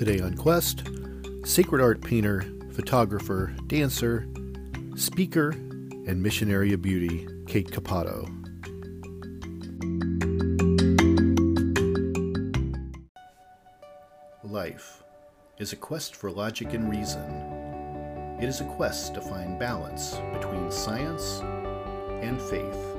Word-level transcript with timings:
Today 0.00 0.20
on 0.20 0.34
Quest, 0.34 0.84
sacred 1.44 1.82
art 1.82 2.00
painter, 2.00 2.42
photographer, 2.72 3.54
dancer, 3.66 4.26
speaker, 4.96 5.50
and 5.50 6.22
missionary 6.22 6.72
of 6.72 6.80
beauty, 6.80 7.28
Kate 7.46 7.70
Capato. 7.70 8.24
Life 14.42 15.02
is 15.58 15.74
a 15.74 15.76
quest 15.76 16.16
for 16.16 16.30
logic 16.30 16.72
and 16.72 16.90
reason. 16.90 18.38
It 18.40 18.48
is 18.48 18.62
a 18.62 18.64
quest 18.76 19.12
to 19.16 19.20
find 19.20 19.58
balance 19.58 20.14
between 20.32 20.70
science 20.70 21.40
and 22.22 22.40
faith. 22.40 22.96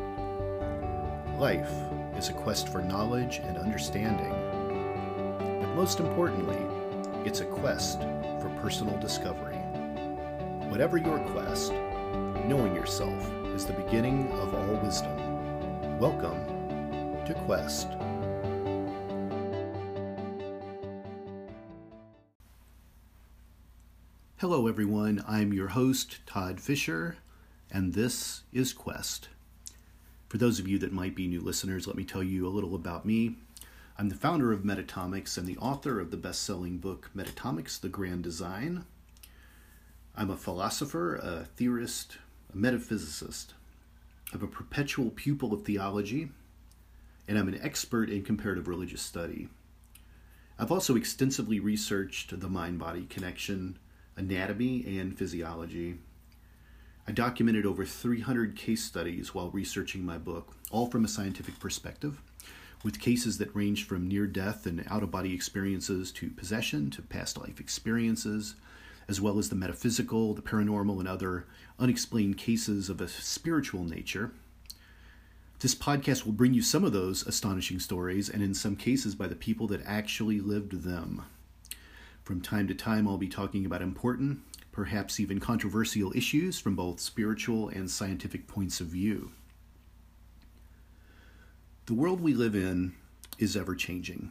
Life 1.40 1.71
is 2.15 2.29
a 2.29 2.34
quest 2.34 2.70
for 2.71 2.84
knowledge 2.84 3.38
and 3.38 3.57
understanding. 3.57 4.35
But 5.40 5.73
most 5.73 5.99
importantly, 5.99 6.70
it's 7.23 7.41
a 7.41 7.45
quest 7.45 7.99
for 8.41 8.52
personal 8.61 8.98
discovery. 8.99 9.55
Whatever 10.71 10.98
your 10.98 11.20
quest, 11.29 11.71
knowing 11.71 12.73
yourself 12.75 13.31
is 13.53 13.63
the 13.63 13.73
beginning 13.73 14.31
of 14.31 14.55
all 14.55 14.75
wisdom. 14.84 15.99
Welcome 15.99 16.43
to 17.26 17.35
Quest. 17.45 17.89
Hello, 24.38 24.65
everyone. 24.65 25.23
I'm 25.27 25.53
your 25.53 25.67
host, 25.67 26.26
Todd 26.26 26.59
Fisher, 26.59 27.17
and 27.70 27.93
this 27.93 28.41
is 28.51 28.73
Quest. 28.73 29.29
For 30.27 30.40
those 30.40 30.57
of 30.59 30.67
you 30.67 30.79
that 30.79 30.91
might 30.91 31.15
be 31.15 31.27
new 31.27 31.41
listeners, 31.41 31.85
let 31.85 31.96
me 31.96 32.03
tell 32.03 32.24
you 32.24 32.48
a 32.48 32.49
little 32.49 32.74
about 32.74 33.05
me. 33.05 33.35
I'm 34.02 34.10
the 34.10 34.16
founder 34.16 34.52
of 34.52 34.63
Metatomics 34.63 35.38
and 35.38 35.46
the 35.46 35.60
author 35.60 35.99
of 35.99 36.10
the 36.10 36.18
best 36.18 36.41
selling 36.41 36.80
book, 36.80 37.12
Metatomics 37.16 37.80
The 37.80 37.88
Grand 37.88 38.24
Design. 38.24 38.85
I'm 40.16 40.32
a 40.32 40.35
philosopher, 40.35 41.18
a 41.18 41.46
theorist, 41.55 42.18
a 42.52 42.58
metaphysicist. 42.58 43.49
I'm 44.34 44.41
a 44.41 44.48
perpetual 44.48 45.12
pupil 45.12 45.54
of 45.54 45.66
theology, 45.66 46.30
and 47.27 47.38
I'm 47.38 47.48
an 47.48 47.62
expert 47.62 48.10
in 48.10 48.24
comparative 48.24 48.68
religious 48.68 49.04
study. 49.04 49.49
I've 50.58 50.71
also 50.71 50.96
extensively 50.96 51.60
researched 51.60 52.40
the 52.40 52.49
mind 52.49 52.80
body 52.80 53.05
connection, 53.08 53.77
anatomy, 54.18 54.98
and 54.98 55.15
physiology. 55.15 55.99
I 57.08 57.12
documented 57.12 57.68
over 57.68 57.86
300 57.86 58.55
case 58.55 58.84
studies 58.84 59.36
while 59.36 59.52
researching 59.52 60.04
my 60.04 60.18
book, 60.18 60.55
all 60.71 60.88
from 60.88 61.05
a 61.05 61.08
scientific 61.08 61.60
perspective, 61.60 62.20
with 62.84 62.99
cases 62.99 63.37
that 63.37 63.55
range 63.55 63.85
from 63.85 64.07
near 64.07 64.25
death 64.28 64.66
and 64.66 64.85
out 64.90 65.03
of 65.03 65.12
body 65.12 65.34
experiences 65.34 66.12
to 66.12 66.29
possession 66.29 66.90
to 66.91 67.01
past 67.01 67.38
life 67.38 67.59
experiences, 67.59 68.56
as 69.07 69.22
well 69.22 69.38
as 69.38 69.50
the 69.50 69.56
metaphysical, 69.56 70.34
the 70.34 70.41
paranormal, 70.41 71.00
and 71.00 71.07
other 71.07 71.46
unexplained 71.79 72.38
cases 72.38 72.90
of 72.90 73.02
a 73.02 73.07
spiritual 73.07 73.84
nature. 73.84 74.31
This 75.59 75.75
podcast 75.75 76.25
will 76.25 76.31
bring 76.31 76.56
you 76.56 76.62
some 76.63 76.84
of 76.84 76.91
those 76.91 77.25
astonishing 77.28 77.79
stories, 77.79 78.29
and 78.29 78.41
in 78.41 78.53
some 78.53 78.75
cases 78.75 79.13
by 79.13 79.28
the 79.28 79.35
people 79.35 79.68
that 79.68 79.85
actually 79.85 80.40
lived 80.40 80.84
them. 80.84 81.24
From 82.24 82.41
time 82.41 82.68
to 82.68 82.74
time, 82.74 83.07
I'll 83.07 83.18
be 83.18 83.28
talking 83.28 83.66
about 83.66 83.81
important, 83.81 84.40
perhaps 84.72 85.19
even 85.19 85.40
controversial 85.40 86.13
issues 86.16 86.59
from 86.59 86.75
both 86.75 87.00
spiritual 87.00 87.69
and 87.69 87.91
scientific 87.91 88.47
points 88.47 88.79
of 88.79 88.88
view. 88.88 89.31
The 91.88 91.96
world 91.96 92.22
we 92.22 92.35
live 92.35 92.53
in 92.53 92.94
is 93.40 93.57
ever 93.57 93.74
changing, 93.74 94.29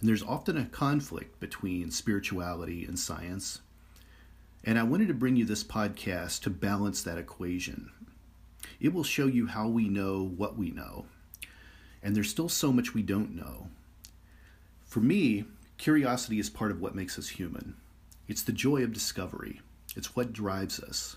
and 0.00 0.08
there's 0.08 0.22
often 0.22 0.56
a 0.56 0.64
conflict 0.64 1.38
between 1.38 1.90
spirituality 1.90 2.86
and 2.86 2.98
science. 2.98 3.60
And 4.64 4.78
I 4.78 4.82
wanted 4.82 5.08
to 5.08 5.14
bring 5.14 5.36
you 5.36 5.44
this 5.44 5.62
podcast 5.62 6.40
to 6.42 6.50
balance 6.50 7.02
that 7.02 7.18
equation. 7.18 7.90
It 8.80 8.94
will 8.94 9.04
show 9.04 9.26
you 9.26 9.46
how 9.46 9.68
we 9.68 9.88
know 9.88 10.24
what 10.24 10.56
we 10.56 10.70
know, 10.70 11.04
and 12.02 12.16
there's 12.16 12.30
still 12.30 12.48
so 12.48 12.72
much 12.72 12.94
we 12.94 13.02
don't 13.02 13.36
know. 13.36 13.68
For 14.86 15.00
me, 15.00 15.44
curiosity 15.76 16.38
is 16.38 16.48
part 16.48 16.70
of 16.70 16.80
what 16.80 16.94
makes 16.94 17.18
us 17.18 17.28
human. 17.28 17.76
It's 18.26 18.42
the 18.42 18.52
joy 18.52 18.82
of 18.82 18.94
discovery, 18.94 19.60
it's 19.94 20.16
what 20.16 20.32
drives 20.32 20.80
us. 20.80 21.16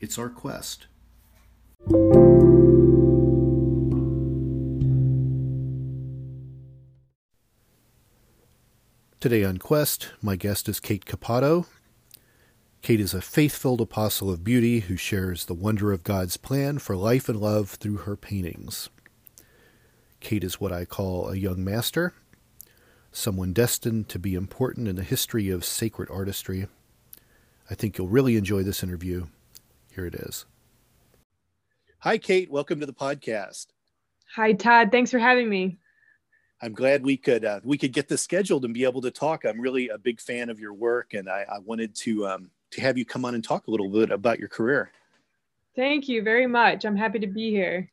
It's 0.00 0.18
our 0.18 0.30
quest. 0.30 0.86
Today 9.20 9.44
on 9.44 9.58
Quest, 9.58 10.12
my 10.22 10.34
guest 10.34 10.66
is 10.66 10.80
Kate 10.80 11.04
Capato. 11.04 11.66
Kate 12.80 13.00
is 13.00 13.12
a 13.12 13.20
faith 13.20 13.54
filled 13.54 13.82
apostle 13.82 14.30
of 14.30 14.42
beauty 14.42 14.80
who 14.80 14.96
shares 14.96 15.44
the 15.44 15.52
wonder 15.52 15.92
of 15.92 16.02
God's 16.02 16.38
plan 16.38 16.78
for 16.78 16.96
life 16.96 17.28
and 17.28 17.38
love 17.38 17.72
through 17.72 17.98
her 17.98 18.16
paintings. 18.16 18.88
Kate 20.20 20.42
is 20.42 20.58
what 20.58 20.72
I 20.72 20.86
call 20.86 21.28
a 21.28 21.36
young 21.36 21.62
master, 21.62 22.14
someone 23.12 23.52
destined 23.52 24.08
to 24.08 24.18
be 24.18 24.34
important 24.34 24.88
in 24.88 24.96
the 24.96 25.02
history 25.02 25.50
of 25.50 25.66
sacred 25.66 26.08
artistry. 26.10 26.66
I 27.68 27.74
think 27.74 27.98
you'll 27.98 28.08
really 28.08 28.38
enjoy 28.38 28.62
this 28.62 28.82
interview. 28.82 29.26
Here 29.94 30.06
it 30.06 30.14
is. 30.14 30.46
Hi, 31.98 32.16
Kate. 32.16 32.50
Welcome 32.50 32.80
to 32.80 32.86
the 32.86 32.94
podcast. 32.94 33.66
Hi, 34.34 34.54
Todd. 34.54 34.90
Thanks 34.90 35.10
for 35.10 35.18
having 35.18 35.50
me. 35.50 35.78
I'm 36.62 36.74
glad 36.74 37.04
we 37.04 37.16
could 37.16 37.44
uh, 37.44 37.60
we 37.64 37.78
could 37.78 37.92
get 37.92 38.08
this 38.08 38.22
scheduled 38.22 38.64
and 38.64 38.74
be 38.74 38.84
able 38.84 39.00
to 39.02 39.10
talk. 39.10 39.44
I'm 39.44 39.60
really 39.60 39.88
a 39.88 39.98
big 39.98 40.20
fan 40.20 40.50
of 40.50 40.60
your 40.60 40.74
work, 40.74 41.14
and 41.14 41.28
I, 41.28 41.46
I 41.50 41.58
wanted 41.58 41.94
to 41.96 42.26
um, 42.26 42.50
to 42.72 42.80
have 42.80 42.98
you 42.98 43.04
come 43.04 43.24
on 43.24 43.34
and 43.34 43.42
talk 43.42 43.66
a 43.66 43.70
little 43.70 43.88
bit 43.88 44.10
about 44.10 44.38
your 44.38 44.48
career. 44.48 44.92
Thank 45.74 46.08
you 46.08 46.22
very 46.22 46.46
much. 46.46 46.84
I'm 46.84 46.96
happy 46.96 47.18
to 47.20 47.26
be 47.26 47.50
here. 47.50 47.90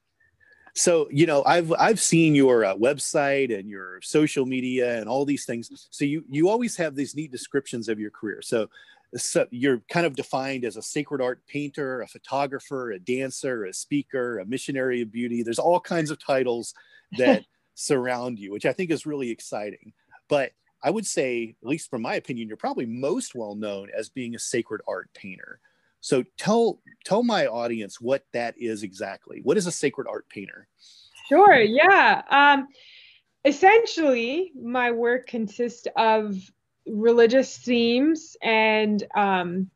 So 0.75 1.07
you 1.11 1.25
know, 1.25 1.43
I've 1.45 1.71
I've 1.73 1.99
seen 1.99 2.35
your 2.35 2.65
uh, 2.65 2.75
website 2.75 3.57
and 3.57 3.69
your 3.69 4.01
social 4.01 4.45
media 4.45 4.99
and 4.99 5.07
all 5.07 5.23
these 5.23 5.45
things. 5.45 5.87
So 5.89 6.03
you 6.03 6.25
you 6.29 6.49
always 6.49 6.75
have 6.75 6.95
these 6.95 7.15
neat 7.15 7.31
descriptions 7.31 7.87
of 7.87 7.99
your 7.99 8.11
career. 8.11 8.41
So 8.41 8.69
so 9.15 9.47
you're 9.51 9.81
kind 9.89 10.05
of 10.05 10.15
defined 10.15 10.65
as 10.65 10.75
a 10.75 10.81
sacred 10.81 11.21
art 11.21 11.41
painter, 11.47 12.01
a 12.01 12.07
photographer, 12.07 12.91
a 12.91 12.99
dancer, 12.99 13.65
a 13.65 13.73
speaker, 13.73 14.39
a 14.39 14.45
missionary 14.45 15.01
of 15.01 15.11
beauty. 15.11 15.43
There's 15.43 15.59
all 15.59 15.79
kinds 15.79 16.11
of 16.11 16.19
titles 16.23 16.73
that 17.17 17.45
surround 17.77 18.39
you, 18.39 18.51
which 18.51 18.65
I 18.65 18.73
think 18.73 18.89
is 18.89 19.05
really 19.05 19.29
exciting. 19.29 19.93
But 20.27 20.51
I 20.83 20.89
would 20.89 21.05
say, 21.05 21.55
at 21.61 21.67
least 21.67 21.89
from 21.89 22.01
my 22.01 22.15
opinion, 22.15 22.47
you're 22.47 22.57
probably 22.57 22.85
most 22.85 23.35
well 23.35 23.55
known 23.55 23.89
as 23.95 24.09
being 24.09 24.35
a 24.35 24.39
sacred 24.39 24.81
art 24.87 25.09
painter. 25.13 25.59
So 26.01 26.23
tell 26.37 26.79
tell 27.05 27.23
my 27.23 27.47
audience 27.47 28.01
what 28.01 28.25
that 28.33 28.55
is 28.57 28.83
exactly. 28.83 29.41
What 29.43 29.57
is 29.57 29.67
a 29.67 29.71
sacred 29.71 30.07
art 30.09 30.27
painter? 30.29 30.67
Sure. 31.29 31.59
Yeah. 31.59 32.21
Um, 32.29 32.67
essentially, 33.45 34.51
my 34.59 34.91
work 34.91 35.27
consists 35.27 35.87
of 35.95 36.35
religious 36.87 37.57
themes, 37.57 38.37
and 38.41 39.03
um, 39.15 39.69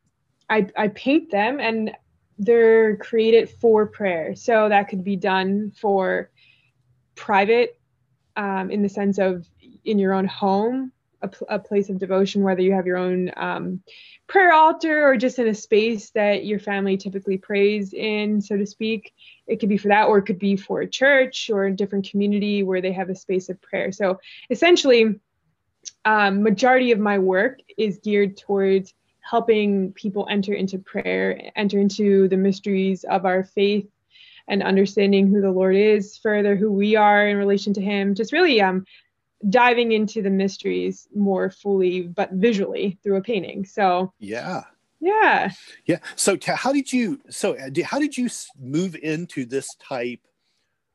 I, 0.48 0.66
I 0.76 0.88
paint 0.88 1.30
them, 1.30 1.60
and 1.60 1.92
they're 2.38 2.96
created 2.96 3.50
for 3.50 3.86
prayer. 3.86 4.34
So 4.34 4.68
that 4.68 4.88
could 4.88 5.04
be 5.04 5.16
done 5.16 5.72
for 5.78 6.30
private 7.14 7.78
um, 8.36 8.70
in 8.70 8.82
the 8.82 8.88
sense 8.88 9.18
of 9.18 9.46
in 9.84 9.98
your 9.98 10.12
own 10.12 10.26
home, 10.26 10.92
a, 11.22 11.30
a 11.48 11.58
place 11.58 11.88
of 11.88 11.98
devotion, 11.98 12.42
whether 12.42 12.62
you 12.62 12.72
have 12.72 12.86
your 12.86 12.96
own 12.96 13.30
um, 13.36 13.82
prayer 14.26 14.52
altar 14.52 15.06
or 15.06 15.16
just 15.16 15.38
in 15.38 15.48
a 15.48 15.54
space 15.54 16.10
that 16.10 16.44
your 16.44 16.58
family 16.58 16.96
typically 16.96 17.38
prays 17.38 17.92
in, 17.92 18.40
so 18.40 18.56
to 18.56 18.66
speak. 18.66 19.12
It 19.46 19.60
could 19.60 19.68
be 19.68 19.76
for 19.76 19.88
that, 19.88 20.06
or 20.08 20.18
it 20.18 20.22
could 20.22 20.38
be 20.38 20.56
for 20.56 20.80
a 20.80 20.88
church 20.88 21.50
or 21.52 21.66
a 21.66 21.72
different 21.72 22.08
community 22.10 22.62
where 22.62 22.80
they 22.80 22.92
have 22.92 23.10
a 23.10 23.14
space 23.14 23.48
of 23.48 23.60
prayer. 23.60 23.92
So 23.92 24.20
essentially, 24.50 25.20
um, 26.04 26.42
majority 26.42 26.92
of 26.92 26.98
my 26.98 27.18
work 27.18 27.58
is 27.76 27.98
geared 27.98 28.36
towards 28.36 28.94
helping 29.20 29.92
people 29.92 30.26
enter 30.30 30.52
into 30.52 30.78
prayer, 30.78 31.50
enter 31.54 31.78
into 31.78 32.28
the 32.28 32.36
mysteries 32.36 33.04
of 33.04 33.24
our 33.24 33.44
faith 33.44 33.86
and 34.52 34.62
understanding 34.62 35.28
who 35.28 35.40
the 35.40 35.50
Lord 35.50 35.74
is, 35.74 36.18
further 36.18 36.54
who 36.54 36.70
we 36.70 36.94
are 36.94 37.26
in 37.26 37.38
relation 37.38 37.72
to 37.72 37.80
Him, 37.80 38.14
just 38.14 38.34
really 38.34 38.60
um, 38.60 38.84
diving 39.48 39.92
into 39.92 40.20
the 40.20 40.28
mysteries 40.28 41.08
more 41.16 41.48
fully, 41.48 42.02
but 42.02 42.32
visually 42.32 42.98
through 43.02 43.16
a 43.16 43.22
painting. 43.22 43.64
So 43.64 44.12
yeah, 44.18 44.64
yeah, 45.00 45.52
yeah. 45.86 46.00
So 46.16 46.36
t- 46.36 46.52
how 46.54 46.70
did 46.70 46.92
you? 46.92 47.18
So 47.30 47.56
uh, 47.56 47.70
how 47.82 47.98
did 47.98 48.18
you 48.18 48.28
move 48.60 48.94
into 48.94 49.46
this 49.46 49.74
type? 49.76 50.20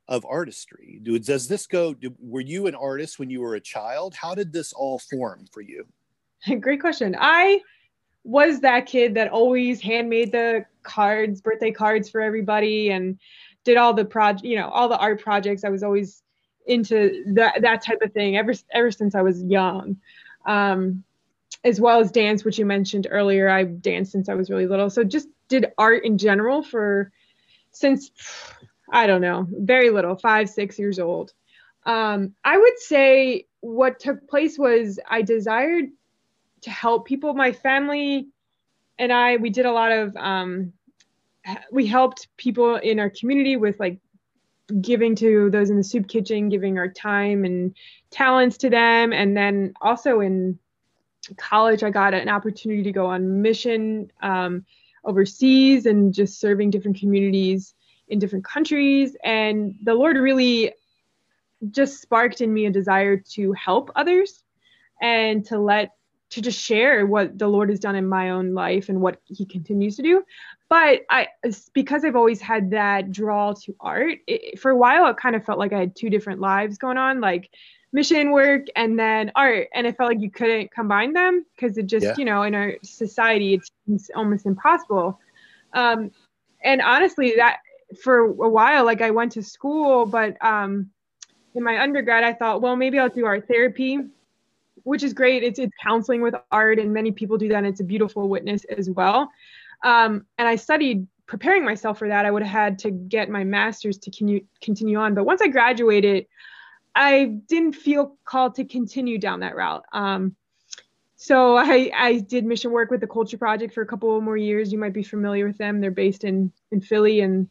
of 0.09 0.25
artistry 0.25 1.01
does 1.03 1.49
this 1.49 1.67
go 1.67 1.93
were 2.17 2.39
you 2.39 2.67
an 2.67 2.75
artist 2.75 3.19
when 3.19 3.29
you 3.29 3.41
were 3.41 3.55
a 3.55 3.59
child 3.59 4.15
how 4.15 4.33
did 4.33 4.53
this 4.53 4.71
all 4.71 4.99
form 4.99 5.45
for 5.51 5.59
you 5.59 5.85
great 6.61 6.79
question 6.79 7.13
i 7.19 7.59
was 8.27 8.59
that 8.59 8.85
kid 8.85 9.15
that 9.15 9.29
always 9.29 9.81
handmade 9.81 10.33
the 10.33 10.65
cards, 10.83 11.41
birthday 11.41 11.71
cards 11.71 12.09
for 12.09 12.19
everybody, 12.19 12.89
and 12.89 13.17
did 13.67 13.77
all 13.81 13.93
the 13.93 14.05
project, 14.05 14.45
you 14.49 14.57
know, 14.59 14.69
all 14.75 14.89
the 14.89 14.97
art 15.05 15.19
projects. 15.27 15.63
I 15.63 15.69
was 15.75 15.83
always 15.83 16.23
into 16.65 16.97
that 17.35 17.53
that 17.67 17.79
type 17.87 18.01
of 18.05 18.11
thing 18.17 18.37
ever 18.41 18.53
ever 18.79 18.91
since 18.91 19.13
I 19.19 19.23
was 19.29 19.37
young. 19.43 19.85
um, 20.47 21.03
as 21.63 21.81
well 21.81 21.99
as 21.99 22.11
dance, 22.11 22.45
which 22.45 22.57
you 22.59 22.65
mentioned 22.65 23.07
earlier. 23.09 23.49
I've 23.49 23.81
danced 23.81 24.11
since 24.11 24.29
I 24.29 24.35
was 24.35 24.49
really 24.49 24.67
little. 24.67 24.89
So 24.89 25.03
just 25.03 25.27
did 25.49 25.67
art 25.77 26.05
in 26.05 26.17
general 26.17 26.63
for 26.63 27.11
since 27.71 28.11
I 28.89 29.07
don't 29.07 29.21
know, 29.21 29.47
very 29.51 29.89
little, 29.89 30.15
five, 30.15 30.49
six 30.49 30.79
years 30.79 30.99
old. 30.99 31.33
Um, 31.85 32.35
I 32.43 32.57
would 32.57 32.79
say 32.79 33.47
what 33.59 33.99
took 33.99 34.27
place 34.29 34.57
was 34.57 34.99
I 35.09 35.21
desired 35.23 35.85
to 36.61 36.69
help 36.69 37.05
people. 37.05 37.33
My 37.33 37.51
family 37.51 38.29
and 38.97 39.11
I, 39.11 39.37
we 39.37 39.49
did 39.49 39.65
a 39.65 39.71
lot 39.71 39.91
of, 39.91 40.15
um, 40.15 40.73
we 41.71 41.85
helped 41.85 42.27
people 42.37 42.75
in 42.75 42.99
our 42.99 43.09
community 43.09 43.55
with 43.55 43.79
like 43.79 43.99
giving 44.81 45.15
to 45.15 45.49
those 45.49 45.69
in 45.69 45.77
the 45.77 45.83
soup 45.83 46.07
kitchen, 46.07 46.49
giving 46.49 46.77
our 46.77 46.89
time 46.89 47.45
and 47.45 47.75
talents 48.11 48.57
to 48.57 48.69
them. 48.69 49.13
And 49.13 49.35
then 49.35 49.73
also 49.81 50.19
in 50.19 50.59
college, 51.37 51.83
I 51.83 51.89
got 51.89 52.13
an 52.13 52.29
opportunity 52.29 52.83
to 52.83 52.91
go 52.91 53.05
on 53.05 53.41
mission 53.41 54.11
um, 54.21 54.65
overseas 55.05 55.85
and 55.85 56.13
just 56.13 56.39
serving 56.39 56.69
different 56.69 56.99
communities 56.99 57.73
in 58.09 58.19
different 58.19 58.45
countries. 58.45 59.15
And 59.23 59.75
the 59.83 59.93
Lord 59.93 60.17
really 60.17 60.73
just 61.71 62.01
sparked 62.01 62.41
in 62.41 62.53
me 62.53 62.65
a 62.65 62.71
desire 62.71 63.17
to 63.17 63.53
help 63.53 63.91
others 63.95 64.43
and 65.01 65.45
to 65.45 65.59
let 65.59 65.93
to 66.29 66.41
just 66.41 66.59
share 66.59 67.05
what 67.05 67.37
the 67.37 67.47
Lord 67.47 67.69
has 67.69 67.79
done 67.79 67.95
in 67.95 68.07
my 68.07 68.31
own 68.31 68.53
life 68.53 68.89
and 68.89 69.01
what 69.01 69.21
He 69.25 69.45
continues 69.45 69.95
to 69.95 70.01
do. 70.01 70.23
But 70.69 71.05
I, 71.09 71.27
because 71.73 72.03
I've 72.03 72.15
always 72.15 72.41
had 72.41 72.71
that 72.71 73.11
draw 73.11 73.53
to 73.53 73.75
art, 73.79 74.19
it, 74.27 74.59
for 74.59 74.71
a 74.71 74.77
while 74.77 75.07
it 75.07 75.17
kind 75.17 75.35
of 75.35 75.45
felt 75.45 75.59
like 75.59 75.71
I 75.71 75.79
had 75.79 75.95
two 75.95 76.09
different 76.09 76.41
lives 76.41 76.77
going 76.77 76.97
on, 76.97 77.21
like 77.21 77.49
mission 77.93 78.31
work 78.31 78.65
and 78.75 78.99
then 78.99 79.31
art, 79.35 79.69
and 79.73 79.87
it 79.87 79.95
felt 79.95 80.09
like 80.09 80.21
you 80.21 80.29
couldn't 80.29 80.71
combine 80.71 81.13
them 81.13 81.45
because 81.55 81.77
it 81.77 81.85
just, 81.85 82.05
yeah. 82.05 82.15
you 82.17 82.25
know, 82.25 82.43
in 82.43 82.53
our 82.53 82.75
society 82.83 83.53
it's, 83.53 83.71
it's 83.87 84.11
almost 84.13 84.45
impossible. 84.45 85.19
Um, 85.73 86.11
and 86.63 86.81
honestly, 86.81 87.35
that 87.37 87.59
for 88.01 88.25
a 88.25 88.49
while, 88.49 88.85
like 88.85 89.01
I 89.01 89.11
went 89.11 89.31
to 89.33 89.43
school, 89.43 90.05
but 90.05 90.35
um, 90.43 90.89
in 91.55 91.63
my 91.63 91.81
undergrad, 91.81 92.23
I 92.23 92.33
thought, 92.33 92.61
well, 92.61 92.75
maybe 92.75 92.99
I'll 92.99 93.09
do 93.09 93.25
art 93.25 93.47
therapy, 93.47 93.99
which 94.83 95.03
is 95.03 95.13
great. 95.13 95.43
It's 95.43 95.59
it's 95.59 95.73
counseling 95.81 96.21
with 96.21 96.35
art, 96.51 96.79
and 96.79 96.93
many 96.93 97.11
people 97.11 97.37
do 97.37 97.47
that. 97.49 97.57
And 97.57 97.67
it's 97.67 97.79
a 97.79 97.85
beautiful 97.85 98.29
witness 98.29 98.63
as 98.65 98.89
well. 98.89 99.31
Um, 99.83 100.25
and 100.37 100.47
I 100.47 100.55
studied 100.55 101.07
preparing 101.27 101.65
myself 101.65 101.99
for 101.99 102.07
that. 102.07 102.25
I 102.25 102.31
would 102.31 102.41
have 102.41 102.51
had 102.51 102.79
to 102.79 102.91
get 102.91 103.29
my 103.29 103.43
master's 103.43 103.97
to 103.99 104.11
continue 104.11 104.45
continue 104.61 104.97
on. 104.97 105.13
But 105.13 105.25
once 105.25 105.41
I 105.41 105.47
graduated, 105.47 106.25
I 106.95 107.25
didn't 107.47 107.73
feel 107.73 108.17
called 108.25 108.55
to 108.55 108.65
continue 108.65 109.19
down 109.19 109.41
that 109.41 109.55
route. 109.55 109.85
Um, 109.93 110.35
so 111.15 111.57
I, 111.57 111.91
I 111.95 112.19
did 112.19 112.45
mission 112.45 112.71
work 112.71 112.91
with 112.91 113.01
the 113.01 113.07
Culture 113.07 113.37
Project 113.37 113.73
for 113.73 113.81
a 113.81 113.85
couple 113.85 114.19
more 114.21 114.37
years. 114.37 114.71
You 114.71 114.77
might 114.77 114.93
be 114.93 115.03
familiar 115.03 115.47
with 115.47 115.57
them. 115.57 115.81
They're 115.81 115.91
based 115.91 116.23
in 116.23 116.51
in 116.71 116.81
Philly, 116.81 117.21
and 117.21 117.49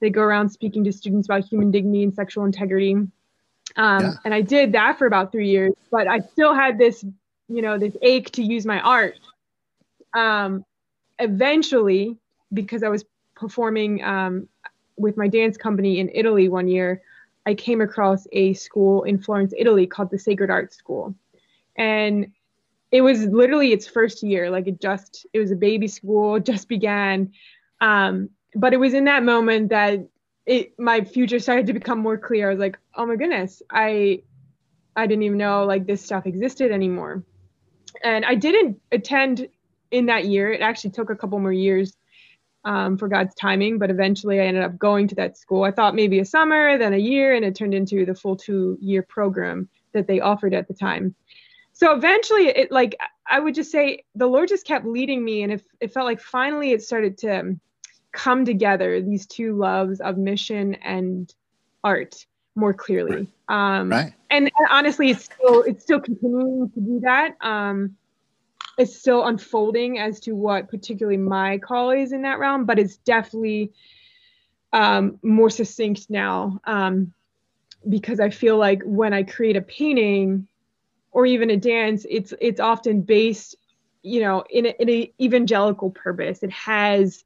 they 0.00 0.10
go 0.10 0.22
around 0.22 0.50
speaking 0.50 0.82
to 0.84 0.92
students 0.92 1.28
about 1.28 1.44
human 1.44 1.70
dignity 1.70 2.02
and 2.02 2.14
sexual 2.14 2.44
integrity. 2.44 2.94
Um, 2.94 3.10
yeah. 3.76 4.12
And 4.24 4.34
I 4.34 4.40
did 4.40 4.72
that 4.72 4.98
for 4.98 5.06
about 5.06 5.30
three 5.30 5.48
years, 5.48 5.72
but 5.90 6.08
I 6.08 6.20
still 6.20 6.54
had 6.54 6.76
this, 6.76 7.04
you 7.48 7.62
know, 7.62 7.78
this 7.78 7.96
ache 8.02 8.30
to 8.32 8.42
use 8.42 8.66
my 8.66 8.80
art. 8.80 9.14
Um, 10.14 10.64
eventually, 11.22 12.18
because 12.52 12.82
I 12.82 12.88
was 12.88 13.04
performing 13.34 14.02
um, 14.04 14.48
with 14.96 15.16
my 15.16 15.28
dance 15.28 15.56
company 15.56 15.98
in 15.98 16.10
Italy 16.12 16.48
one 16.48 16.68
year, 16.68 17.02
I 17.46 17.54
came 17.54 17.80
across 17.80 18.26
a 18.32 18.52
school 18.54 19.02
in 19.04 19.18
Florence, 19.18 19.54
Italy 19.56 19.86
called 19.86 20.10
the 20.10 20.18
Sacred 20.18 20.50
Art 20.50 20.72
School. 20.72 21.14
And 21.76 22.32
it 22.90 23.00
was 23.00 23.24
literally 23.24 23.72
its 23.72 23.86
first 23.86 24.22
year. 24.22 24.50
Like 24.50 24.68
it 24.68 24.80
just, 24.80 25.26
it 25.32 25.38
was 25.38 25.50
a 25.50 25.56
baby 25.56 25.88
school, 25.88 26.38
just 26.52 26.68
began. 26.68 27.32
Um, 27.80 28.30
but 28.54 28.72
it 28.72 28.76
was 28.78 28.94
in 28.94 29.04
that 29.04 29.22
moment 29.22 29.70
that 29.70 30.06
it 30.44 30.78
my 30.78 31.02
future 31.02 31.38
started 31.38 31.66
to 31.66 31.72
become 31.72 31.98
more 31.98 32.18
clear. 32.18 32.48
I 32.48 32.50
was 32.50 32.60
like, 32.60 32.78
oh 32.96 33.06
my 33.06 33.16
goodness, 33.16 33.62
I 33.70 34.22
I 34.96 35.06
didn't 35.06 35.22
even 35.22 35.38
know 35.38 35.64
like 35.64 35.86
this 35.86 36.04
stuff 36.04 36.26
existed 36.26 36.70
anymore. 36.70 37.22
And 38.02 38.24
I 38.24 38.34
didn't 38.34 38.80
attend 38.90 39.48
in 39.92 40.06
that 40.06 40.24
year. 40.24 40.50
It 40.52 40.60
actually 40.60 40.90
took 40.90 41.10
a 41.10 41.16
couple 41.16 41.38
more 41.38 41.52
years 41.52 41.96
um, 42.64 42.96
for 42.96 43.08
God's 43.08 43.34
timing, 43.34 43.78
but 43.78 43.90
eventually 43.90 44.40
I 44.40 44.46
ended 44.46 44.64
up 44.64 44.78
going 44.78 45.06
to 45.08 45.14
that 45.16 45.36
school. 45.36 45.64
I 45.64 45.70
thought 45.70 45.94
maybe 45.94 46.18
a 46.18 46.24
summer, 46.24 46.78
then 46.78 46.94
a 46.94 46.98
year, 46.98 47.34
and 47.34 47.44
it 47.44 47.54
turned 47.54 47.74
into 47.74 48.04
the 48.04 48.14
full 48.14 48.36
two 48.36 48.78
year 48.80 49.02
program 49.02 49.68
that 49.92 50.06
they 50.06 50.20
offered 50.20 50.54
at 50.54 50.66
the 50.68 50.74
time. 50.74 51.14
So 51.72 51.94
eventually, 51.94 52.48
it 52.48 52.72
like 52.72 52.96
I 53.26 53.38
would 53.38 53.54
just 53.54 53.70
say 53.70 54.04
the 54.14 54.26
Lord 54.26 54.48
just 54.48 54.66
kept 54.66 54.86
leading 54.86 55.24
me, 55.24 55.42
and 55.42 55.52
it, 55.52 55.64
it 55.80 55.92
felt 55.92 56.06
like 56.06 56.20
finally 56.20 56.72
it 56.72 56.82
started 56.82 57.18
to 57.18 57.56
come 58.12 58.44
together 58.44 59.00
these 59.00 59.26
two 59.26 59.56
loves 59.56 60.00
of 60.00 60.18
mission 60.18 60.74
and 60.76 61.34
art 61.82 62.26
more 62.54 62.74
clearly 62.74 63.26
right. 63.48 63.80
um 63.80 63.90
right. 63.90 64.12
And, 64.30 64.44
and, 64.44 64.68
honestly 64.70 65.10
it's 65.10 65.24
still 65.24 65.62
it's 65.62 65.82
still 65.82 66.00
continuing 66.00 66.70
to 66.70 66.80
do 66.80 67.00
that 67.00 67.36
um 67.40 67.96
it's 68.78 68.96
still 68.96 69.26
unfolding 69.26 69.98
as 69.98 70.20
to 70.20 70.32
what 70.32 70.68
particularly 70.68 71.18
my 71.18 71.58
call 71.58 71.90
is 71.90 72.12
in 72.12 72.22
that 72.22 72.38
realm 72.38 72.64
but 72.64 72.78
it's 72.78 72.96
definitely 72.98 73.72
um 74.72 75.18
more 75.22 75.50
succinct 75.50 76.08
now 76.08 76.60
um 76.64 77.12
because 77.88 78.20
i 78.20 78.30
feel 78.30 78.56
like 78.56 78.80
when 78.84 79.12
i 79.12 79.22
create 79.22 79.56
a 79.56 79.62
painting 79.62 80.46
or 81.10 81.26
even 81.26 81.50
a 81.50 81.56
dance 81.56 82.06
it's 82.08 82.32
it's 82.40 82.60
often 82.60 83.02
based 83.02 83.56
you 84.02 84.20
know 84.20 84.44
in 84.50 84.66
a, 84.66 84.74
in 84.80 84.90
a 84.90 85.12
evangelical 85.20 85.90
purpose. 85.90 86.42
It 86.42 86.50
has 86.50 87.24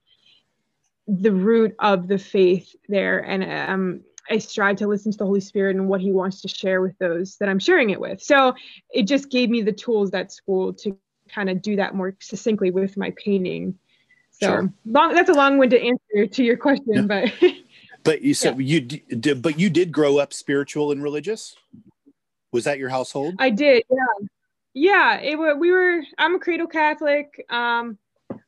the 1.08 1.32
root 1.32 1.74
of 1.78 2.08
the 2.08 2.18
faith 2.18 2.74
there. 2.88 3.20
And 3.20 3.70
um, 3.70 4.00
i 4.28 4.38
strive 4.38 4.76
to 4.76 4.88
listen 4.88 5.12
to 5.12 5.18
the 5.18 5.24
holy 5.24 5.40
spirit 5.40 5.76
and 5.76 5.88
what 5.88 6.00
he 6.00 6.10
wants 6.10 6.40
to 6.42 6.48
share 6.48 6.80
with 6.80 6.98
those 6.98 7.36
that 7.36 7.48
i'm 7.48 7.58
sharing 7.58 7.90
it 7.90 8.00
with. 8.00 8.22
So 8.22 8.54
it 8.90 9.04
just 9.04 9.30
gave 9.30 9.50
me 9.50 9.62
the 9.62 9.72
tools 9.72 10.10
that 10.10 10.32
school 10.32 10.72
to 10.74 10.96
kind 11.28 11.50
of 11.50 11.62
do 11.62 11.76
that 11.76 11.94
more 11.94 12.16
succinctly 12.20 12.70
with 12.70 12.96
my 12.96 13.12
painting 13.22 13.78
so 14.30 14.48
sure. 14.48 14.72
long 14.84 15.14
that's 15.14 15.30
a 15.30 15.34
long-winded 15.34 15.82
answer 15.82 16.26
to 16.26 16.44
your 16.44 16.56
question 16.56 16.94
yeah. 16.94 17.02
but 17.02 17.32
but 18.04 18.22
you 18.22 18.34
said 18.34 18.58
yeah. 18.58 18.78
you 18.78 18.80
did 18.80 19.42
but 19.42 19.58
you 19.58 19.70
did 19.70 19.92
grow 19.92 20.18
up 20.18 20.32
spiritual 20.32 20.92
and 20.92 21.02
religious 21.02 21.56
was 22.52 22.64
that 22.64 22.78
your 22.78 22.88
household 22.88 23.34
i 23.38 23.50
did 23.50 23.82
yeah 23.90 24.26
yeah 24.74 25.20
it 25.20 25.36
we 25.58 25.70
were 25.70 26.02
i'm 26.18 26.34
a 26.34 26.38
cradle 26.38 26.66
catholic 26.66 27.44
um 27.50 27.98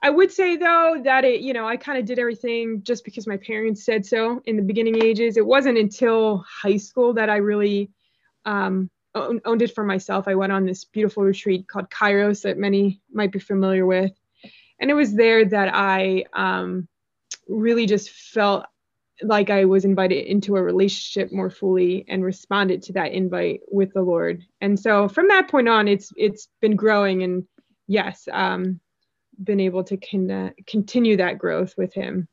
I 0.02 0.10
would 0.10 0.30
say 0.30 0.56
though 0.56 1.00
that 1.04 1.24
it, 1.24 1.40
you 1.40 1.52
know, 1.52 1.66
I 1.66 1.76
kind 1.76 1.98
of 1.98 2.04
did 2.04 2.18
everything 2.18 2.82
just 2.82 3.04
because 3.04 3.26
my 3.26 3.36
parents 3.36 3.84
said 3.84 4.04
so 4.06 4.40
in 4.44 4.56
the 4.56 4.62
beginning 4.62 5.02
ages. 5.02 5.36
It 5.36 5.46
wasn't 5.46 5.78
until 5.78 6.44
high 6.48 6.76
school 6.76 7.12
that 7.14 7.30
I 7.30 7.36
really 7.36 7.90
um, 8.44 8.90
owned 9.14 9.62
it 9.62 9.74
for 9.74 9.84
myself. 9.84 10.28
I 10.28 10.34
went 10.34 10.52
on 10.52 10.66
this 10.66 10.84
beautiful 10.84 11.22
retreat 11.22 11.68
called 11.68 11.90
Kairos 11.90 12.42
that 12.42 12.58
many 12.58 13.00
might 13.12 13.32
be 13.32 13.38
familiar 13.38 13.86
with. 13.86 14.12
And 14.80 14.90
it 14.90 14.94
was 14.94 15.14
there 15.14 15.44
that 15.44 15.74
I 15.74 16.24
um, 16.32 16.88
really 17.48 17.86
just 17.86 18.10
felt 18.10 18.66
like 19.22 19.50
I 19.50 19.64
was 19.64 19.84
invited 19.84 20.26
into 20.26 20.56
a 20.56 20.62
relationship 20.62 21.32
more 21.32 21.50
fully 21.50 22.04
and 22.08 22.24
responded 22.24 22.82
to 22.84 22.92
that 22.92 23.12
invite 23.12 23.60
with 23.68 23.92
the 23.92 24.02
Lord. 24.02 24.44
And 24.60 24.78
so 24.78 25.08
from 25.08 25.28
that 25.28 25.50
point 25.50 25.68
on, 25.68 25.88
it's 25.88 26.12
it's 26.16 26.48
been 26.60 26.76
growing. 26.76 27.24
And 27.24 27.44
yes, 27.88 28.28
um, 28.30 28.78
been 29.42 29.60
able 29.60 29.82
to 29.84 29.96
con- 29.96 30.54
continue 30.66 31.16
that 31.16 31.38
growth 31.38 31.74
with 31.76 31.92
him. 31.92 32.28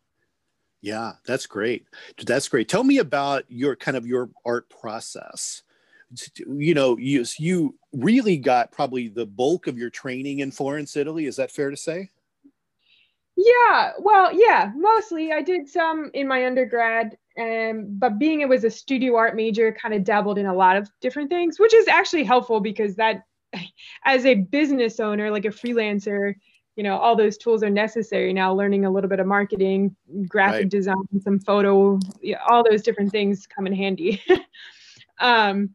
Yeah, 0.82 1.14
that's 1.26 1.48
great. 1.48 1.88
That's 2.24 2.48
great. 2.48 2.70
Tell 2.70 2.84
me 2.84 3.00
about 3.00 3.46
your 3.48 3.76
kind 3.76 3.98
of 3.98 4.06
your 4.06 4.30
art 4.46 4.70
process. 4.70 5.64
You 6.38 6.74
know, 6.74 6.98
you 6.98 7.26
you 7.38 7.76
really 7.94 8.38
got 8.38 8.72
probably 8.72 9.08
the 9.08 9.26
bulk 9.26 9.68
of 9.68 9.78
your 9.78 9.90
training 9.90 10.40
in 10.40 10.52
Florence, 10.52 10.96
Italy. 10.96 11.26
Is 11.26 11.36
that 11.38 11.52
fair 11.52 11.70
to 11.70 11.78
say? 11.78 12.10
Yeah, 13.38 13.92
well, 14.00 14.32
yeah, 14.34 14.72
mostly. 14.76 15.34
I 15.34 15.42
did 15.42 15.68
some 15.68 16.10
in 16.14 16.28
my 16.28 16.46
undergrad, 16.46 17.18
um, 17.40 17.88
but 17.90 18.18
being 18.18 18.42
it 18.42 18.50
was 18.50 18.64
a 18.64 18.70
studio 18.70 19.16
art 19.16 19.36
major, 19.36 19.74
kind 19.74 19.94
of 19.94 20.04
dabbled 20.04 20.38
in 20.38 20.46
a 20.46 20.54
lot 20.54 20.78
of 20.78 20.90
different 21.02 21.30
things, 21.30 21.60
which 21.60 21.74
is 21.74 21.88
actually 21.88 22.24
helpful 22.24 22.62
because 22.62 22.96
that, 22.96 23.24
as 24.06 24.26
a 24.26 24.36
business 24.36 25.00
owner, 25.00 25.32
like 25.32 25.46
a 25.46 25.50
freelancer, 25.50 26.36
you 26.76 26.84
know 26.84 26.98
all 26.98 27.16
those 27.16 27.38
tools 27.38 27.64
are 27.64 27.70
necessary 27.70 28.34
now 28.34 28.54
learning 28.54 28.86
a 28.86 28.90
little 28.90 29.10
bit 29.10 29.20
of 29.20 29.28
marketing 29.28 29.96
graphic 30.28 30.62
right. 30.62 30.70
design 30.70 30.96
some 31.22 31.40
photo 31.40 32.00
all 32.50 32.64
those 32.70 32.82
different 32.82 33.12
things 33.12 33.48
come 33.48 33.66
in 33.66 33.74
handy 33.74 34.22
um, 35.20 35.70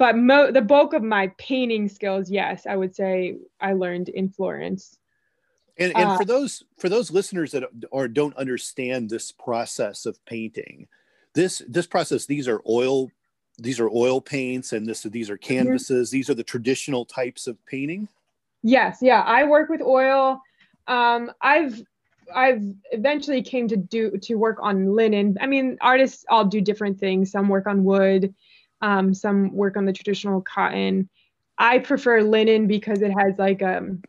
but 0.00 0.16
mo- 0.16 0.50
the 0.50 0.62
bulk 0.62 0.94
of 0.94 1.02
my 1.02 1.30
painting 1.36 1.86
skills 1.86 2.30
yes 2.30 2.66
i 2.66 2.74
would 2.74 2.96
say 2.96 3.36
i 3.60 3.72
learned 3.72 4.08
in 4.08 4.28
florence. 4.28 4.96
And, 5.78 5.96
and 5.96 6.08
uh, 6.10 6.18
for 6.18 6.24
those 6.24 6.64
for 6.78 6.88
those 6.88 7.10
listeners 7.10 7.52
that 7.52 7.64
or 7.92 8.08
don't 8.08 8.36
understand 8.36 9.08
this 9.08 9.30
process 9.30 10.06
of 10.06 10.22
painting 10.24 10.88
this 11.34 11.62
this 11.68 11.86
process 11.86 12.26
these 12.26 12.48
are 12.48 12.60
oil 12.68 13.10
these 13.58 13.78
are 13.78 13.90
oil 13.90 14.20
paints 14.20 14.72
and 14.72 14.86
this 14.86 15.02
these 15.02 15.30
are 15.30 15.36
mm-hmm. 15.36 15.54
canvases. 15.54 16.10
These 16.10 16.30
are 16.30 16.34
the 16.34 16.42
traditional 16.42 17.04
types 17.04 17.46
of 17.46 17.64
painting? 17.66 18.08
Yes 18.62 18.98
yeah 19.00 19.22
i 19.22 19.44
work 19.44 19.68
with 19.68 19.82
oil. 19.82 20.40
Um, 20.88 21.30
i've 21.42 21.82
i've 22.34 22.64
eventually 22.92 23.42
came 23.42 23.68
to 23.68 23.76
do 23.76 24.16
to 24.22 24.34
work 24.36 24.58
on 24.62 24.94
linen. 24.96 25.36
I 25.40 25.46
mean 25.46 25.76
artists 25.82 26.24
all 26.30 26.46
do 26.46 26.60
different 26.60 26.98
things. 26.98 27.30
Some 27.30 27.48
work 27.48 27.66
on 27.66 27.84
wood 27.84 28.34
um, 28.82 29.12
some 29.14 29.52
work 29.52 29.76
on 29.76 29.84
the 29.84 29.92
traditional 29.92 30.40
cotton 30.40 31.08
i 31.58 31.78
prefer 31.78 32.22
linen 32.22 32.66
because 32.66 33.02
it 33.02 33.10
has 33.10 33.34
like 33.38 33.62
um, 33.62 34.02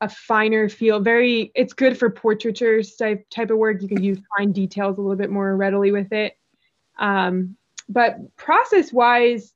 a 0.00 0.08
finer 0.08 0.68
feel 0.68 1.00
very 1.00 1.50
it's 1.54 1.72
good 1.72 1.96
for 1.96 2.10
portraiture 2.10 2.82
type 2.82 3.24
type 3.30 3.50
of 3.50 3.58
work 3.58 3.82
you 3.82 3.88
can 3.88 4.02
use 4.02 4.18
fine 4.36 4.52
details 4.52 4.98
a 4.98 5.00
little 5.00 5.16
bit 5.16 5.30
more 5.30 5.56
readily 5.56 5.92
with 5.92 6.12
it 6.12 6.36
um, 6.98 7.56
but 7.88 8.36
process 8.36 8.92
wise, 8.92 9.52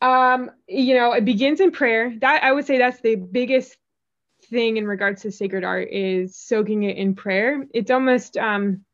um, 0.00 0.50
you 0.68 0.94
know, 0.94 1.12
it 1.12 1.24
begins 1.24 1.60
in 1.60 1.70
prayer. 1.70 2.14
That 2.20 2.42
I 2.44 2.52
would 2.52 2.66
say 2.66 2.78
that's 2.78 3.00
the 3.00 3.16
biggest 3.16 3.76
thing 4.46 4.76
in 4.76 4.86
regards 4.86 5.22
to 5.22 5.32
sacred 5.32 5.64
art 5.64 5.88
is 5.90 6.36
soaking 6.36 6.82
it 6.84 6.96
in 6.96 7.14
prayer. 7.14 7.64
It's 7.72 7.90
almost, 7.90 8.36
um, 8.36 8.84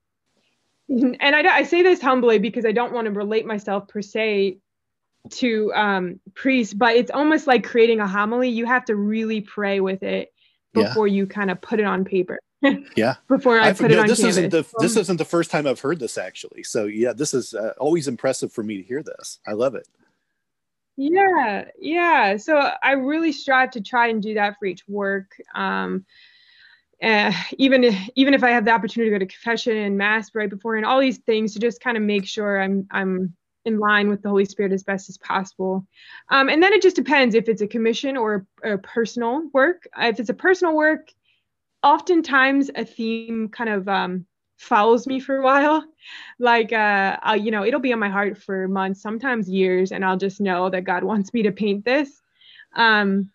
and 0.88 1.16
I, 1.20 1.56
I 1.56 1.62
say 1.64 1.82
this 1.82 2.00
humbly 2.00 2.38
because 2.38 2.64
I 2.64 2.72
don't 2.72 2.92
want 2.92 3.06
to 3.06 3.10
relate 3.10 3.46
myself 3.46 3.88
per 3.88 4.02
se 4.02 4.58
to 5.32 5.72
um, 5.74 6.20
priests, 6.34 6.74
but 6.74 6.96
it's 6.96 7.10
almost 7.10 7.46
like 7.46 7.64
creating 7.64 8.00
a 8.00 8.06
homily. 8.06 8.48
You 8.48 8.66
have 8.66 8.84
to 8.86 8.96
really 8.96 9.40
pray 9.40 9.80
with 9.80 10.02
it 10.02 10.32
before 10.72 11.06
yeah. 11.06 11.14
you 11.14 11.26
kind 11.26 11.50
of 11.50 11.60
put 11.60 11.80
it 11.80 11.86
on 11.86 12.04
paper. 12.04 12.38
yeah. 12.96 13.14
Before 13.28 13.60
I 13.60 13.68
I've, 13.68 13.78
put 13.78 13.90
no, 13.90 13.98
it 13.98 14.00
on 14.00 14.06
this 14.08 14.20
canvas. 14.20 14.36
isn't 14.36 14.50
the 14.50 14.66
this 14.78 14.96
isn't 14.96 15.16
the 15.16 15.24
first 15.24 15.50
time 15.50 15.66
I've 15.66 15.80
heard 15.80 16.00
this 16.00 16.18
actually. 16.18 16.64
So 16.64 16.86
yeah, 16.86 17.12
this 17.12 17.34
is 17.34 17.54
uh, 17.54 17.74
always 17.78 18.08
impressive 18.08 18.52
for 18.52 18.62
me 18.62 18.76
to 18.76 18.82
hear 18.82 19.02
this. 19.02 19.38
I 19.46 19.52
love 19.52 19.74
it. 19.74 19.86
Yeah, 20.96 21.66
yeah. 21.78 22.36
So 22.36 22.56
I 22.82 22.92
really 22.92 23.30
strive 23.30 23.70
to 23.72 23.80
try 23.80 24.08
and 24.08 24.20
do 24.20 24.34
that 24.34 24.56
for 24.58 24.66
each 24.66 24.82
work. 24.88 25.40
Um, 25.54 26.04
uh, 27.00 27.32
even 27.56 27.84
if, 27.84 27.94
even 28.16 28.34
if 28.34 28.42
I 28.42 28.50
have 28.50 28.64
the 28.64 28.72
opportunity 28.72 29.10
to 29.10 29.14
go 29.14 29.20
to 29.20 29.26
confession 29.26 29.76
and 29.76 29.96
mass 29.96 30.34
right 30.34 30.50
before 30.50 30.74
and 30.74 30.84
all 30.84 30.98
these 30.98 31.18
things 31.18 31.52
to 31.52 31.60
just 31.60 31.80
kind 31.80 31.96
of 31.96 32.02
make 32.02 32.26
sure 32.26 32.60
I'm 32.60 32.88
I'm 32.90 33.36
in 33.68 33.78
line 33.78 34.08
with 34.08 34.22
the 34.22 34.28
Holy 34.28 34.44
Spirit 34.44 34.72
as 34.72 34.82
best 34.82 35.08
as 35.08 35.16
possible. 35.18 35.86
Um, 36.28 36.48
and 36.48 36.60
then 36.60 36.72
it 36.72 36.82
just 36.82 36.96
depends 36.96 37.34
if 37.34 37.48
it's 37.48 37.62
a 37.62 37.68
commission 37.68 38.16
or 38.16 38.44
a 38.64 38.76
personal 38.78 39.48
work. 39.52 39.86
If 39.96 40.18
it's 40.18 40.30
a 40.30 40.34
personal 40.34 40.74
work, 40.74 41.12
oftentimes 41.82 42.70
a 42.74 42.84
theme 42.84 43.48
kind 43.48 43.70
of 43.70 43.88
um, 43.88 44.26
follows 44.56 45.06
me 45.06 45.20
for 45.20 45.36
a 45.36 45.44
while. 45.44 45.84
Like, 46.38 46.72
uh, 46.72 47.16
I'll, 47.22 47.36
you 47.36 47.52
know, 47.52 47.64
it'll 47.64 47.80
be 47.80 47.92
on 47.92 48.00
my 48.00 48.10
heart 48.10 48.36
for 48.36 48.66
months, 48.66 49.00
sometimes 49.00 49.48
years, 49.48 49.92
and 49.92 50.04
I'll 50.04 50.16
just 50.16 50.40
know 50.40 50.68
that 50.70 50.82
God 50.82 51.04
wants 51.04 51.32
me 51.32 51.42
to 51.44 51.52
paint 51.52 51.84
this. 51.84 52.20
Um, 52.74 53.30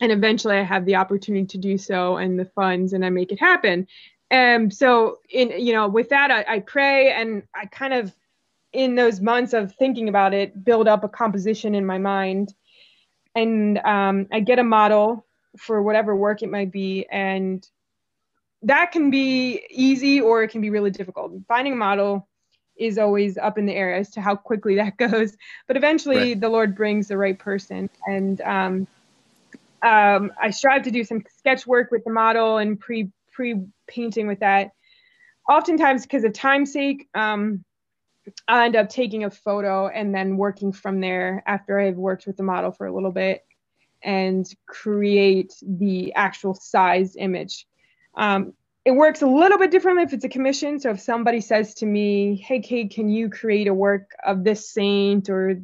and 0.00 0.12
eventually 0.12 0.56
I 0.56 0.62
have 0.62 0.84
the 0.84 0.96
opportunity 0.96 1.46
to 1.46 1.58
do 1.58 1.76
so 1.76 2.16
and 2.16 2.38
the 2.38 2.44
funds 2.44 2.92
and 2.92 3.04
I 3.04 3.10
make 3.10 3.32
it 3.32 3.40
happen. 3.40 3.86
And 4.30 4.72
so 4.72 5.18
in, 5.30 5.52
you 5.58 5.72
know, 5.72 5.88
with 5.88 6.10
that, 6.10 6.30
I, 6.30 6.44
I 6.56 6.58
pray 6.60 7.12
and 7.12 7.42
I 7.54 7.66
kind 7.66 7.94
of, 7.94 8.12
in 8.72 8.94
those 8.94 9.20
months 9.20 9.52
of 9.52 9.74
thinking 9.74 10.08
about 10.08 10.34
it, 10.34 10.64
build 10.64 10.88
up 10.88 11.04
a 11.04 11.08
composition 11.08 11.74
in 11.74 11.86
my 11.86 11.98
mind. 11.98 12.54
And 13.34 13.78
um, 13.78 14.26
I 14.32 14.40
get 14.40 14.58
a 14.58 14.64
model 14.64 15.26
for 15.58 15.82
whatever 15.82 16.14
work 16.14 16.42
it 16.42 16.50
might 16.50 16.72
be. 16.72 17.06
And 17.10 17.66
that 18.62 18.92
can 18.92 19.10
be 19.10 19.62
easy 19.70 20.20
or 20.20 20.42
it 20.42 20.48
can 20.48 20.60
be 20.60 20.70
really 20.70 20.90
difficult. 20.90 21.32
Finding 21.46 21.74
a 21.74 21.76
model 21.76 22.28
is 22.76 22.98
always 22.98 23.36
up 23.38 23.58
in 23.58 23.66
the 23.66 23.74
air 23.74 23.94
as 23.94 24.10
to 24.10 24.20
how 24.20 24.36
quickly 24.36 24.76
that 24.76 24.96
goes. 24.96 25.36
But 25.66 25.76
eventually 25.76 26.16
right. 26.16 26.40
the 26.40 26.48
lord 26.48 26.76
brings 26.76 27.08
the 27.08 27.18
right 27.18 27.38
person. 27.38 27.90
And 28.06 28.40
um, 28.42 28.86
um, 29.80 30.32
i 30.40 30.50
strive 30.50 30.82
to 30.82 30.90
do 30.90 31.04
some 31.04 31.22
sketch 31.36 31.64
work 31.64 31.92
with 31.92 32.02
the 32.02 32.10
model 32.10 32.58
and 32.58 32.78
pre 32.78 33.10
pre 33.32 33.62
painting 33.86 34.26
with 34.26 34.40
that. 34.40 34.72
Oftentimes 35.48 36.02
because 36.02 36.24
of 36.24 36.32
time's 36.32 36.72
sake 36.72 37.08
um, 37.14 37.64
i 38.46 38.64
end 38.64 38.76
up 38.76 38.88
taking 38.88 39.24
a 39.24 39.30
photo 39.30 39.88
and 39.88 40.14
then 40.14 40.36
working 40.36 40.72
from 40.72 41.00
there 41.00 41.42
after 41.46 41.78
i've 41.78 41.96
worked 41.96 42.26
with 42.26 42.36
the 42.36 42.42
model 42.42 42.70
for 42.70 42.86
a 42.86 42.94
little 42.94 43.12
bit 43.12 43.44
and 44.02 44.48
create 44.66 45.54
the 45.62 46.14
actual 46.14 46.54
size 46.54 47.16
image. 47.16 47.66
Um, 48.14 48.52
it 48.84 48.92
works 48.92 49.22
a 49.22 49.26
little 49.26 49.58
bit 49.58 49.70
differently 49.70 50.04
if 50.04 50.12
it's 50.12 50.24
a 50.24 50.28
commission. 50.28 50.80
So 50.80 50.90
if 50.90 51.00
somebody 51.00 51.40
says 51.40 51.74
to 51.74 51.86
me, 51.86 52.36
"Hey, 52.36 52.60
Kate, 52.60 52.90
can 52.90 53.08
you 53.08 53.28
create 53.28 53.68
a 53.68 53.74
work 53.74 54.12
of 54.24 54.44
this 54.44 54.70
saint 54.70 55.28
or 55.28 55.60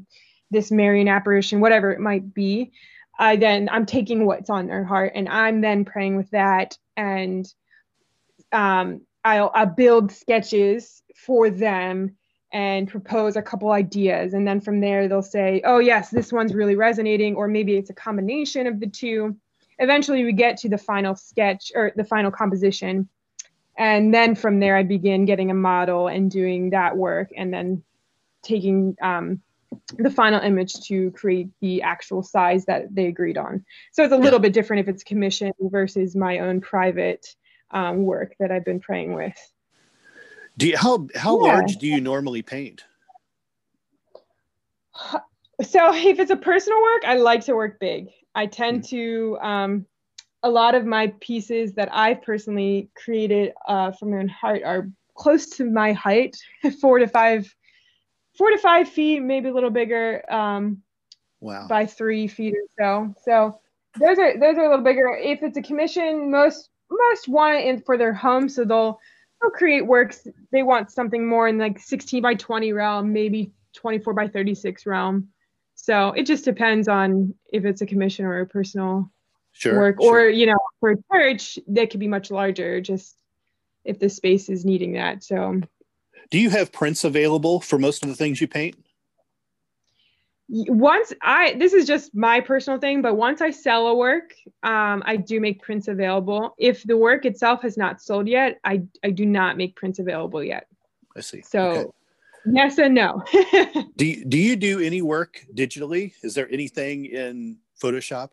this 0.51 0.71
Marian 0.71 1.09
apparition, 1.09 1.61
whatever 1.61 1.93
it 1.93 2.01
might 2.01 2.35
be," 2.35 2.73
I 3.19 3.37
then 3.37 3.69
I'm 3.71 3.87
taking 3.87 4.27
what's 4.27 4.51
on 4.51 4.67
their 4.67 4.85
heart 4.85 5.13
and 5.15 5.29
I'm 5.29 5.61
then 5.61 5.85
praying 5.85 6.17
with 6.17 6.31
that, 6.31 6.77
and 6.97 7.47
um, 8.53 9.03
I'll, 9.25 9.51
I'll 9.55 9.67
build 9.67 10.13
sketches 10.13 11.03
for 11.17 11.49
them 11.49 12.17
and 12.55 12.89
propose 12.89 13.35
a 13.35 13.43
couple 13.43 13.73
ideas. 13.73 14.33
And 14.33 14.47
then 14.47 14.61
from 14.61 14.81
there, 14.81 15.09
they'll 15.09 15.23
say, 15.23 15.61
oh, 15.65 15.81
yes, 15.81 16.09
this 16.09 16.33
one's 16.33 16.55
really 16.55 16.77
resonating, 16.77 17.35
or 17.35 17.49
maybe 17.49 17.75
it's 17.75 17.91
a 17.91 17.95
combination 17.95 18.69
of 18.69 18.79
the 18.79 18.87
two. 18.87 19.37
Eventually, 19.81 20.25
we 20.25 20.33
get 20.33 20.59
to 20.59 20.69
the 20.69 20.79
final 20.79 21.17
sketch 21.17 21.73
or 21.75 21.93
the 21.97 22.05
final 22.05 22.31
composition. 22.31 23.09
And 23.77 24.15
then 24.15 24.37
from 24.37 24.61
there, 24.61 24.77
I 24.77 24.85
begin 24.85 25.25
getting 25.25 25.51
a 25.51 25.55
model 25.55 26.07
and 26.07 26.31
doing 26.31 26.71
that 26.71 26.97
work, 26.97 27.31
and 27.37 27.53
then 27.53 27.83
taking 28.45 28.97
um, 29.03 29.43
the 29.97 30.11
final 30.11 30.41
image 30.41 30.75
to 30.83 31.11
create 31.11 31.49
the 31.61 31.83
actual 31.83 32.23
size 32.23 32.67
that 32.67 32.95
they 32.95 33.07
agreed 33.07 33.37
on. 33.37 33.65
So 33.91 34.05
it's 34.05 34.13
a 34.13 34.17
little 34.17 34.39
bit 34.39 34.53
different 34.53 34.87
if 34.87 34.95
it's 34.95 35.03
commissioned 35.03 35.55
versus 35.59 36.15
my 36.15 36.39
own 36.39 36.61
private 36.61 37.27
um, 37.73 38.05
work 38.05 38.37
that 38.39 38.53
I've 38.53 38.65
been 38.65 38.79
praying 38.79 39.15
with. 39.15 39.37
Do 40.57 40.69
you, 40.69 40.77
how 40.77 41.09
how 41.15 41.45
yeah. 41.45 41.53
large 41.53 41.77
do 41.77 41.87
you 41.87 42.01
normally 42.01 42.43
paint? 42.43 42.85
So 45.63 45.95
if 45.95 46.19
it's 46.19 46.31
a 46.31 46.37
personal 46.37 46.81
work, 46.83 47.03
I 47.05 47.17
like 47.17 47.45
to 47.47 47.55
work 47.55 47.79
big. 47.79 48.09
I 48.35 48.47
tend 48.47 48.83
mm 48.83 48.89
to 48.91 49.39
um, 49.41 49.87
a 50.43 50.51
lot 50.51 50.75
of 50.75 50.85
my 50.85 51.13
pieces 51.21 51.73
that 51.75 51.89
I've 51.93 52.23
personally 52.23 52.91
created 52.95 53.53
uh, 53.67 53.93
from 53.93 54.11
my 54.11 54.19
own 54.19 54.29
heart 54.29 54.63
are 54.65 54.91
close 55.15 55.49
to 55.51 55.65
my 55.65 55.93
height, 55.93 56.37
four 56.81 56.99
to 56.99 57.07
five, 57.07 57.53
four 58.37 58.51
to 58.51 58.59
five 58.59 58.89
feet, 58.89 59.21
maybe 59.21 59.49
a 59.49 59.55
little 59.55 59.71
bigger. 59.71 60.23
Um, 60.31 60.83
wow. 61.41 61.67
By 61.69 61.87
three 61.87 62.27
feet 62.27 62.55
or 62.55 62.67
so. 62.79 63.15
So 63.25 63.61
those 64.01 64.19
are 64.19 64.39
those 64.39 64.57
are 64.57 64.65
a 64.65 64.69
little 64.69 64.85
bigger. 64.85 65.17
If 65.17 65.43
it's 65.43 65.57
a 65.57 65.63
commission, 65.63 66.31
most 66.31 66.71
most 66.91 67.29
want 67.29 67.57
it 67.57 67.67
in 67.67 67.81
for 67.81 67.97
their 67.97 68.13
home, 68.13 68.49
so 68.49 68.65
they'll 68.65 68.99
create 69.51 69.87
works 69.87 70.27
they 70.53 70.63
want 70.63 70.91
something 70.91 71.27
more 71.27 71.49
in 71.49 71.59
like 71.59 71.79
16 71.79 72.23
by 72.23 72.35
20 72.35 72.73
realm 72.73 73.13
maybe 73.13 73.53
24 73.75 74.15
by 74.15 74.29
36 74.29 74.87
realm. 74.87 75.29
So 75.75 76.11
it 76.13 76.25
just 76.25 76.45
depends 76.45 76.89
on 76.89 77.35
if 77.53 77.65
it's 77.65 77.83
a 77.83 77.87
commission 77.87 78.25
or 78.25 78.41
a 78.41 78.47
personal 78.47 79.11
sure, 79.53 79.79
work. 79.79 79.97
sure. 80.01 80.27
or 80.27 80.29
you 80.29 80.47
know 80.47 80.59
for 80.81 80.93
a 80.93 80.97
church 81.13 81.59
that 81.69 81.91
could 81.91 82.01
be 82.01 82.09
much 82.09 82.31
larger 82.31 82.81
just 82.81 83.17
if 83.85 83.99
the 83.99 84.09
space 84.09 84.49
is 84.49 84.65
needing 84.65 84.93
that 84.95 85.23
so. 85.23 85.61
Do 86.31 86.39
you 86.39 86.51
have 86.51 86.73
prints 86.73 87.05
available 87.05 87.61
for 87.61 87.79
most 87.79 88.03
of 88.03 88.09
the 88.09 88.15
things 88.15 88.41
you 88.41 88.49
paint 88.49 88.77
once 90.49 91.13
I 91.23 91.55
this 91.55 91.73
is 91.73 91.87
just 91.87 92.15
my 92.15 92.41
personal 92.41 92.79
thing, 92.79 93.01
but 93.03 93.15
once 93.15 93.41
I 93.41 93.51
sell 93.51 93.87
a 93.89 93.95
work, 93.95 94.35
um, 94.63 95.03
I 95.07 95.17
do 95.17 95.41
make 95.41 95.63
prints 95.63 95.89
available. 95.89 96.55
If 96.59 96.83
the 96.85 96.97
work 96.97 97.25
itself 97.25 97.63
has 97.63 97.77
not 97.77 98.03
sold 98.03 98.29
yet, 98.29 98.59
I 98.65 98.83
I 99.03 99.11
do 99.11 99.25
not 99.25 99.57
make 99.57 99.75
prints 99.77 99.99
available 99.99 100.45
yet. 100.45 100.67
I 101.17 101.21
see. 101.21 101.41
So 101.43 101.61
okay. 101.61 101.91
yes 102.47 102.79
and 102.79 102.95
no. 102.95 103.23
do 103.97 104.05
you, 104.05 104.25
do 104.25 104.37
you 104.37 104.57
do 104.57 104.81
any 104.81 105.01
work 105.01 105.47
digitally? 105.55 106.13
Is 106.23 106.35
there 106.35 106.51
anything 106.53 107.07
in 107.07 107.59
Photoshop? 107.83 108.31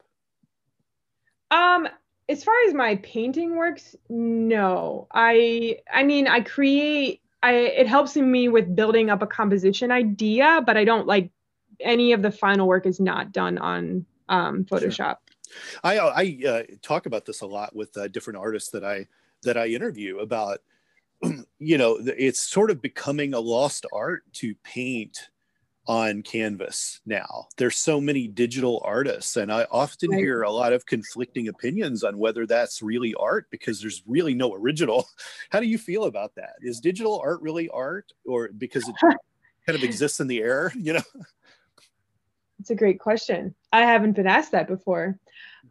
Um, 1.49 1.87
as 2.27 2.43
far 2.43 2.55
as 2.67 2.73
my 2.73 2.95
painting 2.97 3.55
works, 3.55 3.95
no. 4.09 5.07
I 5.13 5.77
I 5.93 6.03
mean 6.03 6.27
I 6.27 6.41
create 6.41 7.21
I 7.41 7.53
it 7.53 7.87
helps 7.87 8.17
me 8.17 8.49
with 8.49 8.75
building 8.75 9.09
up 9.09 9.21
a 9.21 9.27
composition 9.27 9.91
idea, 9.91 10.61
but 10.65 10.75
I 10.75 10.83
don't 10.83 11.07
like 11.07 11.31
any 11.83 12.13
of 12.13 12.21
the 12.21 12.31
final 12.31 12.67
work 12.67 12.85
is 12.85 12.99
not 12.99 13.31
done 13.31 13.57
on 13.57 14.05
um, 14.29 14.65
Photoshop. 14.65 15.17
Sure. 15.27 15.79
I 15.83 15.99
I 15.99 16.47
uh, 16.47 16.63
talk 16.81 17.05
about 17.05 17.25
this 17.25 17.41
a 17.41 17.47
lot 17.47 17.75
with 17.75 17.95
uh, 17.97 18.07
different 18.07 18.39
artists 18.39 18.69
that 18.71 18.83
I 18.83 19.07
that 19.43 19.57
I 19.57 19.67
interview 19.67 20.19
about. 20.19 20.59
You 21.63 21.77
know, 21.77 21.99
it's 22.01 22.41
sort 22.41 22.71
of 22.71 22.81
becoming 22.81 23.35
a 23.35 23.39
lost 23.39 23.85
art 23.93 24.23
to 24.33 24.55
paint 24.63 25.29
on 25.87 26.21
canvas 26.23 27.01
now. 27.05 27.47
There's 27.57 27.75
so 27.75 28.01
many 28.01 28.27
digital 28.27 28.81
artists, 28.83 29.37
and 29.37 29.51
I 29.51 29.67
often 29.69 30.09
right. 30.09 30.19
hear 30.19 30.41
a 30.41 30.51
lot 30.51 30.73
of 30.73 30.85
conflicting 30.87 31.47
opinions 31.47 32.03
on 32.03 32.17
whether 32.17 32.47
that's 32.47 32.81
really 32.81 33.13
art 33.19 33.47
because 33.51 33.79
there's 33.79 34.01
really 34.07 34.33
no 34.33 34.55
original. 34.55 35.07
How 35.51 35.59
do 35.59 35.67
you 35.67 35.77
feel 35.77 36.05
about 36.05 36.33
that? 36.35 36.53
Is 36.61 36.79
digital 36.79 37.19
art 37.19 37.41
really 37.41 37.69
art, 37.69 38.11
or 38.25 38.49
because 38.57 38.87
it 38.87 38.95
kind 39.01 39.77
of 39.77 39.83
exists 39.83 40.19
in 40.19 40.27
the 40.27 40.39
air, 40.39 40.71
you 40.75 40.93
know? 40.93 41.03
It's 42.61 42.69
a 42.69 42.75
great 42.75 42.99
question. 42.99 43.55
I 43.73 43.81
haven't 43.81 44.13
been 44.13 44.27
asked 44.27 44.51
that 44.51 44.67
before. 44.67 45.17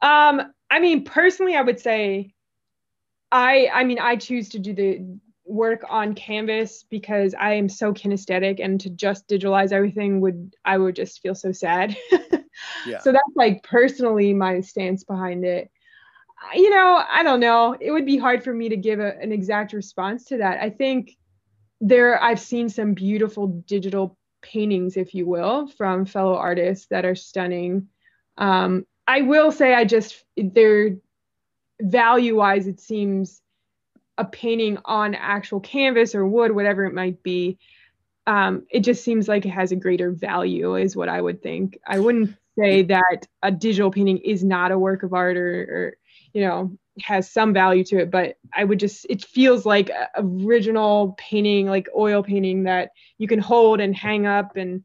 Um, 0.02 0.52
I 0.68 0.80
mean, 0.80 1.04
personally, 1.04 1.54
I 1.54 1.62
would 1.62 1.80
say 1.80 2.34
I 3.32 3.68
I 3.72 3.84
mean, 3.84 3.98
I 3.98 4.16
choose 4.16 4.48
to 4.50 4.58
do 4.58 4.74
the 4.74 5.18
work 5.44 5.84
on 5.88 6.14
canvas 6.14 6.84
because 6.88 7.34
I 7.38 7.54
am 7.54 7.68
so 7.68 7.92
kinesthetic 7.92 8.60
and 8.62 8.80
to 8.80 8.90
just 8.90 9.28
digitalize 9.28 9.72
everything 9.72 10.20
would 10.20 10.56
I 10.64 10.78
would 10.78 10.96
just 10.96 11.20
feel 11.20 11.34
so 11.34 11.52
sad. 11.52 11.96
yeah. 12.86 12.98
So 12.98 13.12
that's 13.12 13.36
like 13.36 13.62
personally 13.62 14.34
my 14.34 14.60
stance 14.60 15.04
behind 15.04 15.44
it. 15.44 15.70
You 16.54 16.70
know, 16.70 17.04
I 17.08 17.22
don't 17.22 17.40
know. 17.40 17.76
It 17.80 17.92
would 17.92 18.06
be 18.06 18.16
hard 18.16 18.42
for 18.42 18.52
me 18.52 18.68
to 18.70 18.76
give 18.76 18.98
a, 18.98 19.16
an 19.20 19.30
exact 19.30 19.72
response 19.74 20.24
to 20.26 20.38
that. 20.38 20.60
I 20.60 20.70
think 20.70 21.16
there 21.80 22.22
I've 22.22 22.40
seen 22.40 22.68
some 22.68 22.94
beautiful 22.94 23.46
digital 23.46 24.18
paintings, 24.42 24.96
if 24.96 25.14
you 25.14 25.26
will, 25.26 25.66
from 25.66 26.04
fellow 26.04 26.36
artists 26.36 26.86
that 26.90 27.04
are 27.04 27.14
stunning. 27.14 27.88
Um, 28.38 28.86
I 29.06 29.22
will 29.22 29.52
say 29.52 29.74
I 29.74 29.84
just 29.84 30.24
they're 30.36 30.96
value 31.80 32.36
wise, 32.36 32.66
it 32.66 32.80
seems 32.80 33.40
a 34.18 34.24
painting 34.24 34.78
on 34.84 35.14
actual 35.14 35.60
canvas 35.60 36.14
or 36.14 36.26
wood, 36.26 36.52
whatever 36.52 36.84
it 36.84 36.94
might 36.94 37.22
be, 37.22 37.58
um, 38.26 38.66
it 38.70 38.80
just 38.80 39.02
seems 39.02 39.28
like 39.28 39.46
it 39.46 39.50
has 39.50 39.72
a 39.72 39.76
greater 39.76 40.10
value, 40.10 40.76
is 40.76 40.94
what 40.94 41.08
I 41.08 41.20
would 41.20 41.42
think. 41.42 41.78
I 41.86 41.98
wouldn't 41.98 42.36
say 42.58 42.82
that 42.82 43.26
a 43.42 43.50
digital 43.50 43.90
painting 43.90 44.18
is 44.18 44.44
not 44.44 44.72
a 44.72 44.78
work 44.78 45.02
of 45.02 45.14
art 45.14 45.36
or, 45.36 45.60
or 45.60 45.96
you 46.32 46.42
know, 46.42 46.76
has 47.02 47.30
some 47.30 47.52
value 47.52 47.84
to 47.84 47.98
it, 47.98 48.10
but 48.10 48.36
I 48.54 48.64
would 48.64 48.78
just, 48.78 49.06
it 49.08 49.24
feels 49.24 49.64
like 49.64 49.90
a 49.90 50.08
original 50.16 51.14
painting, 51.18 51.66
like 51.66 51.88
oil 51.96 52.22
painting 52.22 52.64
that 52.64 52.90
you 53.18 53.26
can 53.26 53.38
hold 53.38 53.80
and 53.80 53.94
hang 53.94 54.26
up. 54.26 54.56
And 54.56 54.84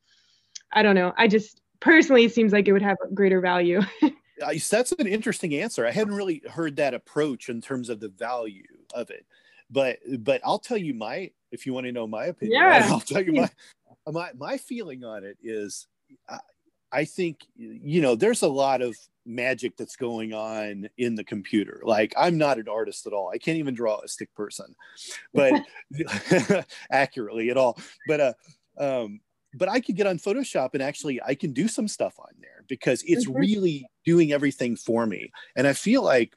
I 0.71 0.83
don't 0.83 0.95
know. 0.95 1.13
I 1.17 1.27
just 1.27 1.61
personally, 1.79 2.25
it 2.25 2.33
seems 2.33 2.53
like 2.53 2.67
it 2.67 2.73
would 2.73 2.81
have 2.81 2.97
greater 3.13 3.41
value. 3.41 3.81
Uh, 4.45 4.53
that's 4.69 4.91
an 4.91 5.07
interesting 5.07 5.55
answer. 5.55 5.87
I 5.87 5.91
hadn't 5.91 6.13
really 6.13 6.41
heard 6.51 6.75
that 6.75 6.93
approach 6.93 7.47
in 7.47 7.61
terms 7.61 7.87
of 7.87 8.01
the 8.01 8.09
value 8.09 8.65
of 8.93 9.09
it, 9.09 9.25
but 9.71 9.99
but 10.19 10.41
I'll 10.43 10.59
tell 10.59 10.77
you 10.77 10.93
my 10.93 11.31
if 11.53 11.65
you 11.65 11.73
want 11.73 11.85
to 11.85 11.93
know 11.93 12.05
my 12.05 12.25
opinion. 12.25 12.61
Yeah. 12.61 12.85
I'll 12.91 12.99
tell 12.99 13.23
you 13.23 13.31
my 13.31 13.49
my 14.11 14.31
my 14.37 14.57
feeling 14.57 15.05
on 15.05 15.23
it 15.23 15.37
is. 15.41 15.87
I, 16.27 16.39
I 16.91 17.05
think 17.05 17.45
you 17.55 18.01
know 18.01 18.15
there's 18.15 18.41
a 18.41 18.47
lot 18.49 18.81
of 18.81 18.97
magic 19.25 19.77
that's 19.77 19.95
going 19.95 20.33
on 20.33 20.89
in 20.97 21.15
the 21.15 21.23
computer. 21.23 21.81
Like 21.83 22.13
I'm 22.17 22.37
not 22.37 22.57
an 22.57 22.69
artist 22.69 23.07
at 23.07 23.13
all. 23.13 23.29
I 23.33 23.37
can't 23.37 23.57
even 23.57 23.73
draw 23.73 23.99
a 23.99 24.07
stick 24.07 24.33
person, 24.35 24.75
but 25.33 25.53
accurately 26.91 27.49
at 27.49 27.57
all. 27.57 27.77
But 28.07 28.19
uh, 28.19 28.33
um, 28.77 29.21
but 29.53 29.69
I 29.69 29.79
could 29.79 29.95
get 29.95 30.07
on 30.07 30.19
Photoshop 30.19 30.71
and 30.73 30.83
actually 30.83 31.21
I 31.23 31.35
can 31.35 31.53
do 31.53 31.67
some 31.67 31.87
stuff 31.87 32.15
on 32.19 32.33
there 32.39 32.63
because 32.67 33.03
it's 33.05 33.25
mm-hmm. 33.25 33.39
really 33.39 33.87
doing 34.05 34.31
everything 34.31 34.75
for 34.75 35.05
me. 35.05 35.31
And 35.55 35.65
I 35.67 35.73
feel 35.73 36.03
like 36.03 36.33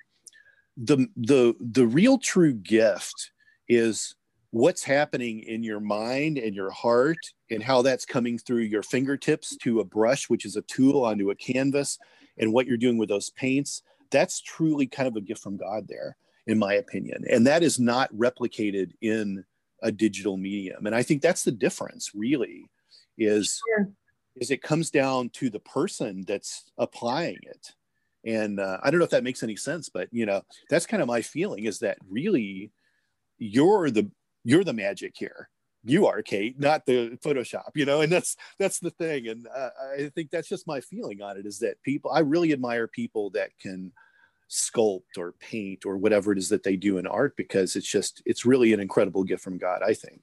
the 0.77 1.09
the 1.17 1.55
the 1.59 1.87
real 1.87 2.19
true 2.19 2.55
gift 2.55 3.33
is 3.69 4.15
what's 4.51 4.83
happening 4.83 5.41
in 5.41 5.63
your 5.63 5.81
mind 5.81 6.39
and 6.39 6.55
your 6.55 6.71
heart 6.71 7.19
and 7.51 7.63
how 7.63 7.83
that's 7.83 8.07
coming 8.07 8.39
through 8.39 8.63
your 8.63 8.83
fingertips 8.83 9.57
to 9.57 9.81
a 9.81 9.85
brush 9.85 10.31
which 10.31 10.47
is 10.47 10.57
a 10.57 10.63
tool 10.63 11.05
onto 11.05 11.31
a 11.31 11.35
canvas 11.35 11.99
and 12.39 12.53
what 12.53 12.67
you're 12.67 12.77
doing 12.77 12.99
with 12.99 13.09
those 13.09 13.31
paints 13.31 13.83
that's 14.11 14.41
truly 14.41 14.87
kind 14.87 15.09
of 15.09 15.17
a 15.17 15.21
gift 15.21 15.43
from 15.43 15.57
god 15.57 15.87
there 15.89 16.17
in 16.49 16.59
my 16.59 16.75
opinion. 16.75 17.25
And 17.31 17.47
that 17.47 17.63
is 17.63 17.79
not 17.79 18.13
replicated 18.13 18.93
in 19.03 19.45
a 19.83 19.93
digital 19.93 20.37
medium. 20.37 20.87
And 20.87 20.95
i 20.95 21.05
think 21.05 21.23
that's 21.23 21.45
the 21.45 21.53
difference 21.53 22.11
really 22.15 22.69
is 23.17 23.61
sure. 23.69 23.89
is 24.37 24.51
it 24.51 24.63
comes 24.63 24.91
down 24.91 25.29
to 25.31 25.51
the 25.51 25.61
person 25.61 26.25
that's 26.27 26.65
applying 26.79 27.39
it. 27.43 27.75
And 28.25 28.59
uh, 28.59 28.79
i 28.83 28.91
don't 28.91 28.99
know 28.99 29.05
if 29.05 29.11
that 29.11 29.23
makes 29.23 29.45
any 29.45 29.55
sense 29.55 29.89
but 29.89 30.09
you 30.11 30.27
know 30.27 30.43
that's 30.69 30.87
kind 30.87 31.03
of 31.03 31.07
my 31.07 31.23
feeling 31.23 31.65
is 31.67 31.79
that 31.81 31.99
really 32.09 32.73
you're 33.39 33.91
the 33.91 34.11
you're 34.43 34.65
the 34.65 34.73
magic 34.73 35.15
here 35.17 35.49
you 35.85 36.07
are 36.07 36.23
kate 36.23 36.59
not 36.59 36.85
the 36.87 37.11
photoshop 37.25 37.71
you 37.75 37.85
know 37.85 38.01
and 38.01 38.11
that's 38.11 38.37
that's 38.59 38.79
the 38.81 38.91
thing 38.91 39.29
and 39.29 39.47
uh, 39.55 39.71
i 39.97 40.09
think 40.15 40.31
that's 40.31 40.49
just 40.49 40.67
my 40.67 40.81
feeling 40.81 41.23
on 41.23 41.37
it 41.37 41.47
is 41.47 41.59
that 41.59 41.83
people 41.83 42.11
i 42.11 42.21
really 42.21 42.53
admire 42.53 42.87
people 42.87 43.31
that 43.31 43.51
can 43.61 43.93
sculpt 44.51 45.19
or 45.19 45.33
paint 45.41 45.85
or 45.85 45.97
whatever 45.97 46.33
it 46.33 46.39
is 46.39 46.49
that 46.49 46.63
they 46.63 46.75
do 46.75 46.99
in 46.99 47.07
art 47.07 47.37
because 47.37 47.77
it's 47.77 47.91
just 47.91 48.23
it's 48.25 48.47
really 48.47 48.73
an 48.73 48.81
incredible 48.81 49.23
gift 49.23 49.43
from 49.43 49.59
god 49.59 49.83
i 49.83 49.93
think 49.93 50.23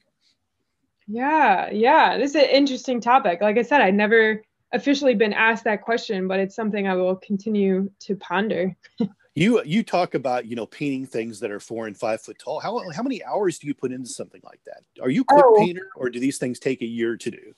yeah, 1.07 1.69
yeah. 1.69 2.17
This 2.17 2.31
is 2.31 2.35
an 2.35 2.49
interesting 2.49 2.99
topic. 2.99 3.41
Like 3.41 3.57
I 3.57 3.61
said, 3.61 3.81
I'd 3.81 3.93
never 3.93 4.43
officially 4.71 5.13
been 5.13 5.33
asked 5.33 5.63
that 5.65 5.81
question, 5.81 6.27
but 6.27 6.39
it's 6.39 6.55
something 6.55 6.87
I 6.87 6.95
will 6.95 7.15
continue 7.15 7.91
to 8.01 8.15
ponder. 8.15 8.75
you 9.35 9.61
you 9.63 9.83
talk 9.83 10.15
about 10.15 10.45
you 10.45 10.55
know 10.55 10.65
painting 10.65 11.05
things 11.05 11.41
that 11.41 11.51
are 11.51 11.59
four 11.59 11.87
and 11.87 11.95
five 11.95 12.21
foot 12.21 12.39
tall. 12.39 12.59
How 12.59 12.81
how 12.91 13.03
many 13.03 13.23
hours 13.23 13.59
do 13.59 13.67
you 13.67 13.73
put 13.73 13.91
into 13.91 14.09
something 14.09 14.41
like 14.43 14.61
that? 14.65 14.81
Are 15.01 15.09
you 15.09 15.21
a 15.21 15.25
quick 15.25 15.45
oh. 15.45 15.57
painter, 15.59 15.89
or 15.95 16.09
do 16.09 16.19
these 16.19 16.37
things 16.37 16.57
take 16.57 16.81
a 16.81 16.85
year 16.85 17.17
to 17.17 17.31
do? 17.31 17.53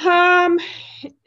Um, 0.00 0.58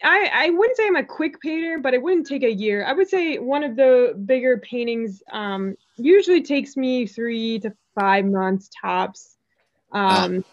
I 0.03 0.29
I 0.33 0.49
wouldn't 0.49 0.75
say 0.75 0.86
I'm 0.86 0.97
a 0.97 1.05
quick 1.05 1.39
painter, 1.39 1.79
but 1.79 1.93
it 1.93 2.01
wouldn't 2.01 2.27
take 2.27 2.43
a 2.43 2.51
year. 2.51 2.86
I 2.86 2.91
would 2.91 3.07
say 3.07 3.39
one 3.39 3.63
of 3.63 3.77
the 3.77 4.21
bigger 4.25 4.57
paintings 4.57 5.23
um 5.31 5.75
usually 5.95 6.43
takes 6.43 6.75
me 6.75 7.07
three 7.07 7.60
to 7.60 7.73
five 7.95 8.25
months 8.25 8.69
tops. 8.81 9.38
Ah. 9.93 10.25
Um. 10.25 10.45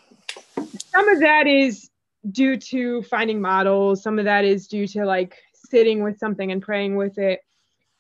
Some 0.57 1.09
of 1.09 1.21
that 1.21 1.49
is 1.49 1.91
due 2.31 2.57
to 2.57 3.03
finding 3.03 3.41
models 3.41 4.03
some 4.03 4.19
of 4.19 4.25
that 4.25 4.47
is 4.47 4.67
due 4.67 4.87
to 4.87 5.05
like 5.05 5.37
sitting 5.53 6.03
with 6.03 6.19
something 6.19 6.53
and 6.53 6.63
praying 6.63 6.97
with 6.97 7.19
it 7.19 7.41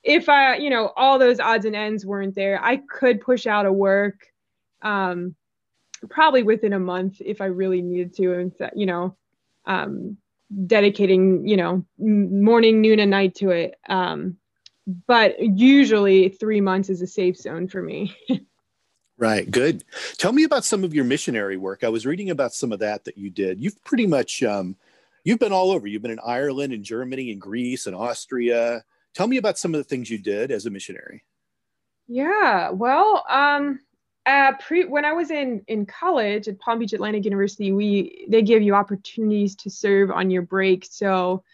if 0.05 0.29
i 0.29 0.57
you 0.57 0.71
know 0.71 0.93
all 0.97 1.19
those 1.19 1.40
odds 1.40 1.64
and 1.64 1.75
ends 1.75 2.07
weren't 2.07 2.35
there 2.35 2.62
i 2.62 2.77
could 2.77 3.21
push 3.21 3.47
out 3.47 3.67
a 3.67 3.73
work 3.73 4.27
um 4.83 5.35
probably 6.11 6.43
within 6.43 6.73
a 6.73 6.79
month 6.79 7.21
if 7.25 7.40
i 7.40 7.47
really 7.47 7.81
needed 7.83 8.14
to 8.14 8.35
and 8.35 8.53
you 8.75 8.87
know 8.87 9.17
um 9.67 10.17
dedicating 10.67 11.47
you 11.47 11.57
know 11.57 11.85
morning 11.99 12.81
noon 12.81 13.01
and 13.01 13.11
night 13.11 13.35
to 13.35 13.51
it 13.51 13.77
um 13.88 14.37
but 15.07 15.40
usually 15.40 16.29
three 16.29 16.61
months 16.61 16.90
is 16.90 17.01
a 17.01 17.07
safe 17.07 17.37
zone 17.37 17.67
for 17.67 17.83
me 17.83 18.14
Right. 19.17 19.49
Good. 19.49 19.85
Tell 20.17 20.33
me 20.33 20.43
about 20.43 20.64
some 20.64 20.83
of 20.83 20.93
your 20.93 21.05
missionary 21.05 21.57
work. 21.57 21.85
I 21.85 21.88
was 21.88 22.05
reading 22.05 22.31
about 22.31 22.53
some 22.53 22.73
of 22.73 22.81
that 22.81 23.05
that 23.05 23.17
you 23.17 23.31
did. 23.31 23.61
You've 23.61 23.83
pretty 23.85 24.07
much 24.07 24.43
um, 24.43 24.77
you've 25.23 25.38
been 25.38 25.53
all 25.53 25.71
over. 25.71 25.87
You've 25.87 26.03
been 26.03 26.11
in 26.11 26.21
Ireland 26.25 26.73
and 26.73 26.85
Germany 26.85 27.31
and 27.31 27.40
Greece 27.40 27.87
and 27.87 27.95
Austria. 27.95 28.85
Tell 29.14 29.27
me 29.27 29.37
about 29.37 29.59
some 29.59 29.74
of 29.74 29.79
the 29.79 29.85
things 29.85 30.11
you 30.11 30.18
did 30.18 30.50
as 30.50 30.66
a 30.66 30.70
missionary. 30.70 31.24
Yeah. 32.09 32.70
Well, 32.70 33.24
um, 33.29 33.81
uh, 34.27 34.53
pre 34.61 34.85
when 34.85 35.05
I 35.05 35.12
was 35.12 35.31
in 35.31 35.62
in 35.68 35.87
college 35.87 36.48
at 36.48 36.59
Palm 36.59 36.79
Beach 36.79 36.92
Atlantic 36.92 37.24
University, 37.24 37.72
we 37.72 38.27
they 38.29 38.42
give 38.42 38.62
you 38.62 38.74
opportunities 38.74 39.55
to 39.57 39.70
serve 39.70 40.11
on 40.11 40.31
your 40.31 40.42
break. 40.42 40.87
So 40.88 41.44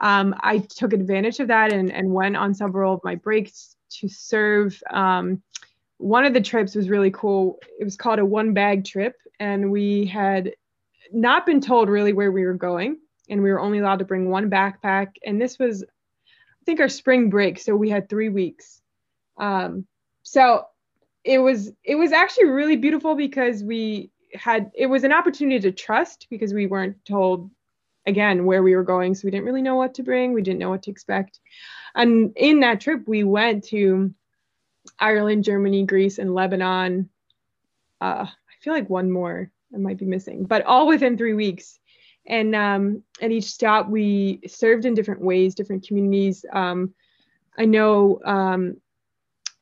um, 0.00 0.34
I 0.40 0.58
took 0.58 0.92
advantage 0.92 1.40
of 1.40 1.48
that 1.48 1.72
and 1.72 1.92
and 1.92 2.12
went 2.12 2.36
on 2.36 2.54
several 2.54 2.94
of 2.94 3.00
my 3.04 3.16
breaks 3.16 3.76
to 4.00 4.08
serve. 4.08 4.80
Um, 4.90 5.42
one 5.98 6.24
of 6.24 6.34
the 6.34 6.40
trips 6.40 6.74
was 6.74 6.88
really 6.88 7.10
cool. 7.10 7.58
It 7.78 7.84
was 7.84 7.96
called 7.96 8.18
a 8.18 8.24
one 8.24 8.52
bag 8.52 8.84
trip, 8.84 9.14
and 9.38 9.70
we 9.70 10.06
had 10.06 10.54
not 11.12 11.46
been 11.46 11.60
told 11.60 11.88
really 11.88 12.12
where 12.12 12.32
we 12.32 12.44
were 12.44 12.54
going, 12.54 12.98
and 13.28 13.42
we 13.42 13.50
were 13.50 13.60
only 13.60 13.78
allowed 13.78 14.00
to 14.00 14.04
bring 14.04 14.28
one 14.28 14.50
backpack. 14.50 15.08
And 15.24 15.40
this 15.40 15.58
was, 15.58 15.84
think, 16.64 16.80
our 16.80 16.88
spring 16.88 17.30
break, 17.30 17.58
so 17.58 17.76
we 17.76 17.90
had 17.90 18.08
three 18.08 18.28
weeks. 18.28 18.80
Um, 19.36 19.86
so 20.22 20.66
it 21.24 21.38
was 21.38 21.72
it 21.82 21.94
was 21.96 22.12
actually 22.12 22.46
really 22.46 22.76
beautiful 22.76 23.14
because 23.14 23.62
we 23.62 24.10
had 24.34 24.70
it 24.74 24.86
was 24.86 25.04
an 25.04 25.12
opportunity 25.12 25.60
to 25.60 25.72
trust 25.72 26.26
because 26.30 26.52
we 26.52 26.66
weren't 26.66 27.02
told 27.04 27.50
again 28.06 28.44
where 28.44 28.62
we 28.62 28.74
were 28.74 28.84
going, 28.84 29.14
so 29.14 29.22
we 29.24 29.30
didn't 29.30 29.46
really 29.46 29.62
know 29.62 29.76
what 29.76 29.94
to 29.94 30.02
bring. 30.02 30.32
We 30.32 30.42
didn't 30.42 30.60
know 30.60 30.70
what 30.70 30.82
to 30.84 30.90
expect. 30.90 31.40
And 31.94 32.32
in 32.36 32.60
that 32.60 32.80
trip, 32.80 33.06
we 33.06 33.24
went 33.24 33.64
to 33.68 34.12
Ireland, 34.98 35.44
Germany, 35.44 35.84
Greece, 35.84 36.18
and 36.18 36.34
Lebanon. 36.34 37.08
Uh, 38.00 38.26
I 38.26 38.54
feel 38.60 38.74
like 38.74 38.90
one 38.90 39.10
more 39.10 39.50
I 39.74 39.78
might 39.78 39.98
be 39.98 40.04
missing, 40.04 40.44
but 40.44 40.64
all 40.64 40.86
within 40.86 41.16
three 41.16 41.34
weeks. 41.34 41.78
And 42.26 42.54
um, 42.54 43.02
at 43.20 43.30
each 43.30 43.44
stop, 43.44 43.88
we 43.88 44.40
served 44.46 44.86
in 44.86 44.94
different 44.94 45.20
ways, 45.20 45.54
different 45.54 45.86
communities. 45.86 46.44
Um, 46.52 46.94
I 47.58 47.66
know 47.66 48.20
um, 48.24 48.76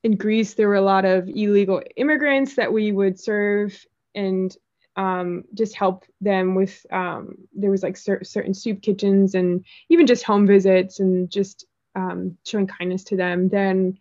in 0.02 0.16
Greece 0.16 0.54
there 0.54 0.68
were 0.68 0.76
a 0.76 0.80
lot 0.82 1.04
of 1.04 1.28
illegal 1.28 1.82
immigrants 1.96 2.56
that 2.56 2.72
we 2.72 2.92
would 2.92 3.18
serve 3.18 3.84
and 4.14 4.56
um, 4.96 5.44
just 5.54 5.74
help 5.74 6.04
them 6.20 6.54
with. 6.54 6.84
Um, 6.90 7.36
there 7.52 7.70
was 7.70 7.82
like 7.82 7.96
cer- 7.96 8.24
certain 8.24 8.54
soup 8.54 8.82
kitchens 8.82 9.34
and 9.34 9.64
even 9.88 10.06
just 10.06 10.24
home 10.24 10.46
visits 10.46 11.00
and 11.00 11.30
just 11.30 11.66
um, 11.94 12.36
showing 12.44 12.66
kindness 12.66 13.04
to 13.04 13.16
them. 13.16 13.48
Then 13.48 13.98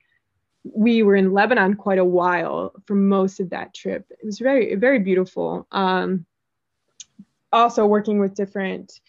we 0.64 1.04
were 1.04 1.16
in 1.16 1.34
Lebanon 1.34 1.76
quite 1.76 1.98
a 1.98 2.06
while 2.06 2.74
for 2.86 2.96
most 2.96 3.40
of 3.40 3.50
that 3.50 3.74
trip. 3.74 4.06
It 4.10 4.26
was 4.26 4.40
very, 4.40 4.76
very 4.76 5.00
beautiful. 5.00 5.68
Um, 5.72 6.26
also 7.52 7.86
working 7.86 8.20
with 8.20 8.36
different 8.36 9.00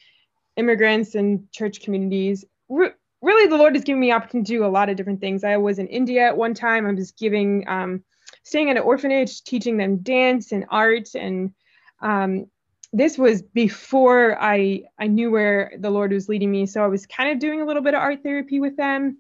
immigrants 0.57 1.15
and 1.15 1.51
church 1.53 1.81
communities. 1.81 2.45
Re- 2.69 2.91
really, 3.21 3.49
the 3.49 3.57
Lord 3.57 3.75
has 3.75 3.85
given 3.85 4.01
me 4.01 4.13
opportunity 4.13 4.53
to 4.53 4.59
do 4.59 4.65
a 4.65 4.69
lot 4.69 4.89
of 4.89 4.97
different 4.97 5.21
things. 5.21 5.45
I 5.45 5.57
was 5.57 5.79
in 5.79 5.87
India 5.87 6.27
at 6.27 6.37
one 6.37 6.55
time. 6.55 6.87
I 6.87 6.93
was 6.93 7.13
giving, 7.13 7.67
um, 7.69 8.03
staying 8.43 8.71
at 8.71 8.77
an 8.77 8.83
orphanage, 8.83 9.45
teaching 9.45 9.77
them 9.77 9.99
dance 9.99 10.53
and 10.53 10.67
art, 10.71 11.15
and 11.15 11.53
um, 12.01 12.47
this 12.93 13.17
was 13.17 13.43
before 13.43 14.37
I 14.41 14.83
I 14.99 15.07
knew 15.07 15.31
where 15.31 15.73
the 15.79 15.91
Lord 15.91 16.13
was 16.13 16.29
leading 16.29 16.51
me. 16.51 16.67
So 16.67 16.85
I 16.85 16.89
was 16.89 17.07
kind 17.07 17.31
of 17.31 17.39
doing 17.39 17.63
a 17.63 17.65
little 17.65 17.83
bit 17.83 17.95
of 17.95 18.01
art 18.01 18.23
therapy 18.23 18.61
with 18.61 18.77
them, 18.77 19.19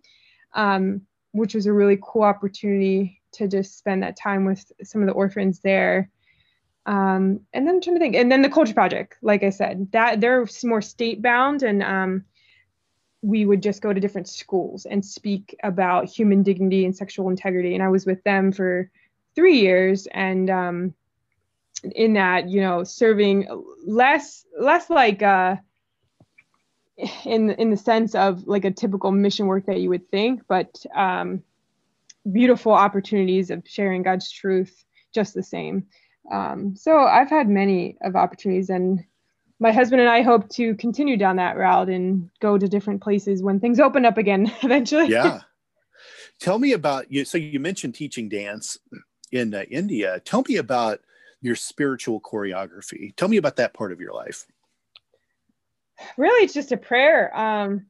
um, 0.54 1.02
which 1.32 1.54
was 1.54 1.66
a 1.66 1.72
really 1.72 1.98
cool 2.02 2.22
opportunity 2.22 3.22
to 3.32 3.48
just 3.48 3.78
spend 3.78 4.02
that 4.02 4.16
time 4.16 4.44
with 4.44 4.70
some 4.82 5.00
of 5.00 5.06
the 5.06 5.14
orphans 5.14 5.60
there. 5.60 6.10
Um, 6.84 7.40
and 7.52 7.66
then 7.66 7.76
I'm 7.76 7.80
trying 7.80 7.96
to 7.96 8.00
think, 8.00 8.16
and 8.16 8.30
then 8.30 8.42
the 8.42 8.48
culture 8.48 8.74
project, 8.74 9.16
like 9.22 9.42
I 9.42 9.50
said, 9.50 9.88
that 9.92 10.20
they're 10.20 10.46
more 10.64 10.82
state 10.82 11.22
bound, 11.22 11.62
and 11.62 11.82
um, 11.82 12.24
we 13.22 13.46
would 13.46 13.62
just 13.62 13.82
go 13.82 13.92
to 13.92 14.00
different 14.00 14.28
schools 14.28 14.84
and 14.84 15.04
speak 15.04 15.56
about 15.62 16.08
human 16.08 16.42
dignity 16.42 16.84
and 16.84 16.96
sexual 16.96 17.28
integrity. 17.28 17.74
And 17.74 17.82
I 17.82 17.88
was 17.88 18.04
with 18.04 18.22
them 18.24 18.50
for 18.50 18.90
three 19.36 19.60
years, 19.60 20.08
and 20.08 20.50
um, 20.50 20.94
in 21.94 22.14
that, 22.14 22.48
you 22.48 22.60
know, 22.60 22.82
serving 22.82 23.46
less 23.86 24.44
less 24.58 24.90
like 24.90 25.22
uh, 25.22 25.56
in 27.24 27.50
in 27.50 27.70
the 27.70 27.76
sense 27.76 28.16
of 28.16 28.46
like 28.48 28.64
a 28.64 28.70
typical 28.72 29.12
mission 29.12 29.46
work 29.46 29.66
that 29.66 29.80
you 29.80 29.88
would 29.90 30.10
think, 30.10 30.42
but 30.48 30.84
um, 30.94 31.44
beautiful 32.30 32.72
opportunities 32.72 33.50
of 33.50 33.62
sharing 33.66 34.02
God's 34.02 34.30
truth 34.30 34.84
just 35.14 35.34
the 35.34 35.42
same. 35.42 35.86
Um, 36.30 36.76
so 36.76 36.98
I've 36.98 37.30
had 37.30 37.48
many 37.48 37.96
of 38.02 38.16
opportunities, 38.16 38.70
and 38.70 39.04
my 39.58 39.72
husband 39.72 40.00
and 40.00 40.10
I 40.10 40.22
hope 40.22 40.48
to 40.50 40.74
continue 40.76 41.16
down 41.16 41.36
that 41.36 41.56
route 41.56 41.88
and 41.88 42.30
go 42.40 42.58
to 42.58 42.68
different 42.68 43.02
places 43.02 43.42
when 43.42 43.60
things 43.60 43.80
open 43.80 44.04
up 44.04 44.18
again 44.18 44.52
eventually. 44.62 45.08
Yeah. 45.08 45.40
Tell 46.40 46.58
me 46.58 46.72
about 46.72 47.12
you. 47.12 47.24
So 47.24 47.38
you 47.38 47.60
mentioned 47.60 47.94
teaching 47.94 48.28
dance 48.28 48.78
in 49.30 49.54
uh, 49.54 49.62
India. 49.70 50.20
Tell 50.24 50.42
me 50.48 50.56
about 50.56 51.00
your 51.40 51.54
spiritual 51.54 52.20
choreography. 52.20 53.14
Tell 53.16 53.28
me 53.28 53.36
about 53.36 53.56
that 53.56 53.74
part 53.74 53.92
of 53.92 54.00
your 54.00 54.12
life. 54.12 54.46
Really, 56.16 56.44
it's 56.44 56.54
just 56.54 56.72
a 56.72 56.76
prayer. 56.76 57.36
Um, 57.36 57.86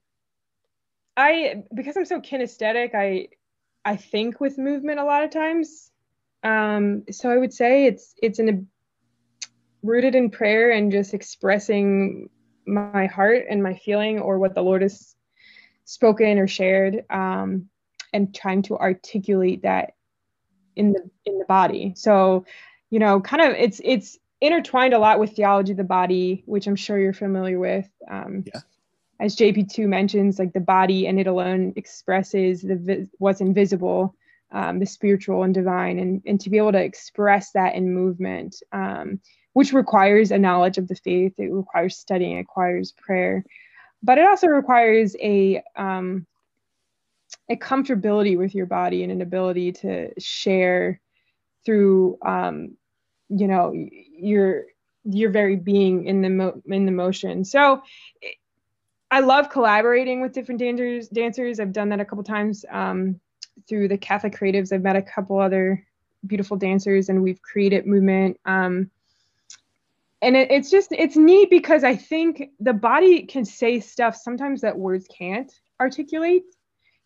I 1.16 1.62
because 1.74 1.96
I'm 1.96 2.04
so 2.04 2.20
kinesthetic, 2.20 2.94
I 2.94 3.28
I 3.84 3.96
think 3.96 4.40
with 4.40 4.58
movement 4.58 5.00
a 5.00 5.04
lot 5.04 5.24
of 5.24 5.30
times. 5.30 5.91
Um, 6.42 7.04
so 7.10 7.30
I 7.30 7.36
would 7.36 7.52
say 7.52 7.86
it's 7.86 8.14
it's 8.22 8.38
in 8.38 8.48
a, 8.48 9.46
rooted 9.82 10.14
in 10.14 10.30
prayer 10.30 10.70
and 10.70 10.92
just 10.92 11.14
expressing 11.14 12.28
my 12.66 13.06
heart 13.06 13.46
and 13.48 13.62
my 13.62 13.74
feeling 13.74 14.20
or 14.20 14.38
what 14.38 14.54
the 14.54 14.62
Lord 14.62 14.82
has 14.82 15.14
spoken 15.84 16.38
or 16.38 16.46
shared, 16.46 17.04
um, 17.10 17.68
and 18.12 18.34
trying 18.34 18.62
to 18.62 18.78
articulate 18.78 19.62
that 19.62 19.94
in 20.76 20.92
the 20.92 21.10
in 21.24 21.38
the 21.38 21.44
body. 21.44 21.94
So, 21.96 22.44
you 22.90 22.98
know, 22.98 23.20
kind 23.20 23.42
of 23.42 23.54
it's 23.56 23.80
it's 23.84 24.18
intertwined 24.40 24.94
a 24.94 24.98
lot 24.98 25.20
with 25.20 25.36
theology 25.36 25.72
of 25.72 25.78
the 25.78 25.84
body, 25.84 26.42
which 26.46 26.66
I'm 26.66 26.76
sure 26.76 26.98
you're 26.98 27.12
familiar 27.12 27.58
with. 27.58 27.88
Um, 28.10 28.44
yeah 28.52 28.60
as 29.22 29.36
JP2 29.36 29.86
mentions, 29.86 30.40
like 30.40 30.52
the 30.52 30.60
body 30.60 31.06
and 31.06 31.18
it 31.20 31.28
alone 31.28 31.72
expresses 31.76 32.62
the 32.62 33.08
what's 33.18 33.40
invisible, 33.40 34.16
um, 34.52 34.78
the 34.78 34.86
spiritual 34.86 35.42
and 35.42 35.54
divine, 35.54 35.98
and 35.98 36.22
and 36.26 36.40
to 36.40 36.50
be 36.50 36.58
able 36.58 36.72
to 36.72 36.82
express 36.82 37.52
that 37.52 37.74
in 37.74 37.94
movement, 37.94 38.56
um, 38.72 39.20
which 39.52 39.72
requires 39.72 40.30
a 40.30 40.38
knowledge 40.38 40.78
of 40.78 40.88
the 40.88 40.94
faith. 40.94 41.34
It 41.38 41.52
requires 41.52 41.96
studying. 41.96 42.36
It 42.36 42.40
requires 42.40 42.92
prayer, 42.92 43.44
but 44.02 44.18
it 44.18 44.26
also 44.26 44.46
requires 44.48 45.16
a 45.20 45.62
um, 45.76 46.26
a 47.48 47.56
comfortability 47.56 48.36
with 48.36 48.54
your 48.54 48.66
body 48.66 49.02
and 49.02 49.12
an 49.12 49.22
ability 49.22 49.72
to 49.72 50.10
share 50.18 51.00
through 51.64 52.18
um, 52.24 52.76
you 53.28 53.48
know 53.48 53.72
your 53.74 54.64
your 55.04 55.30
very 55.30 55.56
being 55.56 56.06
in 56.06 56.22
the 56.22 56.30
mo- 56.30 56.62
in 56.66 56.86
the 56.86 56.92
motion. 56.92 57.44
So 57.44 57.82
I 59.10 59.20
love 59.20 59.50
collaborating 59.50 60.22
with 60.22 60.32
different 60.32 60.60
dancers. 60.60 61.08
Dancers, 61.08 61.60
I've 61.60 61.72
done 61.72 61.90
that 61.90 62.00
a 62.00 62.04
couple 62.04 62.24
times 62.24 62.64
um, 62.70 63.20
through 63.68 63.88
the 63.88 63.98
Catholic 63.98 64.34
Creatives. 64.34 64.72
I've 64.72 64.82
met 64.82 64.96
a 64.96 65.02
couple 65.02 65.38
other 65.38 65.86
beautiful 66.26 66.56
dancers, 66.56 67.08
and 67.08 67.22
we've 67.22 67.42
created 67.42 67.86
movement. 67.86 68.38
Um, 68.44 68.90
and 70.20 70.36
it, 70.36 70.50
it's 70.50 70.70
just 70.70 70.92
it's 70.92 71.16
neat 71.16 71.50
because 71.50 71.84
I 71.84 71.96
think 71.96 72.50
the 72.60 72.72
body 72.72 73.24
can 73.24 73.44
say 73.44 73.80
stuff 73.80 74.16
sometimes 74.16 74.60
that 74.60 74.78
words 74.78 75.06
can't 75.08 75.52
articulate. 75.80 76.44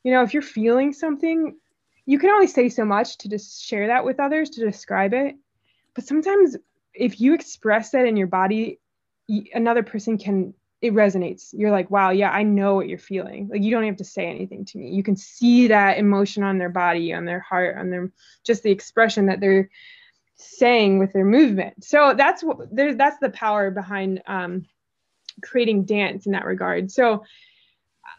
You 0.04 0.12
know, 0.12 0.22
if 0.22 0.34
you're 0.34 0.42
feeling 0.42 0.92
something, 0.92 1.56
you 2.04 2.18
can 2.18 2.30
only 2.30 2.46
say 2.46 2.68
so 2.68 2.84
much 2.84 3.18
to 3.18 3.28
just 3.28 3.64
share 3.64 3.88
that 3.88 4.04
with 4.04 4.20
others 4.20 4.50
to 4.50 4.64
describe 4.64 5.14
it. 5.14 5.34
But 5.94 6.06
sometimes 6.06 6.56
if 6.94 7.20
you 7.20 7.34
express 7.34 7.90
that 7.90 8.06
in 8.06 8.16
your 8.16 8.26
body, 8.26 8.78
another 9.52 9.82
person 9.82 10.18
can 10.18 10.54
it 10.82 10.92
resonates. 10.92 11.48
You're 11.52 11.70
like, 11.70 11.90
wow, 11.90 12.10
yeah, 12.10 12.30
I 12.30 12.42
know 12.42 12.74
what 12.74 12.88
you're 12.88 12.98
feeling. 12.98 13.48
Like 13.50 13.62
you 13.62 13.70
don't 13.70 13.84
have 13.84 13.96
to 13.96 14.04
say 14.04 14.26
anything 14.26 14.64
to 14.66 14.78
me. 14.78 14.90
You 14.90 15.02
can 15.02 15.16
see 15.16 15.68
that 15.68 15.98
emotion 15.98 16.42
on 16.42 16.58
their 16.58 16.68
body, 16.68 17.14
on 17.14 17.24
their 17.24 17.40
heart, 17.40 17.76
on 17.78 17.90
their 17.90 18.10
just 18.44 18.62
the 18.62 18.70
expression 18.70 19.26
that 19.26 19.40
they're 19.40 19.70
saying 20.36 20.98
with 20.98 21.12
their 21.12 21.24
movement. 21.24 21.84
So 21.84 22.14
that's 22.16 22.44
what 22.44 22.58
there's 22.70 22.96
that's 22.96 23.18
the 23.20 23.30
power 23.30 23.70
behind 23.70 24.22
um, 24.26 24.66
creating 25.42 25.84
dance 25.84 26.26
in 26.26 26.32
that 26.32 26.44
regard. 26.44 26.90
So 26.90 27.24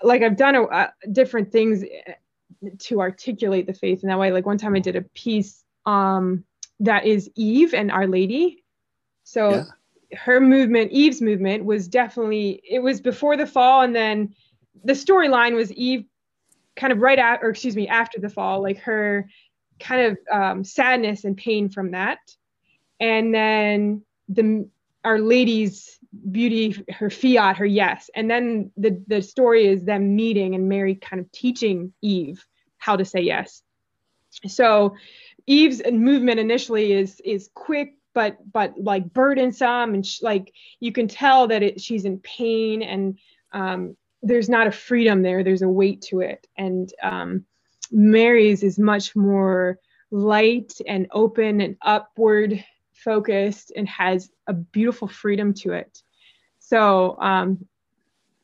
like 0.01 0.23
I've 0.23 0.37
done 0.37 0.55
a, 0.55 0.63
a, 0.63 0.93
different 1.11 1.51
things 1.51 1.83
eh, 1.83 2.69
to 2.79 3.01
articulate 3.01 3.67
the 3.67 3.73
faith 3.73 4.01
in 4.01 4.09
that 4.09 4.17
way. 4.17 4.31
Like 4.31 4.47
one 4.47 4.57
time 4.57 4.75
I 4.75 4.79
did 4.79 4.95
a 4.95 5.01
piece 5.01 5.63
um, 5.85 6.43
that 6.79 7.05
is 7.05 7.29
Eve 7.35 7.75
and 7.75 7.91
Our 7.91 8.07
Lady. 8.07 8.63
So 9.23 9.49
yeah 9.51 9.63
her 10.13 10.39
movement, 10.39 10.91
Eve's 10.91 11.21
movement, 11.21 11.65
was 11.65 11.87
definitely 11.87 12.61
it 12.63 12.79
was 12.79 13.01
before 13.01 13.37
the 13.37 13.47
fall, 13.47 13.81
and 13.81 13.95
then 13.95 14.33
the 14.83 14.93
storyline 14.93 15.55
was 15.55 15.71
Eve 15.73 16.05
kind 16.75 16.93
of 16.93 16.99
right 16.99 17.19
at, 17.19 17.43
or 17.43 17.49
excuse 17.49 17.75
me, 17.75 17.87
after 17.87 18.19
the 18.19 18.29
fall, 18.29 18.61
like 18.61 18.77
her 18.79 19.27
kind 19.79 20.01
of 20.01 20.17
um, 20.31 20.63
sadness 20.63 21.23
and 21.23 21.35
pain 21.35 21.69
from 21.69 21.91
that, 21.91 22.19
and 22.99 23.33
then 23.33 24.03
the 24.29 24.69
Our 25.03 25.19
Lady's 25.19 25.99
beauty, 26.31 26.83
her 26.89 27.09
fiat, 27.09 27.57
her 27.57 27.65
yes, 27.65 28.09
and 28.15 28.29
then 28.29 28.71
the 28.77 29.01
the 29.07 29.21
story 29.21 29.67
is 29.67 29.83
them 29.83 30.15
meeting 30.15 30.55
and 30.55 30.69
Mary 30.69 30.95
kind 30.95 31.19
of 31.19 31.31
teaching 31.31 31.93
Eve 32.01 32.45
how 32.77 32.95
to 32.95 33.03
say 33.03 33.21
yes. 33.21 33.61
So 34.45 34.95
Eve's 35.47 35.81
movement 35.91 36.39
initially 36.39 36.93
is 36.93 37.21
is 37.25 37.49
quick 37.53 37.96
but 38.17 38.51
but 38.51 38.73
like 38.80 39.13
burdensome 39.13 39.93
and 39.93 40.03
sh- 40.03 40.23
like 40.23 40.51
you 40.80 40.91
can 40.91 41.08
tell 41.08 41.47
that 41.47 41.62
it, 41.62 41.80
she's 41.80 42.03
in 42.03 42.17
pain 42.17 42.82
and 42.82 43.19
um, 43.53 43.95
there's 44.23 44.49
not 44.49 44.65
a 44.65 44.71
freedom 44.71 45.21
there. 45.21 45.43
There's 45.43 45.62
a 45.62 45.69
weight 45.69 46.01
to 46.10 46.21
it. 46.21 46.47
And 46.58 46.91
um, 47.03 47.45
mary's 47.91 48.63
is 48.63 48.80
much 48.80 49.15
more 49.15 49.77
light 50.10 50.73
and 50.88 51.06
open 51.12 51.62
and 51.62 51.77
upward 51.84 52.65
focused 52.91 53.71
and 53.75 53.88
has 53.88 54.32
a 54.47 54.53
beautiful 54.53 55.08
freedom 55.08 55.53
to 55.62 55.73
it. 55.73 56.01
So 56.58 57.19
um, 57.21 57.67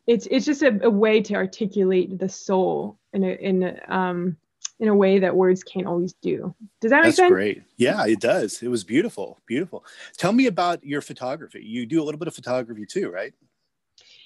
it's 0.06 0.28
it's 0.30 0.46
just 0.46 0.62
a, 0.62 0.86
a, 0.86 0.90
way 0.92 1.20
to 1.22 1.34
articulate 1.34 2.20
the 2.20 2.30
soul 2.30 3.00
in 3.12 3.24
a 3.24 3.32
in 3.32 3.64
a, 3.64 3.80
um, 3.88 4.38
in 4.80 4.88
a 4.88 4.96
way 4.96 5.20
that 5.20 5.36
words 5.36 5.64
can't 5.64 5.88
always 5.88 6.14
do. 6.14 6.54
Does 6.82 6.92
that 6.92 7.04
make 7.04 7.14
sense? 7.14 7.18
That's 7.18 7.32
great. 7.32 7.64
Yeah, 7.78 8.06
it 8.06 8.20
does. 8.20 8.62
It 8.62 8.68
was 8.68 8.84
beautiful. 8.84 9.40
Beautiful. 9.46 9.86
Tell 10.18 10.34
me 10.34 10.48
about 10.48 10.84
your 10.84 11.02
photography. 11.02 11.64
You 11.64 11.86
do 11.86 12.02
a 12.02 12.04
little 12.04 12.20
bit 12.20 12.28
of 12.28 12.36
photography 12.36 12.86
too, 12.86 13.10
right? 13.10 13.34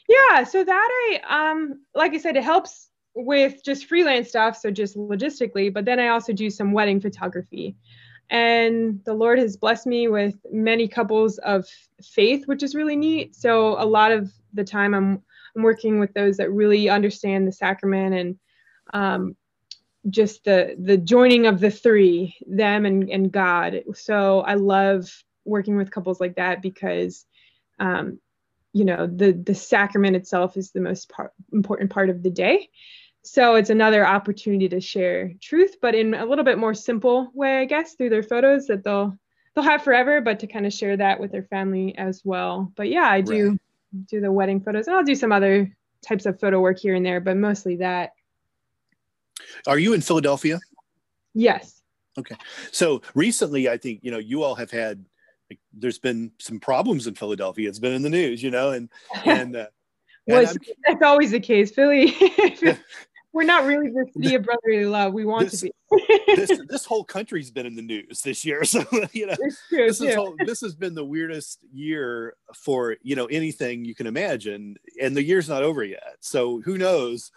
Yeah. 0.08 0.44
So 0.44 0.64
that 0.64 1.20
I, 1.28 1.52
um, 1.52 1.82
like 1.94 2.14
I 2.14 2.18
said, 2.18 2.38
it 2.38 2.44
helps 2.44 2.90
with 3.14 3.64
just 3.64 3.88
freelance 3.88 4.30
stuff. 4.30 4.58
So 4.58 4.72
just 4.72 4.96
logistically, 4.96 5.74
but 5.74 5.86
then 5.86 6.00
I 6.00 6.10
also 6.10 6.34
do 6.34 6.50
some 6.50 6.72
wedding 6.72 7.02
photography. 7.02 7.76
And 8.30 9.02
the 9.06 9.14
Lord 9.14 9.40
has 9.40 9.58
blessed 9.58 9.88
me 9.88 10.08
with 10.08 10.36
many 10.52 10.88
couples 10.88 11.38
of 11.40 11.66
faith, 12.02 12.48
which 12.48 12.64
is 12.64 12.76
really 12.76 12.96
neat. 12.96 13.36
So 13.36 13.82
a 13.82 13.86
lot 13.86 14.12
of 14.12 14.32
the 14.54 14.64
time 14.64 14.94
I'm, 14.94 15.22
I'm 15.56 15.64
working 15.64 16.00
with 16.00 16.14
those 16.14 16.38
that 16.38 16.52
really 16.52 16.90
understand 16.90 17.48
the 17.48 17.52
sacrament 17.52 18.16
and 18.16 18.40
um, 18.94 19.36
just 20.10 20.43
the 20.43 20.76
the 20.80 20.98
joining 20.98 21.48
of 21.48 21.60
the 21.60 21.72
three 21.72 22.36
them 22.48 22.86
and 22.86 23.10
and 23.10 23.32
god 23.32 23.84
so 23.93 24.41
i 24.41 24.54
love 24.54 25.24
working 25.46 25.78
with 25.78 25.91
couples 25.91 26.20
like 26.20 26.36
that 26.36 26.62
because 26.62 27.26
um 27.80 28.20
you 28.74 28.86
know 28.86 29.08
the 29.08 29.32
the 29.32 29.56
sacrament 29.56 30.15
itself 30.15 30.58
is 30.58 30.72
the 30.72 30.82
most 30.82 31.10
part, 31.10 31.34
important 31.52 31.89
part 31.89 32.10
of 32.10 32.24
the 32.24 32.30
day 32.30 32.70
so 33.24 33.56
it's 33.56 33.70
another 33.70 34.06
opportunity 34.06 34.70
to 34.70 34.80
share 34.80 35.34
truth 35.41 35.76
but 35.82 35.96
in 35.96 36.13
a 36.13 36.26
little 36.26 36.46
bit 36.46 36.58
more 36.58 36.74
simple 36.74 37.30
way 37.34 37.60
i 37.60 37.65
guess 37.65 37.93
through 37.93 38.10
their 38.10 38.24
photos 38.24 38.67
that 38.67 38.84
they'll 38.84 39.17
they'll 39.58 39.63
have 39.63 39.84
forever, 39.84 40.22
but 40.22 40.39
to 40.39 40.48
kind 40.48 40.67
of 40.67 40.74
share 40.74 40.96
that 40.96 41.20
with 41.20 41.32
their 41.32 41.43
family 41.46 41.98
as 41.98 42.22
well. 42.24 42.72
But 42.76 42.89
yeah, 42.89 43.10
I 43.10 43.22
do 43.22 43.50
right. 43.50 43.60
do 44.06 44.22
the 44.22 44.32
wedding 44.32 44.62
photos, 44.62 44.86
and 44.86 44.96
I'll 44.96 45.04
do 45.04 45.15
some 45.15 45.32
other 45.32 45.76
types 46.08 46.28
of 46.28 46.39
photo 46.39 46.60
work 46.62 46.78
here 46.78 46.93
and 46.93 47.04
there, 47.04 47.20
but 47.20 47.38
mostly 47.38 47.78
that. 47.78 48.12
Are 49.65 49.80
you 49.80 49.93
in 49.93 50.02
Philadelphia? 50.02 50.60
Yes. 51.34 51.82
Okay. 52.17 52.36
So 52.71 53.02
recently, 53.13 53.69
I 53.69 53.78
think 53.78 54.00
you 54.04 54.12
know 54.12 54.17
you 54.17 54.43
all 54.43 54.56
have 54.56 54.71
had. 54.71 55.06
Like, 55.50 55.60
there's 55.71 56.00
been 56.00 56.32
some 56.39 56.60
problems 56.60 57.08
in 57.08 57.15
Philadelphia. 57.15 57.69
It's 57.69 57.80
been 57.80 57.93
in 57.93 58.02
the 58.02 58.10
news, 58.10 58.43
you 58.43 58.52
know, 58.52 58.71
and 58.71 58.89
and. 59.26 59.56
Uh, 59.56 59.67
was 60.28 60.58
that's 60.86 61.02
always 61.02 61.32
the 61.32 61.39
case. 61.39 61.71
Philly, 61.71 62.13
we're 63.34 63.43
not 63.43 63.65
really 63.65 63.89
the 63.89 64.06
city 64.13 64.36
of 64.36 64.43
brotherly 64.45 64.86
love. 64.86 65.13
We 65.13 65.26
want 65.26 65.52
this, 65.52 65.62
to 65.62 65.65
be. 65.67 66.36
this, 66.36 66.60
this 66.67 66.86
whole 66.86 67.04
country's 67.04 67.52
been 67.52 67.65
in 67.65 67.76
the 67.76 67.82
news 67.82 68.21
this 68.21 68.43
year, 68.43 68.63
so 68.63 68.84
you 69.13 69.28
know 69.28 69.36
true, 69.69 69.88
this, 69.88 70.02
is 70.02 70.15
whole, 70.15 70.36
this 70.45 70.62
has 70.62 70.76
been 70.76 70.95
the 70.95 71.06
weirdest 71.06 71.60
year 71.71 72.36
for 72.56 72.97
you 73.04 73.15
know 73.15 73.26
anything 73.28 73.86
you 73.86 73.95
can 73.95 74.08
imagine, 74.08 74.76
and 75.02 75.15
the 75.15 75.23
year's 75.23 75.47
not 75.47 75.63
over 75.63 75.84
yet. 75.84 76.17
So 76.19 76.62
who 76.62 76.78
knows? 76.78 77.32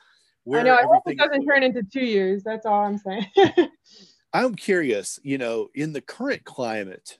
Where 0.44 0.60
I 0.60 0.62
know. 0.64 0.74
I 0.74 0.82
hope 0.82 1.02
it 1.06 1.18
doesn't 1.18 1.46
turn 1.46 1.62
into 1.62 1.82
two 1.82 2.04
years. 2.04 2.42
That's 2.42 2.66
all 2.66 2.84
I'm 2.84 2.98
saying. 2.98 3.26
I'm 4.32 4.54
curious. 4.54 5.18
You 5.22 5.38
know, 5.38 5.68
in 5.74 5.92
the 5.92 6.00
current 6.00 6.44
climate, 6.44 7.18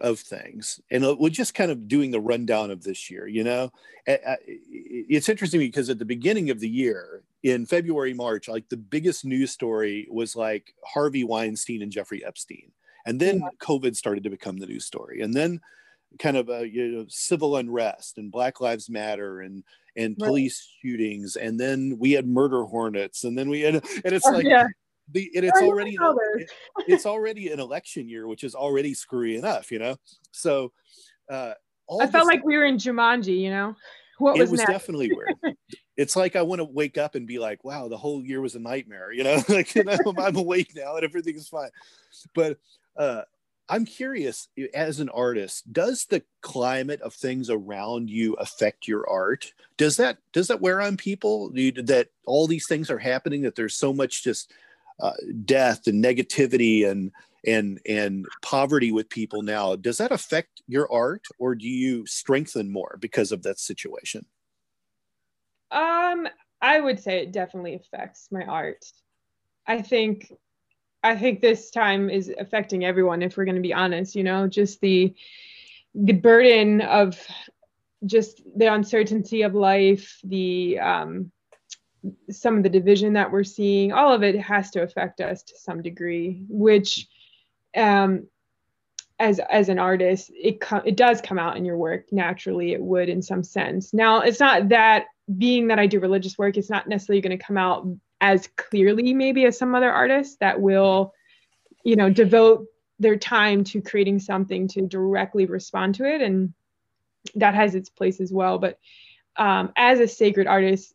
of 0.00 0.18
things 0.18 0.80
and 0.90 1.04
uh, 1.04 1.14
we're 1.18 1.28
just 1.28 1.54
kind 1.54 1.70
of 1.70 1.86
doing 1.86 2.10
the 2.10 2.20
rundown 2.20 2.70
of 2.70 2.82
this 2.82 3.08
year 3.10 3.28
you 3.28 3.44
know 3.44 3.70
it's 4.06 5.28
interesting 5.28 5.60
because 5.60 5.88
at 5.88 6.00
the 6.00 6.04
beginning 6.04 6.50
of 6.50 6.58
the 6.58 6.68
year 6.68 7.22
in 7.44 7.64
february 7.64 8.12
march 8.12 8.48
like 8.48 8.68
the 8.68 8.76
biggest 8.76 9.24
news 9.24 9.52
story 9.52 10.08
was 10.10 10.34
like 10.34 10.74
harvey 10.84 11.22
weinstein 11.22 11.80
and 11.80 11.92
jeffrey 11.92 12.24
epstein 12.24 12.72
and 13.06 13.20
then 13.20 13.38
yeah. 13.38 13.48
covid 13.60 13.94
started 13.94 14.24
to 14.24 14.30
become 14.30 14.56
the 14.56 14.66
news 14.66 14.84
story 14.84 15.20
and 15.20 15.32
then 15.32 15.60
kind 16.18 16.36
of 16.36 16.48
a 16.48 16.68
you 16.68 16.88
know 16.88 17.06
civil 17.08 17.56
unrest 17.56 18.18
and 18.18 18.32
black 18.32 18.60
lives 18.60 18.90
matter 18.90 19.42
and 19.42 19.62
and 19.96 20.16
right. 20.18 20.26
police 20.26 20.68
shootings 20.82 21.36
and 21.36 21.58
then 21.58 21.96
we 21.98 22.12
had 22.12 22.26
murder 22.26 22.64
hornets 22.64 23.24
and 23.24 23.38
then 23.38 23.48
we 23.48 23.60
had 23.60 23.74
and 23.76 24.12
it's 24.12 24.26
oh, 24.26 24.32
like 24.32 24.44
yeah 24.44 24.66
the 25.12 25.30
and 25.34 25.44
it's 25.44 25.60
already 25.60 25.96
it, 26.00 26.50
it's 26.86 27.06
already 27.06 27.50
an 27.50 27.60
election 27.60 28.08
year, 28.08 28.26
which 28.26 28.44
is 28.44 28.54
already 28.54 28.94
screwy 28.94 29.36
enough, 29.36 29.70
you 29.70 29.78
know. 29.78 29.96
So 30.32 30.72
uh, 31.30 31.52
I 32.00 32.06
felt 32.06 32.26
like 32.26 32.44
we 32.44 32.56
were 32.56 32.64
in 32.64 32.76
Jumanji, 32.76 33.38
you 33.38 33.50
know. 33.50 33.76
What 34.18 34.38
was 34.38 34.48
it 34.48 34.52
was 34.52 34.60
definitely 34.60 35.10
weird. 35.12 35.56
it's 35.96 36.14
like 36.14 36.36
I 36.36 36.42
want 36.42 36.60
to 36.60 36.64
wake 36.64 36.98
up 36.98 37.16
and 37.16 37.26
be 37.26 37.38
like, 37.38 37.64
"Wow, 37.64 37.88
the 37.88 37.96
whole 37.96 38.24
year 38.24 38.40
was 38.40 38.54
a 38.54 38.60
nightmare," 38.60 39.12
you 39.12 39.24
know. 39.24 39.42
like 39.48 39.74
you 39.74 39.84
know, 39.84 39.96
I'm 40.18 40.36
awake 40.36 40.72
now 40.74 40.96
and 40.96 41.04
everything 41.04 41.36
is 41.36 41.48
fine. 41.48 41.70
But 42.34 42.58
uh, 42.96 43.22
I'm 43.68 43.86
curious, 43.86 44.48
as 44.74 45.00
an 45.00 45.08
artist, 45.08 45.72
does 45.72 46.04
the 46.04 46.22
climate 46.42 47.00
of 47.00 47.14
things 47.14 47.48
around 47.48 48.10
you 48.10 48.34
affect 48.34 48.86
your 48.86 49.08
art? 49.08 49.52
Does 49.78 49.96
that 49.96 50.18
does 50.32 50.48
that 50.48 50.60
wear 50.60 50.82
on 50.82 50.96
people? 50.96 51.50
You, 51.54 51.72
that 51.72 52.08
all 52.26 52.46
these 52.46 52.66
things 52.66 52.90
are 52.90 52.98
happening? 52.98 53.42
That 53.42 53.56
there's 53.56 53.76
so 53.76 53.92
much 53.92 54.22
just 54.22 54.52
uh, 55.00 55.12
death 55.44 55.86
and 55.86 56.04
negativity 56.04 56.88
and 56.88 57.10
and 57.46 57.80
and 57.86 58.26
poverty 58.42 58.92
with 58.92 59.08
people 59.08 59.42
now 59.42 59.76
does 59.76 59.98
that 59.98 60.12
affect 60.12 60.62
your 60.66 60.90
art 60.90 61.24
or 61.38 61.54
do 61.54 61.68
you 61.68 62.06
strengthen 62.06 62.70
more 62.70 62.96
because 63.00 63.32
of 63.32 63.42
that 63.42 63.58
situation 63.58 64.24
um 65.70 66.26
i 66.62 66.80
would 66.80 66.98
say 66.98 67.18
it 67.18 67.32
definitely 67.32 67.74
affects 67.74 68.28
my 68.30 68.44
art 68.44 68.84
i 69.66 69.82
think 69.82 70.32
i 71.04 71.16
think 71.16 71.40
this 71.40 71.70
time 71.70 72.10
is 72.10 72.32
affecting 72.38 72.84
everyone 72.84 73.22
if 73.22 73.36
we're 73.36 73.44
going 73.44 73.54
to 73.54 73.60
be 73.60 73.74
honest 73.74 74.16
you 74.16 74.24
know 74.24 74.48
just 74.48 74.80
the 74.80 75.14
the 75.94 76.12
burden 76.12 76.80
of 76.80 77.18
just 78.04 78.42
the 78.56 78.72
uncertainty 78.72 79.42
of 79.42 79.54
life 79.54 80.18
the 80.24 80.78
um 80.80 81.30
some 82.30 82.56
of 82.56 82.62
the 82.62 82.68
division 82.68 83.14
that 83.14 83.30
we're 83.30 83.44
seeing, 83.44 83.92
all 83.92 84.12
of 84.12 84.22
it 84.22 84.38
has 84.40 84.70
to 84.72 84.82
affect 84.82 85.20
us 85.20 85.42
to 85.44 85.54
some 85.58 85.82
degree, 85.82 86.44
which 86.48 87.06
um, 87.76 88.26
as 89.18 89.38
as 89.50 89.68
an 89.68 89.78
artist, 89.78 90.30
it 90.34 90.60
com- 90.60 90.82
it 90.84 90.96
does 90.96 91.20
come 91.20 91.38
out 91.38 91.56
in 91.56 91.64
your 91.64 91.78
work 91.78 92.06
naturally. 92.12 92.72
It 92.72 92.82
would 92.82 93.08
in 93.08 93.22
some 93.22 93.42
sense. 93.42 93.94
Now, 93.94 94.20
it's 94.20 94.40
not 94.40 94.68
that 94.70 95.06
being 95.38 95.68
that 95.68 95.78
I 95.78 95.86
do 95.86 96.00
religious 96.00 96.36
work, 96.36 96.56
it's 96.56 96.70
not 96.70 96.88
necessarily 96.88 97.20
going 97.20 97.38
to 97.38 97.44
come 97.44 97.56
out 97.56 97.86
as 98.20 98.48
clearly 98.56 99.12
maybe 99.12 99.44
as 99.44 99.58
some 99.58 99.74
other 99.74 99.92
artists 99.92 100.36
that 100.36 100.60
will, 100.60 101.12
you 101.84 101.96
know, 101.96 102.10
devote 102.10 102.66
their 102.98 103.16
time 103.16 103.64
to 103.64 103.80
creating 103.80 104.18
something 104.18 104.68
to 104.68 104.82
directly 104.82 105.46
respond 105.46 105.94
to 105.96 106.04
it, 106.04 106.22
and 106.22 106.54
that 107.34 107.54
has 107.54 107.74
its 107.74 107.88
place 107.88 108.20
as 108.20 108.32
well. 108.32 108.58
But 108.58 108.78
um, 109.36 109.72
as 109.76 110.00
a 110.00 110.08
sacred 110.08 110.46
artist, 110.46 110.94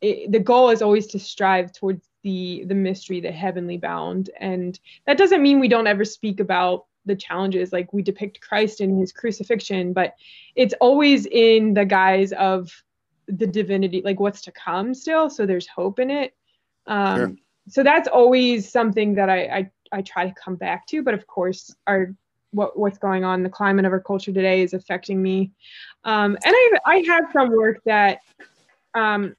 it, 0.00 0.32
the 0.32 0.38
goal 0.38 0.70
is 0.70 0.82
always 0.82 1.06
to 1.08 1.18
strive 1.18 1.72
towards 1.72 2.08
the 2.22 2.64
the 2.66 2.74
mystery, 2.74 3.20
the 3.20 3.30
heavenly 3.30 3.76
bound, 3.76 4.30
and 4.40 4.78
that 5.06 5.18
doesn't 5.18 5.42
mean 5.42 5.60
we 5.60 5.68
don't 5.68 5.86
ever 5.86 6.04
speak 6.04 6.40
about 6.40 6.86
the 7.06 7.16
challenges 7.16 7.72
like 7.72 7.92
we 7.92 8.02
depict 8.02 8.40
Christ 8.40 8.80
in 8.80 8.98
his 8.98 9.12
crucifixion, 9.12 9.92
but 9.92 10.14
it's 10.56 10.74
always 10.80 11.26
in 11.26 11.74
the 11.74 11.84
guise 11.84 12.32
of 12.32 12.72
the 13.28 13.46
divinity, 13.46 14.02
like 14.02 14.20
what's 14.20 14.40
to 14.42 14.52
come 14.52 14.94
still. 14.94 15.30
So 15.30 15.46
there's 15.46 15.66
hope 15.66 15.98
in 15.98 16.10
it. 16.10 16.34
Um, 16.86 17.16
sure. 17.16 17.32
So 17.68 17.82
that's 17.82 18.08
always 18.08 18.70
something 18.70 19.14
that 19.14 19.30
I, 19.30 19.44
I 19.44 19.70
I 19.92 20.02
try 20.02 20.28
to 20.28 20.34
come 20.34 20.56
back 20.56 20.86
to. 20.88 21.02
But 21.02 21.14
of 21.14 21.26
course, 21.26 21.74
our 21.86 22.14
what 22.50 22.78
what's 22.78 22.98
going 22.98 23.24
on, 23.24 23.42
the 23.42 23.48
climate 23.48 23.84
of 23.84 23.92
our 23.92 24.00
culture 24.00 24.32
today 24.32 24.62
is 24.62 24.74
affecting 24.74 25.22
me. 25.22 25.50
Um, 26.04 26.36
and 26.44 26.54
I 26.54 26.70
I 26.86 26.96
have 27.06 27.24
some 27.32 27.50
work 27.50 27.80
that 27.84 28.18
um, 28.94 29.34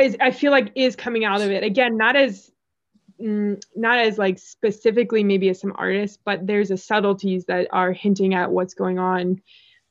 is, 0.00 0.16
I 0.20 0.30
feel 0.30 0.52
like 0.52 0.72
is 0.74 0.96
coming 0.96 1.24
out 1.24 1.40
of 1.40 1.50
it 1.50 1.62
again, 1.62 1.96
not 1.96 2.16
as 2.16 2.50
mm, 3.20 3.62
not 3.76 3.98
as 3.98 4.18
like 4.18 4.38
specifically 4.38 5.24
maybe 5.24 5.48
as 5.48 5.60
some 5.60 5.72
artists, 5.76 6.18
but 6.24 6.46
there's 6.46 6.70
a 6.70 6.76
subtleties 6.76 7.44
that 7.46 7.68
are 7.72 7.92
hinting 7.92 8.34
at 8.34 8.50
what's 8.50 8.74
going 8.74 8.98
on. 8.98 9.40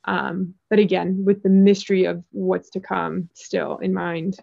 Um, 0.06 0.56
but 0.70 0.80
again, 0.80 1.24
with 1.26 1.44
the 1.44 1.50
mystery 1.50 2.06
of 2.06 2.24
what's 2.32 2.70
to 2.72 2.80
come 2.80 3.30
still 3.34 3.78
in 3.78 3.94
mind. 3.94 4.38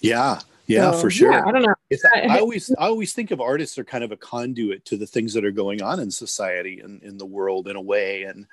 Yeah, 0.00 0.40
yeah, 0.66 0.90
so, 0.92 0.98
for 0.98 1.10
sure. 1.10 1.32
Yeah, 1.32 1.44
I 1.46 1.52
don't 1.52 1.62
know. 1.62 1.74
I 2.14 2.38
always 2.38 2.70
I 2.78 2.86
always 2.86 3.12
think 3.12 3.30
of 3.30 3.40
artists 3.40 3.78
are 3.78 3.84
kind 3.84 4.04
of 4.04 4.12
a 4.12 4.16
conduit 4.16 4.84
to 4.86 4.96
the 4.96 5.06
things 5.06 5.34
that 5.34 5.44
are 5.44 5.50
going 5.50 5.82
on 5.82 6.00
in 6.00 6.10
society 6.10 6.80
and 6.80 7.02
in 7.02 7.18
the 7.18 7.26
world 7.26 7.68
in 7.68 7.76
a 7.76 7.80
way, 7.80 8.22
and 8.22 8.46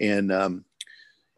and 0.00 0.32
um, 0.32 0.64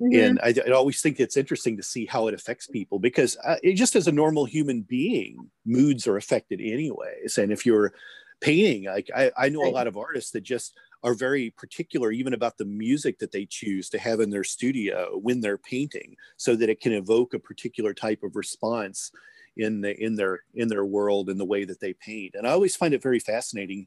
Mm-hmm. 0.00 0.18
And 0.18 0.40
I, 0.42 0.54
I, 0.66 0.72
always 0.72 1.00
think 1.00 1.20
it's 1.20 1.36
interesting 1.36 1.76
to 1.76 1.82
see 1.82 2.04
how 2.04 2.26
it 2.26 2.34
affects 2.34 2.66
people 2.66 2.98
because 2.98 3.36
uh, 3.44 3.56
it, 3.62 3.74
just 3.74 3.94
as 3.94 4.08
a 4.08 4.12
normal 4.12 4.44
human 4.44 4.82
being, 4.82 5.50
moods 5.64 6.08
are 6.08 6.16
affected 6.16 6.60
anyways. 6.60 7.38
And 7.38 7.52
if 7.52 7.64
you're 7.64 7.92
painting, 8.40 8.84
like 8.84 9.08
I, 9.14 9.30
I 9.36 9.48
know 9.50 9.62
a 9.62 9.70
lot 9.70 9.86
of 9.86 9.96
artists 9.96 10.32
that 10.32 10.42
just 10.42 10.74
are 11.04 11.14
very 11.14 11.50
particular 11.50 12.10
even 12.10 12.34
about 12.34 12.58
the 12.58 12.64
music 12.64 13.20
that 13.20 13.30
they 13.30 13.46
choose 13.46 13.88
to 13.90 13.98
have 13.98 14.18
in 14.18 14.30
their 14.30 14.42
studio 14.42 15.16
when 15.18 15.40
they're 15.40 15.58
painting 15.58 16.16
so 16.38 16.56
that 16.56 16.70
it 16.70 16.80
can 16.80 16.92
evoke 16.92 17.32
a 17.32 17.38
particular 17.38 17.94
type 17.94 18.24
of 18.24 18.34
response 18.34 19.12
in 19.56 19.80
the 19.80 19.96
in 20.02 20.16
their 20.16 20.40
in 20.54 20.68
their 20.68 20.84
world 20.84 21.30
in 21.30 21.38
the 21.38 21.44
way 21.44 21.64
that 21.64 21.80
they 21.80 21.92
paint 21.94 22.34
and 22.34 22.46
i 22.46 22.50
always 22.50 22.76
find 22.76 22.94
it 22.94 23.02
very 23.02 23.20
fascinating 23.20 23.86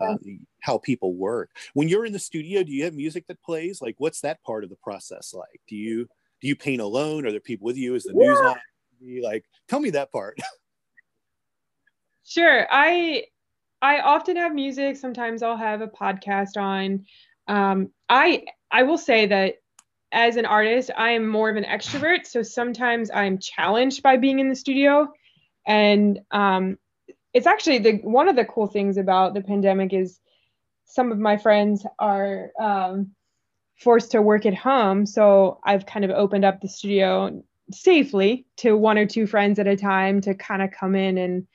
uh, 0.00 0.14
how 0.60 0.78
people 0.78 1.14
work. 1.14 1.50
When 1.74 1.88
you're 1.88 2.06
in 2.06 2.12
the 2.12 2.18
studio, 2.18 2.62
do 2.62 2.72
you 2.72 2.84
have 2.84 2.94
music 2.94 3.26
that 3.26 3.42
plays? 3.42 3.82
Like, 3.82 3.96
what's 3.98 4.20
that 4.20 4.42
part 4.42 4.64
of 4.64 4.70
the 4.70 4.76
process 4.76 5.34
like? 5.34 5.60
Do 5.68 5.76
you 5.76 6.06
do 6.40 6.48
you 6.48 6.56
paint 6.56 6.80
alone? 6.80 7.26
Are 7.26 7.30
there 7.30 7.40
people 7.40 7.64
with 7.64 7.76
you? 7.76 7.94
Is 7.94 8.04
the 8.04 8.12
news 8.12 8.38
on? 8.40 8.56
Like, 9.22 9.44
tell 9.68 9.80
me 9.80 9.90
that 9.90 10.12
part. 10.12 10.38
Sure. 12.24 12.66
I 12.70 13.24
I 13.80 14.00
often 14.00 14.36
have 14.36 14.52
music. 14.54 14.98
Sometimes 14.98 15.42
I'll 15.42 15.56
have 15.56 15.80
a 15.80 15.88
podcast 15.88 16.58
on. 16.58 17.06
Um, 17.46 17.90
I 18.10 18.44
I 18.70 18.82
will 18.82 18.98
say 18.98 19.24
that 19.24 19.54
as 20.12 20.36
an 20.36 20.46
artist, 20.46 20.90
I 20.96 21.10
am 21.10 21.28
more 21.28 21.50
of 21.50 21.56
an 21.56 21.64
extrovert. 21.64 22.26
So 22.26 22.42
sometimes 22.42 23.10
I'm 23.12 23.38
challenged 23.38 24.02
by 24.02 24.16
being 24.16 24.38
in 24.38 24.48
the 24.48 24.56
studio, 24.56 25.12
and 25.66 26.20
um, 26.30 26.78
it's 27.34 27.46
actually 27.46 27.78
the 27.78 27.92
one 27.98 28.28
of 28.28 28.36
the 28.36 28.44
cool 28.44 28.66
things 28.66 28.96
about 28.96 29.34
the 29.34 29.42
pandemic 29.42 29.92
is 29.92 30.18
some 30.86 31.12
of 31.12 31.18
my 31.18 31.36
friends 31.36 31.86
are 31.98 32.50
um, 32.58 33.10
forced 33.78 34.12
to 34.12 34.22
work 34.22 34.46
at 34.46 34.54
home. 34.54 35.06
So 35.06 35.60
i've 35.64 35.86
kind 35.86 36.04
of 36.04 36.10
opened 36.10 36.44
up 36.44 36.60
the 36.60 36.68
studio 36.68 37.42
safely 37.70 38.46
to 38.56 38.76
one 38.76 38.98
or 38.98 39.06
two 39.06 39.26
friends 39.26 39.58
at 39.58 39.66
a 39.66 39.76
time 39.76 40.20
to 40.22 40.34
kind 40.34 40.62
of 40.62 40.70
come 40.70 40.94
in 40.94 41.18
and 41.18 41.46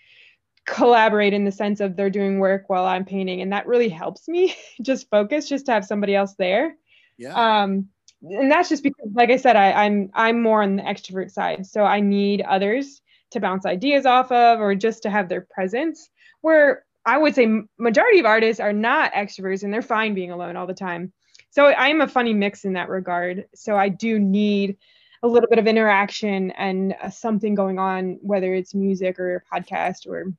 collaborate 0.66 1.34
in 1.34 1.44
the 1.44 1.52
sense 1.52 1.82
of 1.82 1.96
they're 1.96 2.10
doing 2.10 2.40
work 2.40 2.64
while 2.68 2.86
i'm 2.86 3.06
painting. 3.06 3.42
And 3.42 3.52
that 3.52 3.68
really 3.68 3.90
helps 3.90 4.28
me 4.28 4.56
just 4.82 5.10
focus 5.10 5.50
just 5.50 5.66
to 5.66 5.74
have 5.74 5.86
somebody 5.86 6.16
else 6.16 6.36
there. 6.36 6.76
Yeah. 7.18 7.64
Um 7.64 7.90
and 8.24 8.52
that's 8.52 8.70
just 8.70 8.84
because 8.84 9.10
like 9.14 9.30
i 9.30 9.38
said 9.38 9.56
I, 9.56 9.72
i'm 9.72 10.10
i'm 10.14 10.42
more 10.42 10.64
on 10.64 10.78
the 10.78 10.84
extrovert 10.84 11.32
side 11.32 11.66
so 11.66 11.84
i 11.84 12.00
need 12.00 12.42
others 12.42 13.02
to 13.32 13.40
bounce 13.40 13.66
ideas 13.66 14.06
off 14.06 14.32
of 14.32 14.60
or 14.60 14.76
just 14.76 15.04
to 15.04 15.10
have 15.10 15.30
their 15.30 15.42
presence 15.42 16.10
where 16.42 16.84
I 17.06 17.18
would 17.18 17.36
say 17.36 17.48
majority 17.78 18.20
of 18.20 18.26
artists 18.26 18.60
are 18.60 18.74
not 18.74 19.14
extroverts 19.14 19.64
and 19.64 19.74
they're 19.74 19.82
fine 19.82 20.14
being 20.14 20.32
alone 20.32 20.56
all 20.56 20.68
the 20.68 20.74
time. 20.74 21.12
So 21.50 21.68
I'm 21.68 22.02
a 22.02 22.08
funny 22.08 22.34
mix 22.34 22.66
in 22.66 22.74
that 22.74 22.90
regard. 22.90 23.46
So 23.54 23.76
I 23.76 23.90
do 23.90 24.20
need 24.20 24.78
a 25.22 25.28
little 25.28 25.50
bit 25.50 25.60
of 25.60 25.68
interaction 25.68 26.52
and 26.52 26.96
uh, 27.02 27.10
something 27.10 27.56
going 27.56 27.80
on, 27.80 28.20
whether 28.22 28.54
it's 28.54 28.74
music 28.74 29.20
or 29.20 29.36
a 29.36 29.56
podcast 29.56 30.08
or 30.08 30.34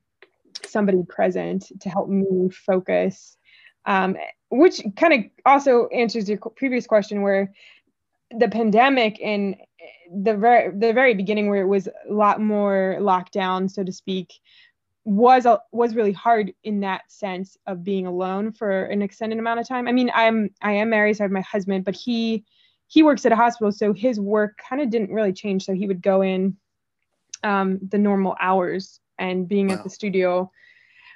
somebody 0.65 1.03
present 1.07 1.71
to 1.81 1.89
help 1.89 2.09
me 2.09 2.49
focus. 2.49 3.37
Um, 3.85 4.17
which 4.49 4.81
kind 4.95 5.13
of 5.13 5.19
also 5.45 5.87
answers 5.87 6.27
your 6.27 6.39
previous 6.55 6.87
question, 6.87 7.21
where 7.21 7.53
the 8.37 8.49
pandemic 8.49 9.19
and 9.21 9.55
the 10.13 10.35
very 10.35 10.71
the 10.71 10.93
very 10.93 11.13
beginning, 11.13 11.49
where 11.49 11.61
it 11.61 11.67
was 11.67 11.87
a 11.87 12.13
lot 12.13 12.39
more 12.39 12.97
lockdown, 12.99 13.69
so 13.69 13.83
to 13.83 13.91
speak, 13.91 14.33
was 15.03 15.45
a, 15.45 15.59
was 15.71 15.95
really 15.95 16.11
hard 16.11 16.53
in 16.63 16.79
that 16.81 17.11
sense 17.11 17.57
of 17.67 17.83
being 17.83 18.07
alone 18.07 18.51
for 18.51 18.85
an 18.85 19.01
extended 19.01 19.39
amount 19.39 19.59
of 19.59 19.67
time. 19.67 19.87
I 19.87 19.91
mean, 19.91 20.11
I'm 20.13 20.49
I 20.61 20.73
am 20.73 20.89
married, 20.89 21.17
so 21.17 21.23
I 21.23 21.25
have 21.25 21.31
my 21.31 21.41
husband, 21.41 21.85
but 21.85 21.95
he 21.95 22.43
he 22.87 23.03
works 23.03 23.25
at 23.25 23.31
a 23.31 23.35
hospital, 23.35 23.71
so 23.71 23.93
his 23.93 24.19
work 24.19 24.57
kind 24.57 24.81
of 24.81 24.89
didn't 24.89 25.11
really 25.11 25.33
change. 25.33 25.65
So 25.65 25.73
he 25.73 25.87
would 25.87 26.01
go 26.01 26.21
in 26.21 26.57
um, 27.43 27.79
the 27.87 27.97
normal 27.97 28.35
hours, 28.39 28.99
and 29.17 29.47
being 29.47 29.67
wow. 29.67 29.75
at 29.75 29.83
the 29.83 29.89
studio 29.89 30.51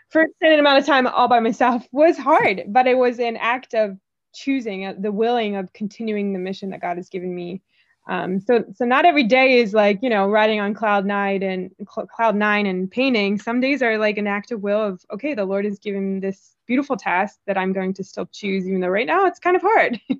for 0.09 0.21
an 0.21 0.29
extended 0.29 0.59
amount 0.59 0.79
of 0.79 0.85
time 0.85 1.07
all 1.07 1.27
by 1.27 1.39
myself 1.39 1.87
was 1.91 2.17
hard, 2.17 2.63
but 2.67 2.87
it 2.87 2.97
was 2.97 3.19
an 3.19 3.37
act 3.37 3.73
of 3.73 3.97
choosing, 4.39 4.85
uh, 4.85 4.93
the 4.97 5.11
willing 5.11 5.55
of 5.55 5.73
continuing 5.73 6.33
the 6.33 6.39
mission 6.39 6.69
that 6.69 6.81
God 6.81 6.97
has 6.97 7.09
given 7.09 7.33
me. 7.35 7.61
Um, 8.07 8.39
so, 8.39 8.63
so 8.73 8.85
not 8.85 9.05
every 9.05 9.23
day 9.23 9.59
is 9.59 9.73
like 9.73 9.99
you 10.01 10.09
know 10.09 10.27
riding 10.27 10.59
on 10.59 10.73
cloud 10.73 11.05
nine 11.05 11.43
and 11.43 11.69
cl- 11.93 12.07
cloud 12.07 12.35
nine 12.35 12.65
and 12.65 12.89
painting. 12.89 13.37
Some 13.37 13.59
days 13.59 13.83
are 13.83 13.97
like 13.97 14.17
an 14.17 14.25
act 14.25 14.51
of 14.51 14.61
will 14.61 14.81
of 14.81 15.05
okay, 15.11 15.33
the 15.33 15.45
Lord 15.45 15.65
has 15.65 15.77
given 15.77 16.15
me 16.15 16.19
this 16.19 16.55
beautiful 16.65 16.97
task 16.97 17.39
that 17.45 17.57
I'm 17.57 17.73
going 17.73 17.93
to 17.95 18.03
still 18.03 18.27
choose, 18.31 18.67
even 18.67 18.79
though 18.81 18.87
right 18.87 19.05
now 19.05 19.25
it's 19.25 19.39
kind 19.39 19.55
of 19.55 19.61
hard. 19.61 19.99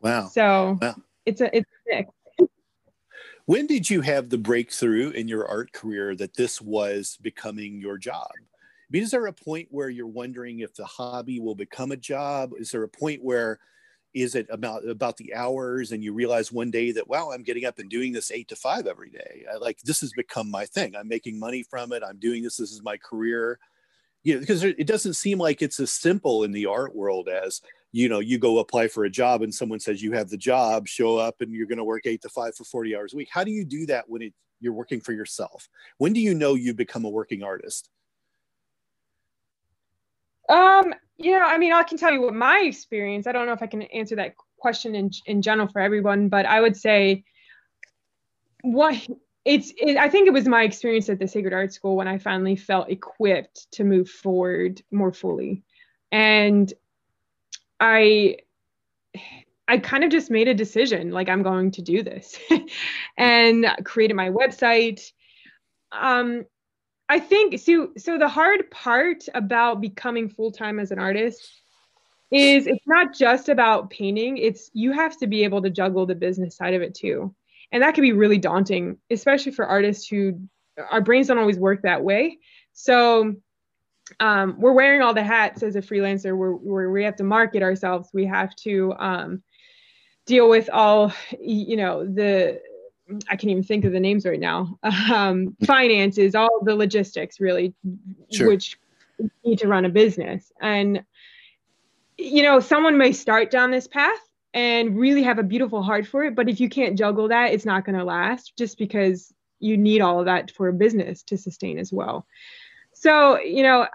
Wow. 0.00 0.26
so 0.26 0.78
wow. 0.82 0.96
it's 1.26 1.40
a 1.40 1.56
it's 1.56 1.70
a 1.70 1.94
mix. 1.94 2.10
When 3.46 3.68
did 3.68 3.88
you 3.88 4.00
have 4.00 4.30
the 4.30 4.38
breakthrough 4.38 5.10
in 5.10 5.28
your 5.28 5.46
art 5.46 5.72
career 5.72 6.16
that 6.16 6.34
this 6.34 6.60
was 6.60 7.18
becoming 7.22 7.80
your 7.80 7.98
job? 7.98 8.32
Mean, 8.92 9.02
is 9.02 9.10
there 9.10 9.26
a 9.26 9.32
point 9.32 9.68
where 9.70 9.88
you're 9.88 10.06
wondering 10.06 10.60
if 10.60 10.74
the 10.74 10.84
hobby 10.84 11.40
will 11.40 11.54
become 11.54 11.92
a 11.92 11.96
job? 11.96 12.52
Is 12.58 12.70
there 12.70 12.82
a 12.82 12.88
point 12.88 13.24
where 13.24 13.58
is 14.14 14.34
it 14.34 14.46
about 14.50 14.86
about 14.86 15.16
the 15.16 15.34
hours 15.34 15.92
and 15.92 16.04
you 16.04 16.12
realize 16.12 16.52
one 16.52 16.70
day 16.70 16.92
that 16.92 17.08
wow 17.08 17.30
i'm 17.32 17.42
getting 17.42 17.64
up 17.64 17.78
and 17.78 17.88
doing 17.88 18.12
this 18.12 18.30
eight 18.30 18.46
to 18.48 18.56
five 18.56 18.86
every 18.86 19.08
day. 19.08 19.44
I, 19.50 19.56
like 19.56 19.78
this 19.80 20.02
has 20.02 20.12
become 20.12 20.50
my 20.50 20.66
thing. 20.66 20.94
I'm 20.94 21.08
making 21.08 21.38
money 21.38 21.62
from 21.62 21.92
it. 21.92 22.02
I'm 22.06 22.18
doing 22.18 22.42
this. 22.42 22.58
This 22.58 22.72
is 22.72 22.82
my 22.82 22.98
career. 22.98 23.58
You 24.22 24.34
know 24.34 24.40
because 24.40 24.62
it 24.62 24.86
doesn't 24.86 25.14
seem 25.14 25.38
like 25.38 25.62
it's 25.62 25.80
as 25.80 25.90
simple 25.90 26.44
in 26.44 26.52
the 26.52 26.66
art 26.66 26.94
world 26.94 27.28
as 27.28 27.62
you 27.90 28.08
know 28.08 28.20
you 28.20 28.38
go 28.38 28.58
apply 28.58 28.88
for 28.88 29.04
a 29.04 29.10
job 29.10 29.42
and 29.42 29.54
someone 29.54 29.80
says 29.80 30.02
you 30.02 30.12
have 30.12 30.28
the 30.28 30.36
job 30.36 30.86
show 30.86 31.16
up 31.16 31.40
and 31.40 31.52
you're 31.52 31.66
going 31.66 31.78
to 31.78 31.84
work 31.84 32.04
eight 32.04 32.22
to 32.22 32.28
five 32.28 32.54
for 32.54 32.64
40 32.64 32.94
hours 32.94 33.14
a 33.14 33.16
week. 33.16 33.30
How 33.32 33.44
do 33.44 33.50
you 33.50 33.64
do 33.64 33.86
that 33.86 34.08
when 34.08 34.22
it, 34.22 34.34
you're 34.60 34.74
working 34.74 35.00
for 35.00 35.12
yourself? 35.12 35.68
When 35.96 36.12
do 36.12 36.20
you 36.20 36.34
know 36.34 36.54
you 36.54 36.74
become 36.74 37.06
a 37.06 37.10
working 37.10 37.42
artist 37.42 37.88
um 40.48 40.94
know 41.18 41.38
i 41.38 41.58
mean 41.58 41.72
i 41.72 41.82
can 41.82 41.98
tell 41.98 42.12
you 42.12 42.20
what 42.20 42.34
my 42.34 42.60
experience 42.60 43.26
i 43.26 43.32
don't 43.32 43.46
know 43.46 43.52
if 43.52 43.62
i 43.62 43.66
can 43.66 43.82
answer 43.82 44.16
that 44.16 44.34
question 44.58 44.94
in, 44.94 45.10
in 45.26 45.42
general 45.42 45.68
for 45.68 45.80
everyone 45.80 46.28
but 46.28 46.46
i 46.46 46.60
would 46.60 46.76
say 46.76 47.24
what 48.62 48.94
it's 49.44 49.72
it, 49.76 49.96
i 49.96 50.08
think 50.08 50.26
it 50.26 50.32
was 50.32 50.46
my 50.46 50.62
experience 50.62 51.08
at 51.08 51.18
the 51.18 51.26
sacred 51.26 51.52
art 51.52 51.72
school 51.72 51.96
when 51.96 52.08
i 52.08 52.18
finally 52.18 52.56
felt 52.56 52.90
equipped 52.90 53.70
to 53.72 53.84
move 53.84 54.08
forward 54.08 54.82
more 54.90 55.12
fully 55.12 55.62
and 56.12 56.72
I 57.82 58.36
I 59.66 59.78
kind 59.78 60.04
of 60.04 60.10
just 60.10 60.30
made 60.30 60.48
a 60.48 60.54
decision 60.54 61.10
like 61.10 61.28
I'm 61.28 61.42
going 61.42 61.72
to 61.72 61.82
do 61.82 62.02
this 62.02 62.38
and 63.16 63.66
created 63.84 64.14
my 64.14 64.30
website. 64.30 65.00
Um, 65.90 66.44
I 67.12 67.20
think 67.20 67.58
so 67.58 67.90
so 67.98 68.16
the 68.16 68.26
hard 68.26 68.70
part 68.70 69.24
about 69.34 69.82
becoming 69.82 70.30
full-time 70.30 70.80
as 70.80 70.92
an 70.92 70.98
artist 70.98 71.46
is 72.30 72.66
it's 72.66 72.86
not 72.86 73.14
just 73.14 73.50
about 73.50 73.90
painting, 73.90 74.38
it's 74.38 74.70
you 74.72 74.92
have 74.92 75.18
to 75.18 75.26
be 75.26 75.44
able 75.44 75.60
to 75.60 75.68
juggle 75.68 76.06
the 76.06 76.14
business 76.14 76.56
side 76.56 76.72
of 76.72 76.80
it 76.80 76.94
too. 76.94 77.34
And 77.70 77.82
that 77.82 77.94
can 77.94 78.00
be 78.00 78.14
really 78.14 78.38
daunting, 78.38 78.96
especially 79.10 79.52
for 79.52 79.66
artists 79.66 80.08
who 80.08 80.40
our 80.90 81.02
brains 81.02 81.26
don't 81.26 81.36
always 81.36 81.58
work 81.58 81.82
that 81.82 82.02
way. 82.02 82.38
So 82.72 83.34
um, 84.18 84.56
we're 84.58 84.72
wearing 84.72 85.02
all 85.02 85.12
the 85.12 85.22
hats 85.22 85.62
as 85.62 85.76
a 85.76 85.82
freelancer 85.82 86.34
where, 86.34 86.52
where 86.52 86.90
we 86.90 87.04
have 87.04 87.16
to 87.16 87.24
market 87.24 87.62
ourselves 87.62 88.08
we 88.14 88.24
have 88.24 88.56
to 88.56 88.94
um, 88.98 89.42
deal 90.24 90.48
with 90.48 90.70
all 90.72 91.12
you 91.38 91.76
know 91.76 92.06
the 92.06 92.58
i 93.28 93.36
can't 93.36 93.50
even 93.50 93.62
think 93.62 93.84
of 93.84 93.92
the 93.92 94.00
names 94.00 94.24
right 94.24 94.40
now. 94.40 94.78
Um, 95.12 95.56
finances 95.64 96.34
all 96.34 96.60
the 96.64 96.74
logistics 96.74 97.40
really 97.40 97.74
sure. 98.32 98.48
which 98.48 98.78
need 99.44 99.58
to 99.58 99.68
run 99.68 99.84
a 99.84 99.88
business. 99.88 100.52
And 100.60 101.04
you 102.18 102.42
know 102.42 102.60
someone 102.60 102.98
may 102.98 103.12
start 103.12 103.50
down 103.50 103.70
this 103.70 103.88
path 103.88 104.20
and 104.54 104.98
really 104.98 105.22
have 105.22 105.38
a 105.38 105.42
beautiful 105.42 105.82
heart 105.82 106.06
for 106.06 106.24
it 106.24 106.34
but 106.34 106.48
if 106.48 106.60
you 106.60 106.68
can't 106.68 106.98
juggle 106.98 107.28
that 107.28 107.52
it's 107.52 107.64
not 107.64 107.84
going 107.86 107.98
to 107.98 108.04
last 108.04 108.52
just 108.56 108.76
because 108.76 109.32
you 109.60 109.76
need 109.76 110.02
all 110.02 110.20
of 110.20 110.26
that 110.26 110.50
for 110.50 110.68
a 110.68 110.72
business 110.72 111.22
to 111.22 111.38
sustain 111.38 111.78
as 111.78 111.92
well. 111.92 112.26
So 112.92 113.40
you 113.40 113.62
know 113.62 113.86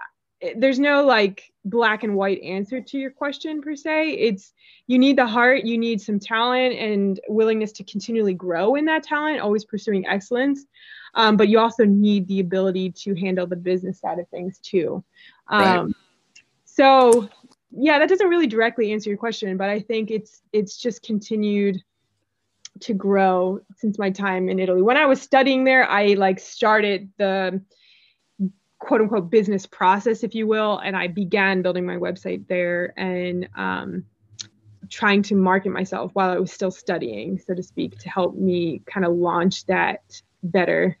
there's 0.56 0.78
no 0.78 1.04
like 1.04 1.52
black 1.64 2.02
and 2.02 2.14
white 2.14 2.40
answer 2.42 2.80
to 2.80 2.98
your 2.98 3.10
question 3.10 3.60
per 3.60 3.74
se. 3.74 4.10
It's 4.10 4.52
you 4.86 4.98
need 4.98 5.16
the 5.16 5.26
heart 5.26 5.64
you 5.64 5.76
need 5.76 6.00
some 6.00 6.18
talent 6.18 6.74
and 6.74 7.20
willingness 7.28 7.72
to 7.72 7.84
continually 7.84 8.34
grow 8.34 8.74
in 8.74 8.84
that 8.86 9.02
talent 9.02 9.40
always 9.40 9.64
pursuing 9.64 10.06
excellence. 10.06 10.64
Um, 11.14 11.36
but 11.36 11.48
you 11.48 11.58
also 11.58 11.84
need 11.84 12.28
the 12.28 12.40
ability 12.40 12.90
to 12.92 13.14
handle 13.14 13.46
the 13.46 13.56
business 13.56 14.00
side 14.00 14.18
of 14.18 14.28
things 14.28 14.58
too. 14.58 15.02
Um, 15.48 15.86
right. 15.86 15.94
so 16.64 17.28
yeah 17.70 17.98
that 17.98 18.08
doesn't 18.08 18.28
really 18.28 18.46
directly 18.46 18.92
answer 18.92 19.10
your 19.10 19.18
question 19.18 19.56
but 19.56 19.68
i 19.68 19.78
think 19.78 20.10
it's 20.10 20.42
it's 20.52 20.76
just 20.76 21.02
continued 21.02 21.82
to 22.80 22.94
grow 22.94 23.60
since 23.76 23.98
my 23.98 24.10
time 24.10 24.48
in 24.48 24.58
italy. 24.58 24.82
When 24.82 24.96
i 24.96 25.06
was 25.06 25.20
studying 25.20 25.64
there 25.64 25.88
i 25.88 26.14
like 26.14 26.38
started 26.38 27.10
the 27.18 27.60
quote 28.78 29.00
unquote 29.00 29.30
business 29.30 29.66
process, 29.66 30.22
if 30.22 30.34
you 30.34 30.46
will. 30.46 30.78
And 30.78 30.96
I 30.96 31.08
began 31.08 31.62
building 31.62 31.86
my 31.86 31.96
website 31.96 32.46
there 32.48 32.94
and 32.98 33.48
um, 33.56 34.04
trying 34.88 35.22
to 35.22 35.34
market 35.34 35.70
myself 35.70 36.10
while 36.14 36.30
I 36.30 36.38
was 36.38 36.52
still 36.52 36.70
studying, 36.70 37.38
so 37.38 37.54
to 37.54 37.62
speak, 37.62 37.98
to 37.98 38.08
help 38.08 38.36
me 38.36 38.82
kind 38.86 39.04
of 39.04 39.14
launch 39.14 39.66
that 39.66 40.20
better 40.42 40.98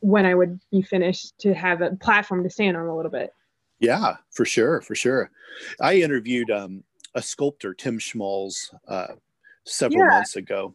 when 0.00 0.26
I 0.26 0.34
would 0.34 0.60
be 0.70 0.82
finished 0.82 1.38
to 1.38 1.54
have 1.54 1.80
a 1.80 1.92
platform 1.96 2.42
to 2.42 2.50
stand 2.50 2.76
on 2.76 2.86
a 2.86 2.96
little 2.96 3.10
bit. 3.10 3.32
Yeah, 3.78 4.16
for 4.30 4.44
sure, 4.44 4.80
for 4.80 4.94
sure. 4.94 5.30
I 5.80 5.94
interviewed 5.96 6.50
um, 6.50 6.84
a 7.14 7.22
sculptor, 7.22 7.74
Tim 7.74 7.98
Schmalz, 7.98 8.72
uh, 8.88 9.14
several 9.64 10.00
yeah. 10.00 10.10
months 10.10 10.36
ago, 10.36 10.74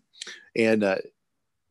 and 0.56 0.84
uh, 0.84 0.98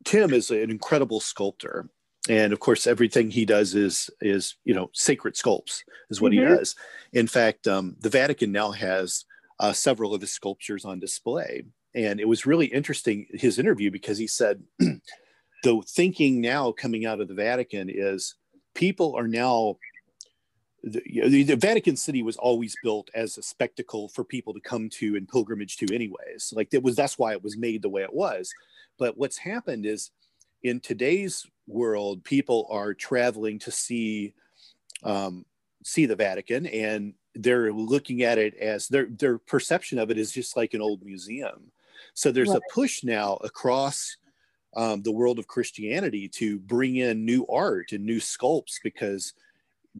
Tim 0.05 0.33
is 0.33 0.51
an 0.51 0.69
incredible 0.69 1.19
sculptor, 1.19 1.89
and 2.29 2.53
of 2.53 2.59
course 2.59 2.87
everything 2.87 3.29
he 3.29 3.45
does 3.45 3.75
is 3.75 4.09
is 4.21 4.55
you 4.63 4.73
know 4.73 4.89
sacred 4.93 5.35
sculpts 5.35 5.83
is 6.09 6.21
what 6.21 6.31
mm-hmm. 6.31 6.49
he 6.49 6.55
does 6.57 6.75
in 7.13 7.27
fact 7.27 7.67
um, 7.67 7.95
the 7.99 8.09
vatican 8.09 8.51
now 8.51 8.71
has 8.71 9.25
uh, 9.59 9.73
several 9.73 10.13
of 10.13 10.21
his 10.21 10.31
sculptures 10.31 10.85
on 10.85 10.99
display 10.99 11.63
and 11.95 12.19
it 12.19 12.27
was 12.27 12.45
really 12.45 12.67
interesting 12.67 13.25
his 13.31 13.59
interview 13.59 13.89
because 13.91 14.17
he 14.17 14.27
said 14.27 14.61
the 14.79 15.81
thinking 15.87 16.41
now 16.41 16.71
coming 16.71 17.05
out 17.05 17.21
of 17.21 17.27
the 17.27 17.33
vatican 17.33 17.89
is 17.89 18.35
people 18.73 19.15
are 19.15 19.27
now 19.27 19.77
the, 20.83 21.43
the, 21.43 21.55
Vatican 21.55 21.97
City 21.97 22.21
was 22.21 22.37
always 22.37 22.75
built 22.81 23.09
as 23.13 23.37
a 23.37 23.41
spectacle 23.41 24.07
for 24.09 24.23
people 24.23 24.53
to 24.53 24.61
come 24.61 24.89
to 24.89 25.15
and 25.15 25.27
pilgrimage 25.27 25.75
to, 25.77 25.93
anyways. 25.93 26.53
Like 26.55 26.69
it 26.71 26.83
was 26.83 26.95
that's 26.95 27.17
why 27.17 27.33
it 27.33 27.43
was 27.43 27.57
made 27.57 27.81
the 27.81 27.89
way 27.89 28.03
it 28.03 28.13
was. 28.13 28.53
But 28.97 29.17
what's 29.17 29.37
happened 29.37 29.85
is 29.85 30.11
in 30.67 30.79
today's 30.79 31.45
world, 31.67 32.23
people 32.23 32.67
are 32.69 32.93
traveling 32.93 33.59
to 33.59 33.71
see 33.71 34.33
um, 35.03 35.45
see 35.83 36.05
the 36.05 36.15
Vatican, 36.15 36.65
and 36.67 37.13
they're 37.35 37.71
looking 37.71 38.23
at 38.23 38.37
it 38.37 38.55
as 38.55 38.87
their 38.87 39.05
their 39.05 39.37
perception 39.37 39.99
of 39.99 40.11
it 40.11 40.17
is 40.17 40.31
just 40.31 40.57
like 40.57 40.73
an 40.73 40.81
old 40.81 41.03
museum. 41.03 41.71
So 42.13 42.31
there's 42.31 42.49
right. 42.49 42.57
a 42.57 42.73
push 42.73 43.03
now 43.03 43.35
across 43.43 44.17
um, 44.75 45.01
the 45.03 45.11
world 45.11 45.39
of 45.39 45.47
Christianity 45.47 46.27
to 46.29 46.59
bring 46.59 46.97
in 46.97 47.25
new 47.25 47.45
art 47.47 47.91
and 47.91 48.05
new 48.05 48.19
sculpts 48.19 48.75
because 48.83 49.33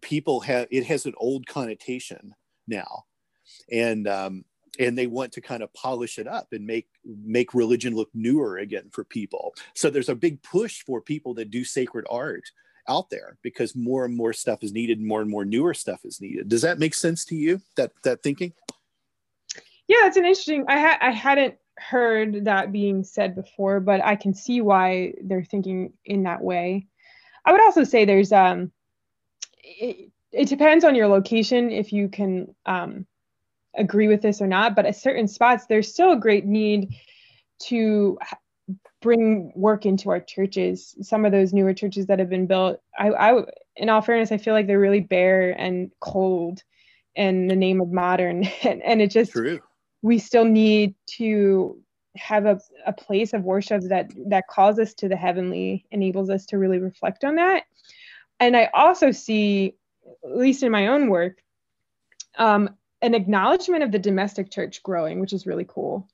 people 0.01 0.39
have 0.41 0.67
it 0.71 0.85
has 0.85 1.05
an 1.05 1.13
old 1.17 1.47
connotation 1.47 2.35
now, 2.67 3.05
and 3.71 4.07
um, 4.07 4.45
and 4.79 4.97
they 4.97 5.07
want 5.07 5.31
to 5.33 5.41
kind 5.41 5.63
of 5.63 5.73
polish 5.73 6.19
it 6.19 6.27
up 6.27 6.47
and 6.51 6.65
make 6.65 6.87
make 7.05 7.53
religion 7.53 7.95
look 7.95 8.09
newer 8.13 8.57
again 8.57 8.89
for 8.91 9.03
people. 9.03 9.53
So 9.73 9.89
there's 9.89 10.09
a 10.09 10.15
big 10.15 10.41
push 10.43 10.83
for 10.83 11.01
people 11.01 11.33
that 11.35 11.51
do 11.51 11.63
sacred 11.63 12.05
art 12.09 12.43
out 12.87 13.09
there 13.09 13.37
because 13.41 13.75
more 13.75 14.05
and 14.05 14.15
more 14.15 14.33
stuff 14.33 14.63
is 14.63 14.71
needed 14.71 15.01
more 15.01 15.21
and 15.21 15.29
more 15.29 15.45
newer 15.45 15.73
stuff 15.73 16.05
is 16.05 16.21
needed. 16.21 16.47
Does 16.49 16.61
that 16.61 16.79
make 16.79 16.93
sense 16.93 17.25
to 17.25 17.35
you 17.35 17.61
that 17.75 17.91
that 18.03 18.23
thinking? 18.23 18.53
Yeah 19.87 20.07
it's 20.07 20.17
an 20.17 20.25
interesting 20.25 20.65
i 20.67 20.77
had 20.77 20.97
i 21.01 21.11
hadn't 21.11 21.55
heard 21.77 22.45
that 22.45 22.71
being 22.71 23.03
said 23.03 23.35
before 23.35 23.79
but 23.79 24.03
i 24.03 24.15
can 24.15 24.33
see 24.33 24.61
why 24.61 25.13
they're 25.23 25.43
thinking 25.43 25.93
in 26.05 26.23
that 26.23 26.41
way. 26.41 26.87
I 27.45 27.51
would 27.51 27.61
also 27.61 27.83
say 27.83 28.05
there's 28.05 28.31
um 28.31 28.71
it, 29.63 30.11
it 30.31 30.49
depends 30.49 30.83
on 30.83 30.95
your 30.95 31.07
location 31.07 31.71
if 31.71 31.93
you 31.93 32.09
can 32.09 32.53
um 32.65 33.05
agree 33.77 34.07
with 34.07 34.21
this 34.21 34.41
or 34.41 34.47
not 34.47 34.75
but 34.75 34.85
at 34.85 34.95
certain 34.95 35.27
spots 35.27 35.65
there's 35.67 35.91
still 35.91 36.11
a 36.11 36.19
great 36.19 36.45
need 36.45 36.89
to 37.59 38.17
bring 39.01 39.51
work 39.55 39.85
into 39.85 40.09
our 40.09 40.19
churches. 40.19 40.95
Some 41.01 41.25
of 41.25 41.31
those 41.31 41.53
newer 41.53 41.73
churches 41.73 42.07
that 42.07 42.19
have 42.19 42.29
been 42.29 42.47
built, 42.47 42.81
I, 42.97 43.09
I 43.09 43.43
in 43.75 43.89
all 43.89 44.01
fairness, 44.01 44.31
I 44.31 44.37
feel 44.37 44.53
like 44.53 44.67
they're 44.67 44.79
really 44.79 44.99
bare 44.99 45.51
and 45.51 45.91
cold 45.99 46.63
in 47.15 47.47
the 47.47 47.55
name 47.55 47.81
of 47.81 47.91
modern, 47.91 48.43
and, 48.63 48.81
and 48.83 49.01
it 49.01 49.11
just 49.11 49.31
True. 49.31 49.59
we 50.01 50.19
still 50.19 50.45
need 50.45 50.95
to 51.17 51.79
have 52.15 52.45
a, 52.45 52.59
a 52.85 52.93
place 52.93 53.33
of 53.33 53.43
worship 53.43 53.83
that 53.83 54.11
that 54.27 54.47
calls 54.47 54.79
us 54.79 54.93
to 54.95 55.07
the 55.07 55.15
heavenly, 55.15 55.85
enables 55.91 56.29
us 56.29 56.45
to 56.47 56.57
really 56.57 56.79
reflect 56.79 57.23
on 57.23 57.35
that. 57.35 57.63
And 58.39 58.55
I 58.55 58.69
also 58.73 59.11
see, 59.11 59.75
at 60.23 60.37
least 60.37 60.63
in 60.63 60.71
my 60.71 60.87
own 60.87 61.09
work, 61.09 61.37
um, 62.37 62.69
an 63.01 63.13
acknowledgement 63.13 63.83
of 63.83 63.91
the 63.91 63.99
domestic 63.99 64.51
church 64.51 64.81
growing, 64.83 65.19
which 65.19 65.33
is 65.33 65.45
really 65.45 65.65
cool 65.67 66.07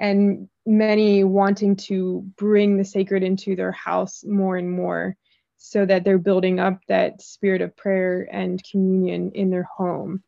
and 0.00 0.48
many 0.64 1.22
wanting 1.22 1.76
to 1.76 2.24
bring 2.36 2.78
the 2.78 2.84
sacred 2.84 3.22
into 3.22 3.54
their 3.54 3.70
house 3.70 4.24
more 4.24 4.56
and 4.56 4.72
more 4.72 5.14
so 5.58 5.84
that 5.84 6.04
they're 6.04 6.18
building 6.18 6.58
up 6.58 6.80
that 6.88 7.20
spirit 7.20 7.60
of 7.60 7.76
prayer 7.76 8.26
and 8.32 8.64
communion 8.64 9.30
in 9.32 9.50
their 9.50 9.64
home. 9.64 10.22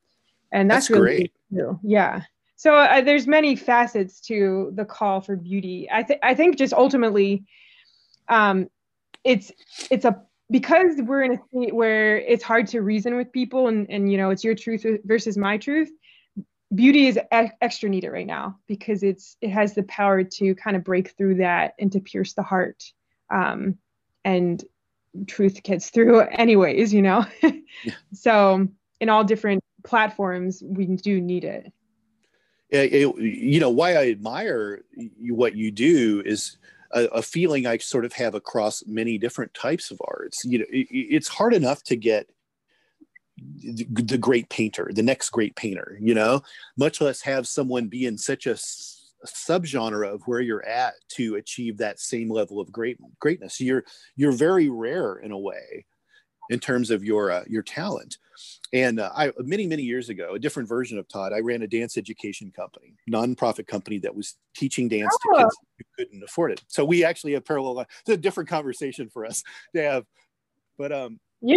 And 0.52 0.70
that's, 0.70 0.88
that's 0.88 1.00
really 1.00 1.16
great. 1.16 1.32
too. 1.50 1.80
yeah. 1.82 2.22
So 2.56 2.74
uh, 2.74 3.00
there's 3.00 3.26
many 3.26 3.56
facets 3.56 4.20
to 4.26 4.70
the 4.74 4.84
call 4.84 5.22
for 5.22 5.34
beauty. 5.34 5.88
I 5.90 6.02
think 6.02 6.20
i 6.22 6.34
think 6.34 6.56
just 6.58 6.72
ultimately 6.74 7.44
um 8.28 8.68
it's 9.24 9.50
it's 9.90 10.04
a 10.04 10.22
because 10.52 11.00
we're 11.00 11.22
in 11.22 11.32
a 11.32 11.38
state 11.48 11.74
where 11.74 12.18
it's 12.18 12.44
hard 12.44 12.68
to 12.68 12.82
reason 12.82 13.16
with 13.16 13.32
people 13.32 13.66
and 13.66 13.90
and 13.90 14.12
you 14.12 14.18
know 14.18 14.30
it's 14.30 14.44
your 14.44 14.54
truth 14.54 14.86
versus 15.04 15.36
my 15.36 15.56
truth 15.56 15.90
beauty 16.74 17.08
is 17.08 17.18
extra 17.60 17.88
needed 17.88 18.10
right 18.10 18.26
now 18.26 18.58
because 18.68 19.02
it's 19.02 19.36
it 19.40 19.50
has 19.50 19.74
the 19.74 19.82
power 19.84 20.22
to 20.22 20.54
kind 20.54 20.76
of 20.76 20.84
break 20.84 21.16
through 21.16 21.34
that 21.36 21.74
and 21.78 21.90
to 21.90 22.00
pierce 22.00 22.34
the 22.34 22.42
heart 22.42 22.84
um, 23.30 23.76
and 24.24 24.64
truth 25.26 25.62
gets 25.62 25.90
through 25.90 26.20
anyways 26.30 26.92
you 26.92 27.02
know 27.02 27.24
yeah. 27.42 27.94
so 28.12 28.68
in 29.00 29.08
all 29.08 29.24
different 29.24 29.62
platforms 29.84 30.62
we 30.64 30.86
do 30.86 31.20
need 31.20 31.44
it 31.44 31.72
you 32.70 33.58
know 33.58 33.70
why 33.70 33.94
i 33.94 34.08
admire 34.08 34.82
what 35.28 35.56
you 35.56 35.70
do 35.70 36.22
is 36.24 36.56
a, 36.92 37.04
a, 37.06 37.22
feeling 37.22 37.66
i 37.66 37.76
sort 37.78 38.04
of 38.04 38.12
have 38.12 38.34
across 38.34 38.84
many 38.86 39.18
different 39.18 39.52
types 39.54 39.90
of 39.90 40.00
arts. 40.06 40.44
You 40.44 40.58
know 40.58 40.66
it, 40.70 40.86
it's 40.90 41.28
hard 41.28 41.54
enough 41.54 41.82
to 41.84 41.96
get 41.96 42.28
the, 43.36 43.84
the 43.84 44.18
great 44.18 44.48
painter, 44.50 44.90
the 44.92 45.02
next 45.02 45.30
great 45.30 45.56
painter, 45.56 45.98
you 46.00 46.14
know, 46.14 46.42
much 46.76 47.00
less 47.00 47.22
have 47.22 47.48
someone 47.48 47.88
be 47.88 48.06
in 48.06 48.18
such 48.18 48.46
a, 48.46 48.56
subgenre 49.26 50.12
of 50.12 50.22
where 50.26 50.40
you're 50.40 50.66
at 50.66 50.94
to 51.08 51.36
achieve 51.36 51.78
that 51.78 52.00
same 52.00 52.30
level 52.30 52.60
of 52.60 52.72
great 52.72 52.98
greatness. 53.20 53.60
You're 53.60 53.84
you're 54.16 54.32
very 54.32 54.68
rare 54.68 55.16
in 55.16 55.32
a 55.32 55.38
way 55.38 55.84
in 56.52 56.60
terms 56.60 56.90
of 56.90 57.02
your 57.02 57.30
uh, 57.30 57.44
your 57.48 57.62
talent. 57.62 58.18
And 58.72 59.00
uh, 59.00 59.10
I 59.14 59.32
many 59.38 59.66
many 59.66 59.82
years 59.82 60.08
ago, 60.08 60.34
a 60.34 60.38
different 60.38 60.68
version 60.68 60.98
of 60.98 61.08
Todd, 61.08 61.32
I 61.32 61.40
ran 61.40 61.62
a 61.62 61.66
dance 61.66 61.96
education 61.96 62.52
company, 62.54 62.94
nonprofit 63.10 63.66
company 63.66 63.98
that 63.98 64.14
was 64.14 64.36
teaching 64.54 64.88
dance 64.88 65.16
oh. 65.26 65.36
to 65.36 65.42
kids 65.42 65.56
who 65.78 65.84
couldn't 65.98 66.22
afford 66.22 66.52
it. 66.52 66.62
So 66.68 66.84
we 66.84 67.04
actually 67.04 67.32
have 67.32 67.44
parallel. 67.44 67.80
It's 67.80 68.08
a 68.08 68.16
different 68.16 68.48
conversation 68.48 69.08
for 69.08 69.24
us 69.24 69.42
to 69.74 69.82
have, 69.82 70.04
but 70.78 70.92
um, 70.92 71.20
yeah, 71.40 71.56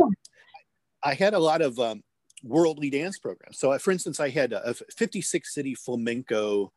I 1.03 1.13
had 1.13 1.33
a 1.33 1.39
lot 1.39 1.61
of 1.61 1.79
um, 1.79 2.03
worldly 2.43 2.89
dance 2.89 3.19
programs. 3.19 3.59
So, 3.59 3.77
for 3.79 3.91
instance, 3.91 4.19
I 4.19 4.29
had 4.29 4.53
a 4.53 4.73
56 4.73 5.53
city 5.53 5.75
flamenco, 5.75 6.71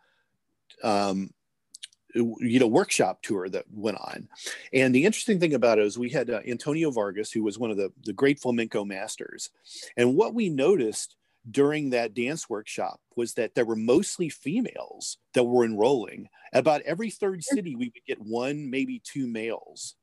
um, 0.83 1.31
you 2.15 2.59
know, 2.59 2.67
workshop 2.67 3.23
tour 3.23 3.49
that 3.49 3.65
went 3.73 3.99
on. 3.99 4.29
And 4.73 4.95
the 4.95 5.05
interesting 5.05 5.39
thing 5.39 5.55
about 5.55 5.79
it 5.79 5.85
is 5.85 5.99
we 5.99 6.11
had 6.11 6.31
uh, 6.31 6.41
Antonio 6.47 6.91
Vargas, 6.91 7.31
who 7.31 7.43
was 7.43 7.59
one 7.59 7.71
of 7.71 7.77
the, 7.77 7.93
the 8.05 8.13
great 8.13 8.41
flamenco 8.41 8.85
masters. 8.85 9.51
And 9.97 10.17
what 10.17 10.35
we 10.35 10.49
noticed 10.49 11.17
during 11.51 11.91
that 11.91 12.15
dance 12.15 12.49
workshop 12.49 13.01
was 13.17 13.35
that 13.35 13.55
there 13.55 13.65
were 13.65 13.77
mostly 13.77 14.29
females 14.29 15.19
that 15.35 15.45
were 15.45 15.65
enrolling. 15.65 16.29
About 16.53 16.83
every 16.83 17.11
third 17.11 17.45
city, 17.45 17.77
we 17.77 17.87
would 17.87 18.05
get 18.07 18.21
one, 18.21 18.71
maybe 18.71 19.01
two 19.05 19.27
males. 19.27 19.95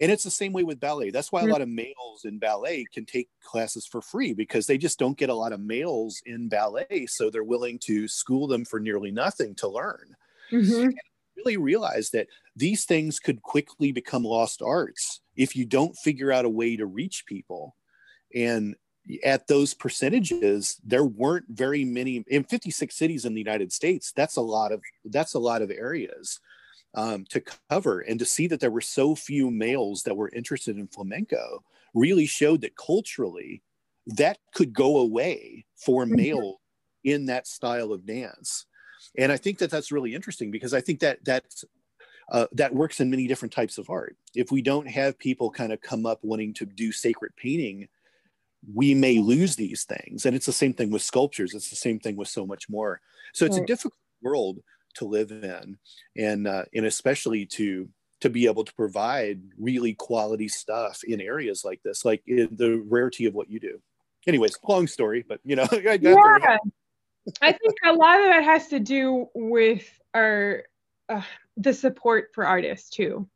And 0.00 0.12
it's 0.12 0.22
the 0.22 0.30
same 0.30 0.52
way 0.52 0.62
with 0.62 0.78
ballet. 0.78 1.10
That's 1.10 1.32
why 1.32 1.42
a 1.42 1.46
lot 1.46 1.60
of 1.60 1.68
males 1.68 2.24
in 2.24 2.38
ballet 2.38 2.84
can 2.94 3.04
take 3.04 3.28
classes 3.42 3.84
for 3.84 4.00
free 4.00 4.32
because 4.32 4.66
they 4.66 4.78
just 4.78 4.98
don't 4.98 5.18
get 5.18 5.28
a 5.28 5.34
lot 5.34 5.52
of 5.52 5.60
males 5.60 6.22
in 6.24 6.48
ballet. 6.48 7.06
So 7.08 7.30
they're 7.30 7.42
willing 7.42 7.80
to 7.80 8.06
school 8.06 8.46
them 8.46 8.64
for 8.64 8.78
nearly 8.78 9.10
nothing 9.10 9.56
to 9.56 9.66
learn. 9.66 10.14
Mm-hmm. 10.52 10.90
Really 11.38 11.56
realize 11.56 12.10
that 12.10 12.28
these 12.56 12.84
things 12.84 13.18
could 13.18 13.42
quickly 13.42 13.92
become 13.92 14.24
lost 14.24 14.60
arts 14.62 15.20
if 15.36 15.56
you 15.56 15.64
don't 15.64 15.96
figure 15.96 16.32
out 16.32 16.44
a 16.44 16.50
way 16.50 16.76
to 16.76 16.86
reach 16.86 17.24
people. 17.26 17.76
And 18.34 18.76
at 19.24 19.46
those 19.46 19.72
percentages, 19.72 20.80
there 20.84 21.04
weren't 21.04 21.46
very 21.48 21.84
many 21.84 22.24
in 22.28 22.44
56 22.44 22.94
cities 22.94 23.24
in 23.24 23.34
the 23.34 23.40
United 23.40 23.72
States. 23.72 24.12
That's 24.14 24.36
a 24.36 24.42
lot 24.42 24.72
of 24.72 24.82
that's 25.04 25.34
a 25.34 25.38
lot 25.38 25.62
of 25.62 25.70
areas 25.70 26.40
um, 26.94 27.24
to 27.30 27.42
cover 27.70 28.00
and 28.00 28.18
to 28.18 28.24
see 28.24 28.46
that 28.48 28.60
there 28.60 28.70
were 28.70 28.80
so 28.80 29.14
few 29.14 29.50
males 29.50 30.02
that 30.02 30.16
were 30.16 30.30
interested 30.30 30.76
in 30.76 30.88
flamenco 30.88 31.62
really 31.94 32.26
showed 32.26 32.60
that 32.62 32.76
culturally 32.76 33.62
that 34.06 34.38
could 34.54 34.72
go 34.72 34.98
away 34.98 35.64
for 35.76 36.04
mm-hmm. 36.04 36.16
male 36.16 36.60
in 37.04 37.26
that 37.26 37.46
style 37.46 37.92
of 37.92 38.06
dance 38.06 38.66
and 39.18 39.30
i 39.30 39.36
think 39.36 39.58
that 39.58 39.70
that's 39.70 39.92
really 39.92 40.14
interesting 40.14 40.50
because 40.50 40.72
i 40.72 40.80
think 40.80 41.00
that 41.00 41.18
that's 41.24 41.64
uh, 42.30 42.46
that 42.52 42.74
works 42.74 43.00
in 43.00 43.08
many 43.08 43.26
different 43.26 43.54
types 43.54 43.78
of 43.78 43.88
art. 43.88 44.14
If 44.34 44.52
we 44.52 44.60
don't 44.60 44.86
have 44.86 45.18
people 45.18 45.50
kind 45.50 45.72
of 45.72 45.80
come 45.80 46.04
up 46.04 46.18
wanting 46.20 46.52
to 46.54 46.66
do 46.66 46.92
sacred 46.92 47.34
painting 47.36 47.88
we 48.74 48.94
may 48.94 49.18
lose 49.18 49.56
these 49.56 49.84
things. 49.84 50.26
And 50.26 50.34
it's 50.34 50.46
the 50.46 50.52
same 50.52 50.74
thing 50.74 50.90
with 50.90 51.02
sculptures. 51.02 51.54
It's 51.54 51.70
the 51.70 51.76
same 51.76 51.98
thing 51.98 52.16
with 52.16 52.28
so 52.28 52.46
much 52.46 52.68
more. 52.68 53.00
So 53.32 53.46
it's 53.46 53.56
right. 53.56 53.62
a 53.62 53.66
difficult 53.66 54.00
world 54.22 54.58
to 54.94 55.04
live 55.04 55.30
in 55.30 55.78
and 56.16 56.48
uh, 56.48 56.64
and 56.74 56.86
especially 56.86 57.46
to 57.46 57.88
to 58.20 58.28
be 58.28 58.46
able 58.46 58.64
to 58.64 58.74
provide 58.74 59.40
really 59.58 59.94
quality 59.94 60.48
stuff 60.48 61.04
in 61.04 61.20
areas 61.20 61.62
like 61.64 61.80
this 61.84 62.04
like 62.04 62.22
the 62.26 62.82
rarity 62.88 63.26
of 63.26 63.34
what 63.34 63.50
you 63.50 63.60
do. 63.60 63.80
Anyways 64.26 64.58
long 64.68 64.86
story 64.86 65.24
but 65.26 65.40
you 65.44 65.56
know 65.56 65.68
yeah. 65.72 66.56
I 67.42 67.52
think 67.52 67.74
a 67.84 67.92
lot 67.92 68.20
of 68.20 68.26
that 68.26 68.44
has 68.44 68.68
to 68.68 68.80
do 68.80 69.28
with 69.34 69.84
our 70.14 70.64
uh, 71.08 71.22
the 71.56 71.72
support 71.74 72.30
for 72.34 72.46
artists 72.46 72.90
too 72.90 73.28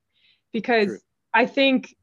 because 0.53 0.86
True. 0.86 0.99
i 1.34 1.47
think 1.47 1.97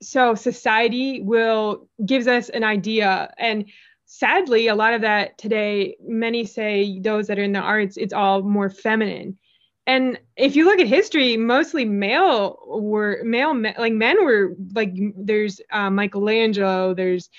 so 0.00 0.34
society 0.34 1.22
will 1.22 1.88
gives 2.04 2.26
us 2.26 2.48
an 2.48 2.64
idea 2.64 3.32
and 3.38 3.66
sadly, 4.12 4.68
a 4.68 4.74
lot 4.74 4.92
of 4.92 5.00
that 5.00 5.38
today, 5.38 5.96
many 6.06 6.44
say 6.44 6.98
those 7.00 7.26
that 7.28 7.38
are 7.38 7.42
in 7.42 7.52
the 7.52 7.60
arts, 7.60 7.96
it's 7.96 8.12
all 8.12 8.42
more 8.42 8.68
feminine. 8.68 9.38
And 9.86 10.20
if 10.36 10.54
you 10.54 10.66
look 10.66 10.80
at 10.80 10.86
history, 10.86 11.38
mostly 11.38 11.86
male 11.86 12.58
were 12.66 13.22
male, 13.24 13.58
like 13.78 13.94
men 13.94 14.22
were 14.22 14.54
like, 14.74 14.92
there's 15.16 15.62
uh, 15.70 15.88
Michelangelo, 15.88 16.92
there's 16.92 17.30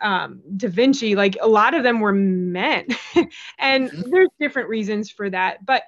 um, 0.00 0.40
Da 0.56 0.68
Vinci, 0.68 1.14
like 1.14 1.36
a 1.40 1.48
lot 1.48 1.74
of 1.74 1.82
them 1.82 2.00
were 2.00 2.12
men. 2.12 2.86
and 3.58 3.90
mm-hmm. 3.90 4.10
there's 4.10 4.28
different 4.38 4.68
reasons 4.68 5.10
for 5.10 5.30
that. 5.30 5.64
But 5.64 5.84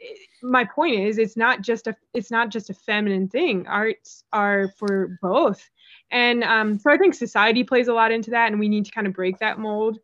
eh, 0.00 0.14
my 0.42 0.64
point 0.64 0.96
is 0.96 1.18
it's 1.18 1.36
not 1.36 1.62
just 1.62 1.86
a 1.86 1.96
it's 2.12 2.30
not 2.30 2.50
just 2.50 2.70
a 2.70 2.74
feminine 2.74 3.28
thing 3.28 3.66
arts 3.66 4.24
are 4.32 4.68
for 4.76 5.18
both 5.22 5.70
and 6.10 6.44
um, 6.44 6.78
so 6.78 6.90
i 6.90 6.98
think 6.98 7.14
society 7.14 7.64
plays 7.64 7.88
a 7.88 7.94
lot 7.94 8.12
into 8.12 8.30
that 8.30 8.50
and 8.50 8.60
we 8.60 8.68
need 8.68 8.84
to 8.84 8.90
kind 8.90 9.06
of 9.06 9.14
break 9.14 9.38
that 9.38 9.58
mold 9.58 9.98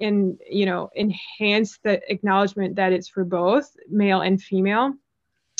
and 0.00 0.38
you 0.48 0.64
know 0.64 0.90
enhance 0.96 1.78
the 1.78 2.00
acknowledgement 2.10 2.76
that 2.76 2.92
it's 2.92 3.08
for 3.08 3.24
both 3.24 3.76
male 3.90 4.20
and 4.20 4.40
female 4.40 4.94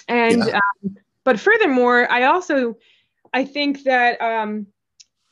and 0.08 0.44
yeah. 0.46 0.60
um, 0.84 0.96
but 1.24 1.40
furthermore 1.40 2.10
i 2.12 2.24
also 2.24 2.76
i 3.32 3.44
think 3.44 3.82
that 3.82 4.20
um, 4.20 4.66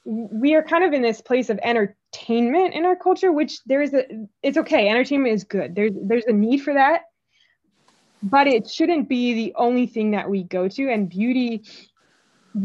we 0.05 0.55
are 0.55 0.63
kind 0.63 0.85
of 0.85 0.93
in 0.93 1.03
this 1.03 1.21
place 1.21 1.49
of 1.51 1.59
entertainment 1.63 2.75
in 2.75 2.85
our 2.85 2.97
culture 2.97 3.33
which 3.33 3.61
there 3.67 3.83
is 3.83 3.95
a 3.95 4.05
it's 4.43 4.59
okay. 4.59 4.89
Entertainment 4.89 5.35
is 5.35 5.45
good. 5.45 5.75
There's 5.75 5.93
there's 6.03 6.27
a 6.27 6.33
need 6.33 6.59
for 6.59 6.75
that. 6.75 7.03
But 8.23 8.47
it 8.47 8.71
shouldn't 8.71 9.09
be 9.09 9.35
the 9.35 9.55
only 9.57 9.87
thing 9.87 10.13
that 10.13 10.29
we 10.31 10.45
go 10.45 10.69
to. 10.69 10.91
And 10.91 11.09
beauty 11.09 11.63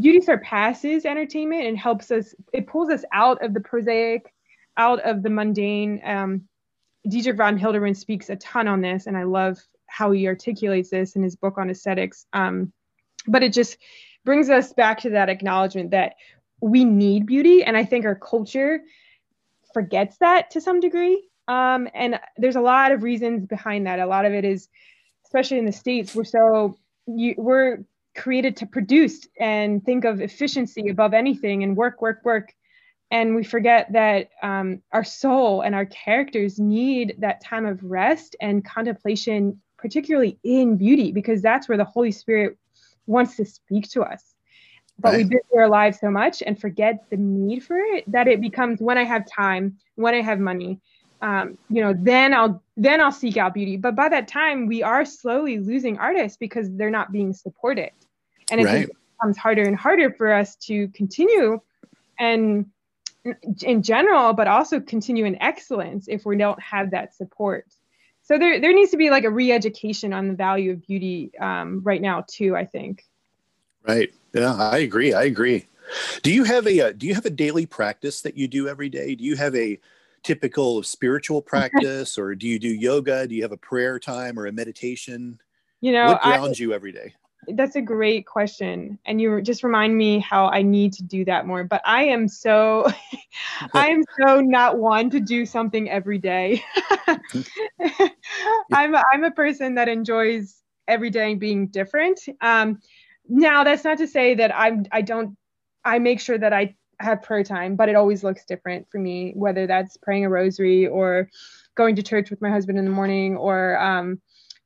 beauty 0.01 0.21
surpasses 0.21 1.05
entertainment 1.05 1.65
and 1.65 1.77
helps 1.77 2.11
us 2.11 2.33
it 2.53 2.67
pulls 2.67 2.89
us 2.89 3.03
out 3.13 3.43
of 3.43 3.53
the 3.53 3.61
prosaic 3.61 4.33
out 4.77 4.99
of 5.01 5.23
the 5.23 5.29
mundane. 5.29 6.01
Um, 6.03 6.47
dietrich 7.07 7.37
von 7.37 7.57
hildebrand 7.57 7.97
speaks 7.97 8.29
a 8.29 8.35
ton 8.35 8.67
on 8.67 8.81
this 8.81 9.07
and 9.07 9.15
i 9.15 9.23
love 9.23 9.57
how 9.87 10.11
he 10.11 10.27
articulates 10.27 10.89
this 10.89 11.15
in 11.15 11.23
his 11.23 11.35
book 11.35 11.57
on 11.57 11.69
aesthetics. 11.69 12.25
Um, 12.33 12.71
but 13.27 13.43
it 13.43 13.53
just 13.53 13.77
brings 14.25 14.49
us 14.49 14.73
back 14.73 14.99
to 14.99 15.09
that 15.11 15.29
acknowledgement 15.29 15.91
that 15.91 16.15
we 16.61 16.85
need 16.85 17.25
beauty 17.25 17.63
and 17.63 17.77
i 17.77 17.85
think 17.85 18.05
our 18.05 18.15
culture 18.15 18.81
forgets 19.73 20.17
that 20.17 20.49
to 20.51 20.61
some 20.61 20.79
degree 20.79 21.23
um, 21.49 21.87
and 21.93 22.19
there's 22.35 22.57
a 22.57 22.61
lot 22.61 22.91
of 22.91 23.03
reasons 23.03 23.45
behind 23.45 23.87
that 23.87 23.99
a 23.99 24.05
lot 24.05 24.25
of 24.25 24.33
it 24.33 24.43
is 24.43 24.67
especially 25.25 25.57
in 25.57 25.65
the 25.65 25.71
states 25.71 26.15
we're 26.15 26.23
so 26.23 26.77
you, 27.07 27.35
we're 27.37 27.79
created 28.17 28.57
to 28.57 28.65
produce 28.65 29.27
and 29.39 29.85
think 29.85 30.03
of 30.03 30.19
efficiency 30.19 30.89
above 30.89 31.13
anything 31.13 31.63
and 31.63 31.77
work, 31.77 32.01
work, 32.01 32.19
work. 32.25 32.53
And 33.09 33.35
we 33.35 33.43
forget 33.43 33.93
that 33.93 34.31
um, 34.43 34.81
our 34.91 35.05
soul 35.05 35.61
and 35.61 35.73
our 35.73 35.85
characters 35.85 36.59
need 36.59 37.15
that 37.19 37.41
time 37.41 37.65
of 37.65 37.81
rest 37.83 38.35
and 38.41 38.65
contemplation, 38.65 39.61
particularly 39.77 40.37
in 40.43 40.75
beauty, 40.75 41.13
because 41.13 41.41
that's 41.41 41.69
where 41.69 41.77
the 41.77 41.85
Holy 41.85 42.11
Spirit 42.11 42.57
wants 43.05 43.37
to 43.37 43.45
speak 43.45 43.89
to 43.91 44.01
us. 44.01 44.33
But 44.99 45.13
right. 45.13 45.17
we 45.17 45.23
busy 45.25 45.57
our 45.57 45.69
lives 45.69 45.99
so 45.99 46.09
much 46.09 46.41
and 46.45 46.59
forget 46.59 47.05
the 47.11 47.17
need 47.17 47.63
for 47.63 47.77
it 47.77 48.11
that 48.11 48.27
it 48.27 48.41
becomes 48.41 48.81
when 48.81 48.97
I 48.97 49.03
have 49.03 49.29
time, 49.29 49.77
when 49.95 50.15
I 50.15 50.21
have 50.21 50.39
money, 50.39 50.79
um, 51.21 51.57
you 51.69 51.81
know, 51.81 51.93
then 51.95 52.33
I'll 52.33 52.63
then 52.77 53.01
I'll 53.01 53.11
seek 53.11 53.37
out 53.37 53.53
beauty. 53.53 53.77
But 53.77 53.95
by 53.95 54.09
that 54.09 54.27
time, 54.27 54.65
we 54.65 54.81
are 54.81 55.05
slowly 55.05 55.59
losing 55.59 55.97
artists 55.99 56.37
because 56.37 56.69
they're 56.75 56.89
not 56.89 57.11
being 57.11 57.33
supported 57.33 57.91
and 58.51 58.61
it 58.61 58.65
right. 58.65 58.89
becomes 59.19 59.37
harder 59.37 59.63
and 59.63 59.75
harder 59.75 60.11
for 60.11 60.33
us 60.33 60.55
to 60.55 60.87
continue 60.89 61.59
and 62.19 62.65
in 63.61 63.83
general 63.83 64.33
but 64.33 64.47
also 64.47 64.79
continue 64.79 65.25
in 65.25 65.41
excellence 65.41 66.07
if 66.07 66.25
we 66.25 66.37
don't 66.37 66.61
have 66.61 66.91
that 66.91 67.13
support 67.13 67.65
so 68.21 68.37
there, 68.37 68.59
there 68.59 68.73
needs 68.73 68.91
to 68.91 68.97
be 68.97 69.09
like 69.09 69.23
a 69.23 69.29
re-education 69.29 70.13
on 70.13 70.27
the 70.27 70.33
value 70.33 70.71
of 70.71 70.85
beauty 70.85 71.31
um, 71.39 71.81
right 71.83 72.01
now 72.01 72.23
too 72.27 72.55
i 72.55 72.65
think 72.65 73.03
right. 73.87 74.13
Yeah 74.33 74.55
i 74.55 74.79
agree 74.79 75.13
i 75.13 75.23
agree. 75.23 75.65
Do 76.21 76.33
you 76.33 76.43
have 76.43 76.67
a, 76.67 76.81
uh, 76.81 76.91
do 76.91 77.07
you 77.07 77.15
have 77.15 77.25
a 77.25 77.29
daily 77.29 77.65
practice 77.65 78.21
that 78.21 78.37
you 78.37 78.47
do 78.47 78.67
every 78.67 78.89
day? 78.89 79.15
Do 79.15 79.23
you 79.23 79.37
have 79.37 79.55
a 79.55 79.79
typical 80.23 80.83
spiritual 80.83 81.41
practice 81.53 82.17
or 82.17 82.35
do 82.35 82.47
you 82.47 82.59
do 82.59 82.67
yoga? 82.67 83.27
Do 83.27 83.35
you 83.35 83.41
have 83.43 83.53
a 83.53 83.57
prayer 83.57 83.99
time 83.99 84.37
or 84.37 84.47
a 84.47 84.51
meditation? 84.51 85.39
You 85.79 85.93
know 85.93 86.07
what 86.07 86.21
grounds 86.21 86.59
I, 86.59 86.63
you 86.63 86.73
every 86.73 86.91
day? 86.91 87.13
That's 87.47 87.77
a 87.77 87.81
great 87.81 88.25
question 88.25 88.99
and 89.05 89.21
you 89.21 89.41
just 89.41 89.63
remind 89.63 89.97
me 89.97 90.19
how 90.19 90.47
i 90.47 90.61
need 90.61 90.91
to 90.93 91.03
do 91.03 91.23
that 91.23 91.47
more 91.47 91.63
but 91.63 91.81
i 91.85 92.03
am 92.03 92.27
so 92.27 92.85
i 93.73 93.87
am 93.87 94.03
so 94.19 94.41
not 94.41 94.77
one 94.77 95.09
to 95.11 95.21
do 95.21 95.45
something 95.45 95.89
every 95.89 96.17
day. 96.17 96.61
I'm 98.73 98.95
a, 98.95 99.03
i'm 99.13 99.23
a 99.23 99.31
person 99.31 99.75
that 99.75 99.87
enjoys 99.87 100.61
every 100.89 101.09
day 101.09 101.35
being 101.35 101.67
different. 101.67 102.19
Um 102.41 102.81
now 103.29 103.63
that's 103.63 103.83
not 103.83 103.97
to 103.97 104.07
say 104.07 104.35
that 104.35 104.55
i'm 104.55 104.85
i 104.91 105.01
don't 105.01 105.37
i 105.85 105.99
make 105.99 106.19
sure 106.19 106.37
that 106.37 106.53
i 106.53 106.75
have 106.99 107.21
prayer 107.21 107.43
time 107.43 107.75
but 107.75 107.89
it 107.89 107.95
always 107.95 108.23
looks 108.23 108.45
different 108.45 108.87
for 108.89 108.97
me 108.99 109.31
whether 109.35 109.67
that's 109.67 109.97
praying 109.97 110.25
a 110.25 110.29
rosary 110.29 110.87
or 110.87 111.29
going 111.75 111.95
to 111.95 112.03
church 112.03 112.29
with 112.29 112.41
my 112.41 112.49
husband 112.49 112.77
in 112.77 112.85
the 112.85 112.91
morning 112.91 113.37
or 113.37 113.77
um 113.79 114.19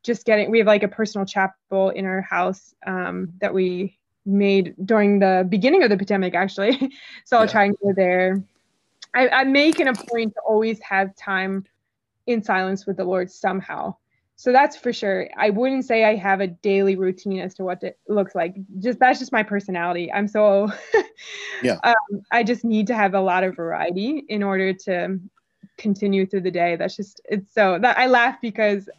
just 0.03 0.25
getting 0.25 0.49
we 0.49 0.57
have 0.57 0.67
like 0.67 0.83
a 0.83 0.87
personal 0.87 1.25
chapel 1.25 1.89
in 1.89 2.05
our 2.05 2.21
house 2.21 2.73
um, 2.87 3.33
that 3.39 3.53
we 3.53 3.97
made 4.25 4.75
during 4.85 5.19
the 5.19 5.45
beginning 5.49 5.83
of 5.83 5.89
the 5.89 5.97
pandemic 5.97 6.35
actually. 6.35 6.91
So 7.25 7.37
i'll 7.37 7.47
try 7.47 7.65
and 7.65 7.75
go 7.83 7.93
there. 7.95 8.43
I, 9.13 9.29
i'm 9.29 9.51
making 9.51 9.87
a 9.87 9.93
point 9.93 10.33
to 10.33 10.41
always 10.47 10.79
have 10.81 11.15
time 11.15 11.65
in 12.27 12.43
silence 12.43 12.85
with 12.85 12.97
the 12.97 13.03
lord 13.03 13.31
somehow 13.31 13.95
so 14.41 14.51
that's 14.51 14.75
for 14.75 14.91
sure 14.91 15.29
i 15.37 15.49
wouldn't 15.51 15.85
say 15.85 16.03
i 16.03 16.15
have 16.15 16.41
a 16.41 16.47
daily 16.47 16.95
routine 16.95 17.39
as 17.39 17.53
to 17.53 17.63
what 17.63 17.83
it 17.83 17.99
looks 18.07 18.33
like 18.33 18.55
just 18.79 18.97
that's 18.97 19.19
just 19.19 19.31
my 19.31 19.43
personality 19.43 20.11
i'm 20.11 20.27
so 20.27 20.67
yeah 21.63 21.77
um, 21.83 22.23
i 22.31 22.41
just 22.43 22.65
need 22.65 22.87
to 22.87 22.95
have 22.95 23.13
a 23.13 23.21
lot 23.21 23.43
of 23.43 23.55
variety 23.55 24.23
in 24.29 24.41
order 24.41 24.73
to 24.73 25.19
continue 25.77 26.25
through 26.25 26.41
the 26.41 26.51
day. 26.51 26.75
That's 26.75 26.95
just 26.95 27.21
it's 27.25 27.53
so 27.53 27.79
that 27.79 27.97
I 27.97 28.07
laugh 28.07 28.39
because 28.41 28.89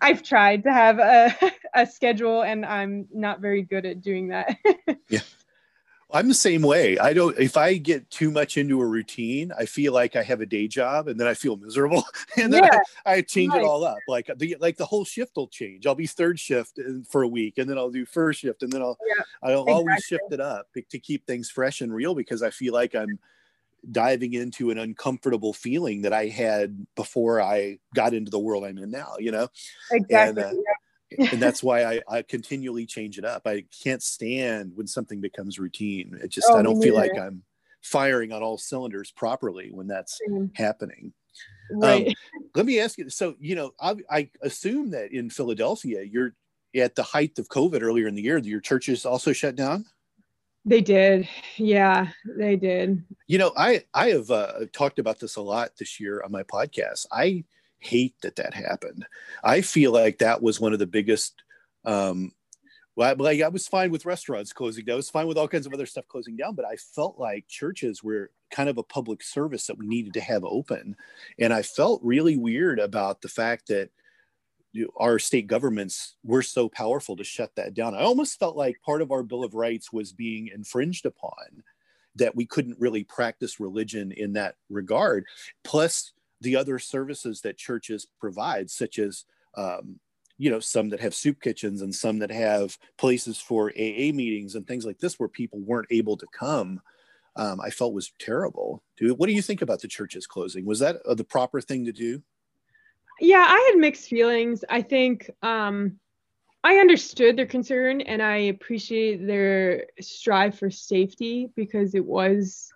I've 0.00 0.22
tried 0.22 0.64
to 0.64 0.72
have 0.72 0.98
a, 0.98 1.34
a 1.74 1.86
schedule 1.86 2.42
and 2.42 2.66
I'm 2.66 3.08
not 3.12 3.40
very 3.40 3.62
good 3.62 3.86
at 3.86 4.02
doing 4.02 4.28
that. 4.28 4.56
yeah. 5.08 5.20
I'm 6.12 6.28
the 6.28 6.34
same 6.34 6.62
way. 6.62 6.98
I 6.98 7.12
don't 7.12 7.38
if 7.38 7.56
I 7.56 7.76
get 7.76 8.10
too 8.10 8.30
much 8.30 8.56
into 8.56 8.80
a 8.80 8.86
routine, 8.86 9.52
I 9.58 9.64
feel 9.66 9.92
like 9.92 10.14
I 10.14 10.22
have 10.22 10.40
a 10.40 10.46
day 10.46 10.68
job 10.68 11.08
and 11.08 11.18
then 11.18 11.26
I 11.26 11.34
feel 11.34 11.56
miserable. 11.56 12.04
and 12.36 12.52
then 12.52 12.64
yeah, 12.64 12.80
I, 13.06 13.14
I, 13.14 13.20
change 13.22 13.54
it 13.54 13.64
all 13.64 13.84
up. 13.84 13.98
Like 14.06 14.30
the 14.36 14.56
like 14.60 14.76
the 14.76 14.86
whole 14.86 15.04
shift 15.04 15.36
will 15.36 15.48
change. 15.48 15.86
I'll 15.86 15.94
be 15.94 16.06
third 16.06 16.38
shift 16.38 16.78
for 17.08 17.22
a 17.22 17.28
week 17.28 17.58
and 17.58 17.68
then 17.68 17.78
I'll 17.78 17.90
do 17.90 18.04
first 18.04 18.40
shift 18.40 18.62
and 18.62 18.70
then 18.70 18.82
I'll 18.82 18.98
yeah, 19.06 19.22
I'll 19.42 19.62
exactly. 19.62 19.72
always 19.72 20.04
shift 20.04 20.32
it 20.32 20.40
up 20.40 20.66
to 20.74 20.98
keep 20.98 21.26
things 21.26 21.50
fresh 21.50 21.80
and 21.80 21.92
real 21.92 22.14
because 22.14 22.42
I 22.42 22.50
feel 22.50 22.74
like 22.74 22.94
I'm 22.94 23.18
diving 23.90 24.34
into 24.34 24.70
an 24.70 24.78
uncomfortable 24.78 25.52
feeling 25.52 26.02
that 26.02 26.12
I 26.12 26.26
had 26.26 26.86
before 26.94 27.40
I 27.40 27.78
got 27.94 28.14
into 28.14 28.30
the 28.30 28.38
world 28.38 28.64
I'm 28.64 28.78
in 28.78 28.90
now, 28.90 29.16
you 29.18 29.32
know? 29.32 29.48
Exactly. 29.90 30.42
And, 30.42 30.58
uh, 30.58 30.62
and 31.18 31.28
that's 31.42 31.62
why 31.62 31.84
I, 31.84 32.00
I 32.08 32.22
continually 32.22 32.86
change 32.86 33.18
it 33.18 33.24
up. 33.24 33.42
I 33.46 33.64
can't 33.82 34.02
stand 34.02 34.72
when 34.74 34.86
something 34.86 35.20
becomes 35.20 35.58
routine. 35.58 36.18
It 36.22 36.28
just, 36.28 36.48
oh, 36.50 36.56
I 36.56 36.62
don't 36.62 36.80
feel 36.80 36.94
like 36.94 37.16
I'm 37.18 37.42
firing 37.82 38.32
on 38.32 38.42
all 38.42 38.58
cylinders 38.58 39.10
properly 39.10 39.70
when 39.72 39.86
that's 39.86 40.18
mm. 40.28 40.50
happening. 40.54 41.12
Right. 41.70 42.08
Um, 42.08 42.14
let 42.54 42.66
me 42.66 42.80
ask 42.80 42.98
you. 42.98 43.08
So, 43.10 43.34
you 43.40 43.54
know, 43.54 43.72
I, 43.80 43.96
I 44.10 44.30
assume 44.42 44.90
that 44.90 45.12
in 45.12 45.30
Philadelphia, 45.30 46.02
you're 46.02 46.34
at 46.74 46.94
the 46.94 47.02
height 47.02 47.38
of 47.38 47.48
COVID 47.48 47.82
earlier 47.82 48.06
in 48.06 48.14
the 48.14 48.22
year, 48.22 48.38
your 48.38 48.60
churches 48.60 49.04
also 49.04 49.32
shut 49.32 49.56
down. 49.56 49.84
They 50.64 50.80
did. 50.80 51.28
Yeah, 51.56 52.08
they 52.38 52.56
did. 52.56 53.04
You 53.26 53.38
know, 53.38 53.52
I 53.56 53.84
I 53.92 54.10
have 54.10 54.30
uh, 54.30 54.52
talked 54.72 55.00
about 55.00 55.18
this 55.18 55.34
a 55.34 55.42
lot 55.42 55.72
this 55.76 55.98
year 55.98 56.22
on 56.22 56.30
my 56.30 56.44
podcast. 56.44 57.06
I 57.10 57.44
hate 57.82 58.14
that 58.22 58.36
that 58.36 58.54
happened. 58.54 59.06
I 59.42 59.60
feel 59.60 59.92
like 59.92 60.18
that 60.18 60.42
was 60.42 60.60
one 60.60 60.72
of 60.72 60.78
the 60.78 60.86
biggest 60.86 61.42
um 61.84 62.32
well, 62.94 63.14
like 63.16 63.40
I 63.40 63.48
was 63.48 63.66
fine 63.66 63.90
with 63.90 64.04
restaurants 64.04 64.52
closing 64.52 64.84
down. 64.84 64.94
I 64.94 64.96
was 64.96 65.08
fine 65.10 65.26
with 65.26 65.38
all 65.38 65.48
kinds 65.48 65.66
of 65.66 65.72
other 65.72 65.86
stuff 65.86 66.06
closing 66.08 66.36
down, 66.36 66.54
but 66.54 66.66
I 66.66 66.76
felt 66.76 67.18
like 67.18 67.48
churches 67.48 68.02
were 68.02 68.30
kind 68.50 68.68
of 68.68 68.76
a 68.76 68.82
public 68.82 69.22
service 69.22 69.66
that 69.66 69.78
we 69.78 69.86
needed 69.86 70.12
to 70.14 70.20
have 70.20 70.44
open. 70.44 70.96
And 71.38 71.54
I 71.54 71.62
felt 71.62 72.02
really 72.04 72.36
weird 72.36 72.78
about 72.78 73.22
the 73.22 73.28
fact 73.28 73.68
that 73.68 73.88
our 74.98 75.18
state 75.18 75.46
governments 75.46 76.16
were 76.22 76.42
so 76.42 76.68
powerful 76.68 77.16
to 77.16 77.24
shut 77.24 77.54
that 77.56 77.74
down. 77.74 77.94
I 77.94 78.02
almost 78.02 78.38
felt 78.38 78.56
like 78.56 78.80
part 78.82 79.02
of 79.02 79.10
our 79.10 79.22
Bill 79.22 79.44
of 79.44 79.54
Rights 79.54 79.92
was 79.92 80.12
being 80.12 80.48
infringed 80.48 81.06
upon, 81.06 81.62
that 82.16 82.36
we 82.36 82.44
couldn't 82.44 82.80
really 82.80 83.04
practice 83.04 83.60
religion 83.60 84.12
in 84.12 84.34
that 84.34 84.56
regard. 84.68 85.24
Plus, 85.64 86.12
the 86.42 86.56
other 86.56 86.78
services 86.78 87.40
that 87.42 87.56
churches 87.56 88.06
provide, 88.20 88.70
such 88.70 88.98
as 88.98 89.24
um, 89.56 89.98
you 90.38 90.50
know 90.50 90.60
some 90.60 90.88
that 90.90 91.00
have 91.00 91.14
soup 91.14 91.40
kitchens 91.40 91.82
and 91.82 91.94
some 91.94 92.18
that 92.18 92.30
have 92.30 92.76
places 92.98 93.38
for 93.38 93.70
AA 93.70 94.12
meetings 94.12 94.54
and 94.54 94.66
things 94.66 94.84
like 94.84 94.98
this, 94.98 95.18
where 95.18 95.28
people 95.28 95.60
weren't 95.60 95.88
able 95.90 96.16
to 96.16 96.26
come. 96.32 96.80
Um, 97.36 97.60
I 97.60 97.70
felt 97.70 97.94
was 97.94 98.12
terrible. 98.18 98.82
Dude, 98.98 99.18
what 99.18 99.26
do 99.26 99.32
you 99.32 99.40
think 99.40 99.62
about 99.62 99.80
the 99.80 99.88
churches 99.88 100.26
closing? 100.26 100.66
Was 100.66 100.80
that 100.80 100.96
the 101.16 101.24
proper 101.24 101.60
thing 101.60 101.86
to 101.86 101.92
do? 101.92 102.22
yeah 103.20 103.46
i 103.48 103.70
had 103.70 103.78
mixed 103.78 104.08
feelings 104.08 104.64
i 104.68 104.82
think 104.82 105.30
um 105.42 105.98
i 106.64 106.76
understood 106.76 107.36
their 107.36 107.46
concern 107.46 108.00
and 108.02 108.22
i 108.22 108.36
appreciate 108.36 109.26
their 109.26 109.86
strive 110.00 110.58
for 110.58 110.70
safety 110.70 111.48
because 111.54 111.94
it 111.94 112.04
was 112.04 112.71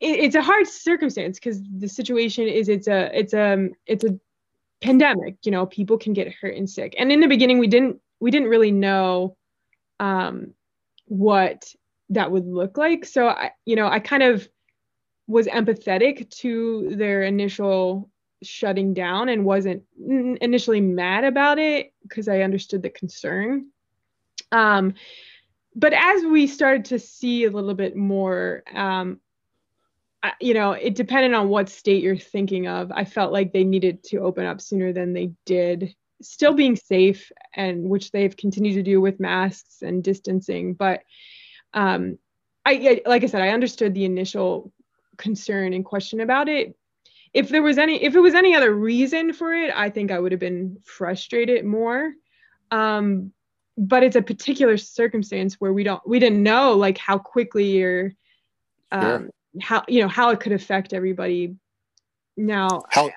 it, 0.00 0.20
it's 0.20 0.34
a 0.34 0.42
hard 0.42 0.66
circumstance 0.66 1.38
because 1.38 1.60
the 1.78 1.88
situation 1.88 2.46
is 2.46 2.68
it's 2.68 2.88
a 2.88 3.10
it's 3.18 3.34
a 3.34 3.68
it's 3.86 4.04
a 4.04 4.18
pandemic 4.82 5.36
you 5.44 5.50
know 5.50 5.66
people 5.66 5.96
can 5.96 6.12
get 6.12 6.32
hurt 6.32 6.54
and 6.54 6.68
sick 6.68 6.94
and 6.98 7.10
in 7.10 7.20
the 7.20 7.26
beginning 7.26 7.58
we 7.58 7.66
didn't 7.66 7.98
we 8.20 8.30
didn't 8.30 8.48
really 8.48 8.70
know 8.70 9.36
um 10.00 10.52
what 11.06 11.72
that 12.10 12.30
would 12.30 12.46
look 12.46 12.76
like 12.76 13.04
so 13.04 13.28
i 13.28 13.50
you 13.64 13.74
know 13.74 13.88
i 13.88 13.98
kind 13.98 14.22
of 14.22 14.46
was 15.26 15.46
empathetic 15.46 16.28
to 16.30 16.94
their 16.96 17.22
initial 17.22 18.10
shutting 18.42 18.94
down 18.94 19.28
and 19.28 19.44
wasn't 19.44 19.82
initially 19.98 20.80
mad 20.80 21.24
about 21.24 21.58
it 21.58 21.92
because 22.02 22.28
I 22.28 22.40
understood 22.40 22.82
the 22.82 22.90
concern. 22.90 23.66
Um, 24.52 24.94
but 25.74 25.92
as 25.92 26.24
we 26.24 26.46
started 26.46 26.86
to 26.86 26.98
see 26.98 27.44
a 27.44 27.50
little 27.50 27.74
bit 27.74 27.96
more, 27.96 28.62
um, 28.74 29.20
you 30.40 30.54
know, 30.54 30.72
it 30.72 30.94
depended 30.94 31.34
on 31.34 31.48
what 31.48 31.68
state 31.68 32.02
you're 32.02 32.16
thinking 32.16 32.66
of. 32.66 32.90
I 32.92 33.04
felt 33.04 33.32
like 33.32 33.52
they 33.52 33.64
needed 33.64 34.02
to 34.04 34.18
open 34.18 34.46
up 34.46 34.60
sooner 34.60 34.92
than 34.92 35.12
they 35.12 35.32
did, 35.44 35.94
still 36.22 36.54
being 36.54 36.76
safe, 36.76 37.30
and 37.54 37.84
which 37.84 38.10
they've 38.10 38.36
continued 38.36 38.74
to 38.74 38.82
do 38.82 39.00
with 39.00 39.20
masks 39.20 39.82
and 39.82 40.02
distancing. 40.02 40.74
But 40.74 41.02
um, 41.74 42.18
I 42.64 43.00
like 43.06 43.22
I 43.22 43.26
said, 43.26 43.42
I 43.42 43.50
understood 43.50 43.94
the 43.94 44.04
initial 44.04 44.72
concern 45.16 45.72
and 45.72 45.84
question 45.84 46.20
about 46.20 46.48
it. 46.48 46.76
If 47.32 47.48
there 47.48 47.62
was 47.62 47.78
any, 47.78 48.02
if 48.02 48.14
it 48.14 48.20
was 48.20 48.34
any 48.34 48.54
other 48.54 48.72
reason 48.72 49.32
for 49.32 49.54
it, 49.54 49.70
I 49.74 49.90
think 49.90 50.10
I 50.10 50.18
would 50.18 50.32
have 50.32 50.40
been 50.40 50.78
frustrated 50.84 51.64
more. 51.64 52.12
Um, 52.70 53.32
but 53.78 54.02
it's 54.02 54.16
a 54.16 54.22
particular 54.22 54.78
circumstance 54.78 55.54
where 55.54 55.72
we 55.72 55.84
don't, 55.84 56.00
we 56.06 56.18
didn't 56.18 56.42
know 56.42 56.72
like 56.72 56.96
how 56.96 57.18
quickly 57.18 57.82
or 57.82 58.14
um, 58.90 59.02
sure. 59.02 59.30
How 59.60 59.84
you 59.88 60.00
know 60.02 60.08
how 60.08 60.30
it 60.30 60.40
could 60.40 60.52
affect 60.52 60.92
everybody. 60.92 61.56
Now, 62.36 62.82
how 62.90 63.10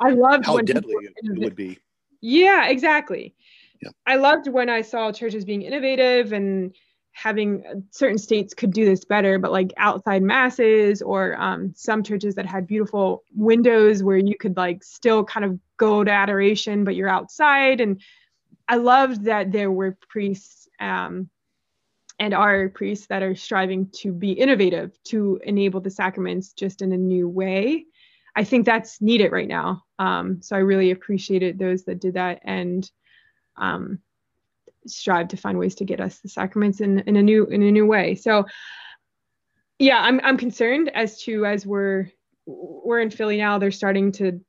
I 0.00 0.10
loved 0.10 0.46
how 0.46 0.58
deadly 0.58 0.94
it 1.16 1.38
would 1.38 1.56
be. 1.56 1.78
Yeah, 2.20 2.68
exactly. 2.68 3.34
Yeah. 3.82 3.90
I 4.06 4.16
loved 4.16 4.48
when 4.48 4.68
I 4.68 4.82
saw 4.82 5.12
churches 5.12 5.44
being 5.44 5.62
innovative 5.62 6.32
and 6.32 6.74
having 7.12 7.64
uh, 7.66 7.74
certain 7.90 8.18
states 8.18 8.52
could 8.52 8.72
do 8.72 8.84
this 8.84 9.04
better, 9.04 9.38
but 9.38 9.50
like 9.50 9.72
outside 9.78 10.22
masses 10.22 11.00
or 11.00 11.34
um, 11.40 11.72
some 11.74 12.02
churches 12.02 12.34
that 12.34 12.44
had 12.44 12.66
beautiful 12.66 13.24
windows 13.34 14.02
where 14.02 14.18
you 14.18 14.36
could 14.36 14.56
like 14.56 14.84
still 14.84 15.24
kind 15.24 15.44
of 15.44 15.58
go 15.78 16.04
to 16.04 16.10
adoration, 16.10 16.84
but 16.84 16.94
you're 16.94 17.08
outside. 17.08 17.80
And 17.80 18.02
I 18.68 18.76
loved 18.76 19.24
that 19.24 19.50
there 19.52 19.70
were 19.70 19.96
priests 20.08 20.68
um, 20.78 21.30
and 22.18 22.32
are 22.32 22.68
priests 22.68 23.06
that 23.08 23.22
are 23.22 23.34
striving 23.34 23.88
to 23.90 24.12
be 24.12 24.32
innovative 24.32 24.96
to 25.04 25.40
enable 25.44 25.80
the 25.80 25.90
sacraments 25.90 26.52
just 26.52 26.82
in 26.82 26.92
a 26.92 26.96
new 26.96 27.28
way. 27.28 27.84
I 28.34 28.44
think 28.44 28.66
that's 28.66 29.00
needed 29.00 29.32
right 29.32 29.48
now. 29.48 29.84
Um, 29.98 30.42
so 30.42 30.56
I 30.56 30.60
really 30.60 30.90
appreciated 30.90 31.58
those 31.58 31.84
that 31.84 32.00
did 32.00 32.14
that. 32.14 32.40
And 32.44 32.90
um, 33.56 34.00
strive 34.86 35.28
to 35.28 35.36
find 35.36 35.58
ways 35.58 35.74
to 35.76 35.84
get 35.84 36.00
us 36.00 36.18
the 36.18 36.28
sacraments 36.28 36.80
in, 36.80 37.00
in 37.00 37.16
a 37.16 37.22
new 37.22 37.46
in 37.46 37.62
a 37.62 37.70
new 37.70 37.86
way. 37.86 38.14
So 38.14 38.46
yeah, 39.78 40.00
I'm 40.00 40.20
I'm 40.22 40.36
concerned 40.36 40.90
as 40.94 41.20
to 41.22 41.44
as 41.44 41.66
we're 41.66 42.10
we're 42.46 43.00
in 43.00 43.10
Philly 43.10 43.36
now, 43.36 43.58
they're 43.58 43.70
starting 43.70 44.12
to 44.12 44.40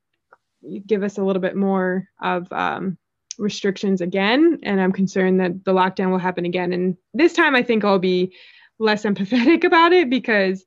give 0.86 1.02
us 1.02 1.18
a 1.18 1.24
little 1.24 1.42
bit 1.42 1.56
more 1.56 2.08
of 2.20 2.50
um, 2.52 2.98
restrictions 3.38 4.00
again, 4.00 4.58
and 4.62 4.80
I'm 4.80 4.92
concerned 4.92 5.40
that 5.40 5.64
the 5.64 5.72
lockdown 5.72 6.10
will 6.10 6.18
happen 6.18 6.44
again. 6.44 6.72
And 6.72 6.96
this 7.14 7.32
time, 7.32 7.54
I 7.54 7.62
think 7.62 7.84
I'll 7.84 7.98
be 7.98 8.34
less 8.78 9.04
empathetic 9.04 9.64
about 9.64 9.92
it 9.92 10.10
because, 10.10 10.64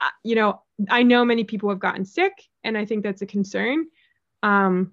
uh, 0.00 0.10
you 0.24 0.34
know, 0.34 0.62
I 0.88 1.02
know 1.02 1.24
many 1.24 1.44
people 1.44 1.68
have 1.70 1.78
gotten 1.78 2.04
sick, 2.04 2.32
and 2.64 2.76
I 2.76 2.84
think 2.84 3.02
that's 3.02 3.22
a 3.22 3.26
concern. 3.26 3.86
Um, 4.42 4.92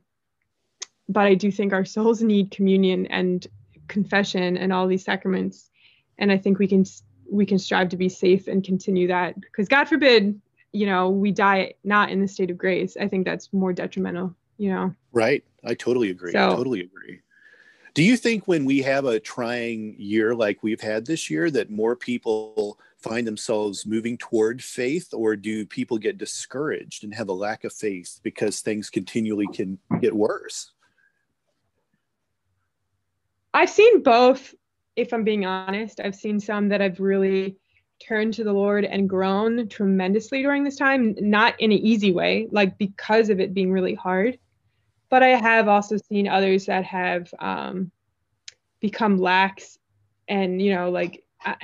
but 1.10 1.26
I 1.26 1.36
do 1.36 1.52
think 1.52 1.74
our 1.74 1.86
souls 1.86 2.22
need 2.22 2.52
communion 2.52 3.08
and 3.08 3.48
confession 3.88 4.58
and 4.58 4.72
all 4.74 4.88
these 4.88 5.04
sacraments 5.04 5.70
and 6.18 6.32
i 6.32 6.38
think 6.38 6.60
we 6.60 6.68
can 6.68 6.84
we 7.32 7.46
can 7.46 7.60
strive 7.60 7.90
to 7.90 7.98
be 7.98 8.10
safe 8.10 8.48
and 8.48 8.64
continue 8.64 9.08
that 9.08 9.40
because 9.40 9.68
god 9.68 9.88
forbid 9.88 10.40
you 10.72 10.86
know 10.86 11.10
we 11.10 11.32
die 11.32 11.74
not 11.84 12.10
in 12.10 12.22
the 12.22 12.28
state 12.28 12.52
of 12.52 12.58
grace 12.58 12.98
i 12.98 13.08
think 13.08 13.26
that's 13.26 13.52
more 13.54 13.74
detrimental 13.74 14.36
you 14.58 14.70
know 14.70 14.94
right. 15.12 15.44
I 15.64 15.74
totally 15.74 16.10
agree. 16.12 16.32
So, 16.32 16.52
I 16.52 16.56
totally 16.56 16.82
agree. 16.82 17.22
Do 17.94 18.04
you 18.04 18.16
think 18.16 18.48
when 18.48 18.64
we 18.64 18.82
have 18.84 19.06
a 19.06 19.20
trying 19.20 19.96
year 19.98 20.36
like 20.36 20.62
we've 20.62 20.80
had 20.82 21.06
this 21.06 21.30
year 21.30 21.50
that 21.52 21.72
more 21.72 21.96
people 21.96 22.80
find 22.98 23.26
themselves 23.26 23.86
moving 23.86 24.18
toward 24.18 24.64
faith 24.64 25.14
or 25.14 25.36
do 25.36 25.66
people 25.66 25.98
get 25.98 26.18
discouraged 26.18 27.04
and 27.04 27.14
have 27.14 27.30
a 27.30 27.34
lack 27.34 27.64
of 27.64 27.74
faith 27.74 28.20
because 28.24 28.62
things 28.62 28.90
continually 28.90 29.48
can 29.54 29.80
get 30.00 30.16
worse? 30.16 30.72
I've 33.54 33.70
seen 33.70 34.04
both, 34.04 34.54
if 34.96 35.12
I'm 35.14 35.24
being 35.24 35.46
honest. 35.46 36.00
I've 36.00 36.16
seen 36.16 36.40
some 36.40 36.70
that 36.70 36.82
i've 36.82 37.00
really 37.00 37.58
turned 38.00 38.36
to 38.36 38.44
the 38.44 38.54
Lord 38.54 38.86
and 38.86 39.10
grown 39.10 39.68
tremendously 39.70 40.44
during 40.44 40.64
this 40.64 40.76
time, 40.76 41.16
not 41.20 41.60
in 41.60 41.72
an 41.72 41.80
easy 41.80 42.12
way, 42.12 42.48
like 42.52 42.78
because 42.78 43.30
of 43.30 43.40
it 43.40 43.56
being 43.56 43.72
really 43.72 43.96
hard. 43.96 44.38
But 45.10 45.24
I 45.24 45.30
have 45.30 45.68
also 45.68 45.98
seen 45.98 46.28
others 46.28 46.66
that 46.66 46.84
have 46.86 47.34
um, 47.40 47.92
become 48.80 49.18
lax 49.18 49.78
and, 50.28 50.62
you 50.62 50.74
know, 50.74 50.90
like 50.90 51.24
I, 51.44 51.56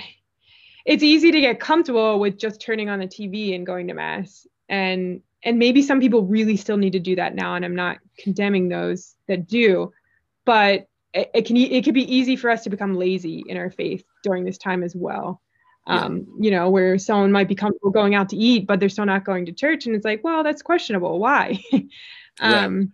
it's 0.86 1.04
easy 1.04 1.32
to 1.32 1.42
get 1.42 1.60
comfortable 1.60 2.20
with 2.20 2.38
just 2.38 2.62
turning 2.62 2.90
on 2.90 3.00
the 3.00 3.08
TV 3.08 3.56
and 3.56 3.66
going 3.66 3.88
to 3.88 3.94
mass. 3.94 4.48
And 4.70 5.22
and 5.46 5.60
maybe 5.60 5.82
some 5.82 6.00
people 6.00 6.24
really 6.24 6.56
still 6.56 6.78
need 6.78 6.94
to 6.94 7.00
do 7.00 7.18
that 7.18 7.36
now 7.36 7.56
and 7.56 7.66
I'm 7.66 7.76
not 7.76 7.98
condemning 8.18 8.70
those 8.70 9.16
that 9.28 9.48
do. 9.48 9.92
But 10.46 10.88
it, 11.14 11.32
it 11.34 11.46
can 11.46 11.58
it 11.58 11.84
could 11.84 11.94
be 11.94 12.16
easy 12.16 12.36
for 12.36 12.50
us 12.50 12.64
to 12.64 12.70
become 12.70 12.96
lazy 12.96 13.44
in 13.48 13.58
our 13.58 13.70
faith 13.70 14.04
during 14.24 14.46
this 14.46 14.58
time 14.58 14.84
as 14.84 14.96
well. 14.96 15.42
Um, 15.86 16.26
you 16.40 16.50
know, 16.50 16.70
where 16.70 16.98
someone 16.98 17.34
might 17.34 17.50
be 17.50 17.56
comfortable 17.56 17.92
going 17.92 18.16
out 18.16 18.30
to 18.30 18.38
eat, 18.38 18.66
but 18.68 18.80
they're 18.80 18.88
still 18.88 19.06
not 19.06 19.26
going 19.26 19.48
to 19.48 19.52
church, 19.52 19.86
and 19.86 19.94
it's 19.94 20.06
like, 20.06 20.24
well, 20.24 20.42
that's 20.42 20.62
questionable. 20.62 21.20
Why? 21.20 21.62
um. 22.40 22.94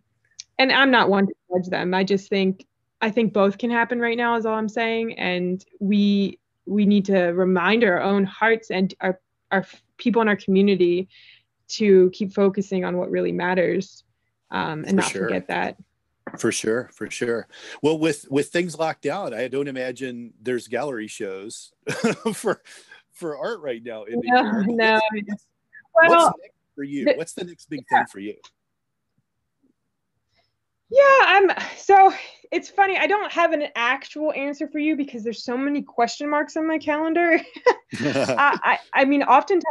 And 0.59 0.71
I'm 0.71 0.91
not 0.91 1.09
one 1.09 1.25
to 1.25 1.33
judge 1.51 1.69
them. 1.69 1.93
I 1.95 2.03
just 2.03 2.29
think 2.29 2.67
I 3.01 3.09
think 3.09 3.33
both 3.33 3.57
can 3.57 3.71
happen 3.71 3.99
right 3.99 4.17
now. 4.17 4.35
Is 4.35 4.45
all 4.45 4.55
I'm 4.55 4.69
saying, 4.69 5.17
and 5.17 5.65
we 5.79 6.37
we 6.67 6.85
need 6.85 7.05
to 7.05 7.27
remind 7.29 7.83
our 7.83 8.01
own 8.01 8.25
hearts 8.25 8.69
and 8.69 8.93
our 9.01 9.19
our 9.51 9.65
people 9.97 10.21
in 10.21 10.27
our 10.27 10.35
community 10.35 11.09
to 11.67 12.09
keep 12.11 12.33
focusing 12.33 12.85
on 12.85 12.97
what 12.97 13.09
really 13.09 13.31
matters 13.31 14.03
um, 14.51 14.83
and 14.85 14.89
for 14.89 14.95
not 14.95 15.11
sure. 15.11 15.23
forget 15.23 15.47
that 15.47 15.77
for 16.37 16.51
sure 16.51 16.89
for 16.93 17.09
sure 17.09 17.47
well 17.81 17.97
with 17.97 18.29
with 18.29 18.49
things 18.49 18.77
locked 18.77 19.01
down 19.01 19.33
i 19.33 19.47
don't 19.47 19.67
imagine 19.67 20.31
there's 20.41 20.67
gallery 20.67 21.07
shows 21.07 21.73
for 22.33 22.61
for 23.11 23.37
art 23.37 23.61
right 23.61 23.83
now 23.83 24.03
in 24.03 24.21
no, 24.23 24.61
no. 24.61 24.99
What's, 25.11 26.09
well, 26.09 26.35
next 26.41 26.55
for 26.75 26.83
you 26.83 27.13
what's 27.15 27.33
the 27.33 27.45
next 27.45 27.67
big 27.69 27.83
yeah. 27.91 27.99
thing 27.99 28.07
for 28.11 28.19
you 28.19 28.35
yeah 30.89 31.19
i'm 31.21 31.51
so 31.77 32.13
it's 32.51 32.69
funny 32.69 32.97
i 32.97 33.07
don't 33.07 33.31
have 33.31 33.53
an 33.53 33.67
actual 33.75 34.31
answer 34.33 34.67
for 34.67 34.79
you 34.79 34.95
because 34.95 35.23
there's 35.23 35.43
so 35.43 35.57
many 35.57 35.81
question 35.81 36.29
marks 36.29 36.57
on 36.57 36.67
my 36.67 36.77
calendar 36.77 37.39
I, 37.99 38.59
I 38.63 38.79
i 38.93 39.05
mean 39.05 39.23
oftentimes 39.23 39.65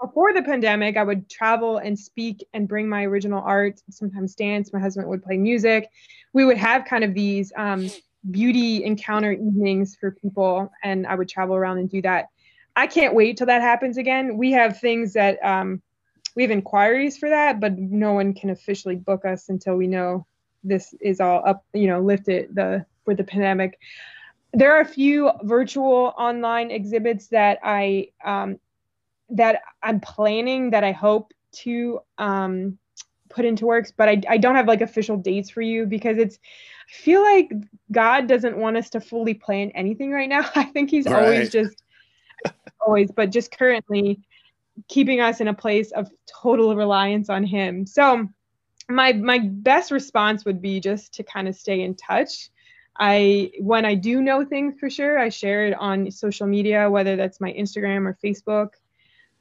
before 0.00 0.32
the 0.32 0.42
pandemic, 0.42 0.96
I 0.96 1.04
would 1.04 1.28
travel 1.28 1.78
and 1.78 1.98
speak 1.98 2.46
and 2.52 2.68
bring 2.68 2.88
my 2.88 3.04
original 3.04 3.42
art, 3.42 3.80
sometimes 3.90 4.34
dance. 4.34 4.72
My 4.72 4.80
husband 4.80 5.08
would 5.08 5.22
play 5.22 5.36
music. 5.36 5.88
We 6.32 6.44
would 6.44 6.56
have 6.56 6.84
kind 6.84 7.04
of 7.04 7.14
these 7.14 7.52
um, 7.56 7.90
beauty 8.30 8.84
encounter 8.84 9.32
evenings 9.32 9.96
for 9.96 10.12
people, 10.12 10.72
and 10.82 11.06
I 11.06 11.14
would 11.14 11.28
travel 11.28 11.56
around 11.56 11.78
and 11.78 11.90
do 11.90 12.02
that. 12.02 12.26
I 12.74 12.86
can't 12.86 13.14
wait 13.14 13.36
till 13.36 13.48
that 13.48 13.60
happens 13.60 13.98
again. 13.98 14.38
We 14.38 14.52
have 14.52 14.80
things 14.80 15.12
that 15.12 15.38
um, 15.44 15.82
we 16.34 16.42
have 16.42 16.50
inquiries 16.50 17.18
for 17.18 17.28
that, 17.28 17.60
but 17.60 17.76
no 17.78 18.14
one 18.14 18.32
can 18.32 18.50
officially 18.50 18.96
book 18.96 19.24
us 19.24 19.48
until 19.48 19.76
we 19.76 19.86
know 19.86 20.26
this 20.64 20.94
is 21.00 21.20
all 21.20 21.42
up, 21.46 21.64
you 21.72 21.86
know, 21.86 22.00
lifted 22.00 22.54
the 22.54 22.84
for 23.04 23.14
the 23.14 23.24
pandemic. 23.24 23.78
There 24.52 24.74
are 24.76 24.80
a 24.80 24.86
few 24.86 25.30
virtual 25.42 26.12
online 26.18 26.70
exhibits 26.70 27.28
that 27.28 27.58
I 27.62 28.08
um, 28.24 28.58
that 29.30 29.62
I'm 29.82 30.00
planning 30.00 30.70
that 30.70 30.84
I 30.84 30.92
hope 30.92 31.32
to 31.52 32.00
um, 32.18 32.78
put 33.32 33.44
into 33.44 33.66
works, 33.66 33.92
but 33.96 34.08
I, 34.08 34.22
I 34.28 34.38
don't 34.38 34.54
have 34.54 34.68
like 34.68 34.80
official 34.80 35.16
dates 35.16 35.50
for 35.50 35.62
you 35.62 35.86
because 35.86 36.18
it's, 36.18 36.38
I 36.88 36.92
feel 36.92 37.22
like 37.22 37.50
God 37.90 38.28
doesn't 38.28 38.56
want 38.56 38.76
us 38.76 38.90
to 38.90 39.00
fully 39.00 39.34
plan 39.34 39.70
anything 39.70 40.12
right 40.12 40.28
now. 40.28 40.48
I 40.54 40.64
think 40.64 40.90
He's 40.90 41.06
right. 41.06 41.22
always 41.22 41.50
just, 41.50 41.82
always, 42.80 43.10
but 43.10 43.30
just 43.30 43.56
currently 43.56 44.20
keeping 44.88 45.20
us 45.20 45.40
in 45.40 45.48
a 45.48 45.54
place 45.54 45.90
of 45.92 46.10
total 46.26 46.76
reliance 46.76 47.28
on 47.28 47.44
Him. 47.44 47.86
So, 47.86 48.28
my 48.88 49.12
my 49.12 49.38
best 49.38 49.90
response 49.90 50.44
would 50.44 50.60
be 50.60 50.80
just 50.80 51.14
to 51.14 51.22
kind 51.22 51.48
of 51.48 51.54
stay 51.54 51.80
in 51.82 51.94
touch. 51.94 52.50
I 52.98 53.52
when 53.60 53.84
I 53.84 53.94
do 53.94 54.20
know 54.20 54.44
things 54.44 54.78
for 54.78 54.90
sure, 54.90 55.18
I 55.18 55.28
share 55.28 55.66
it 55.66 55.74
on 55.74 56.10
social 56.10 56.46
media, 56.46 56.90
whether 56.90 57.16
that's 57.16 57.40
my 57.40 57.52
Instagram 57.52 58.06
or 58.06 58.18
Facebook. 58.22 58.70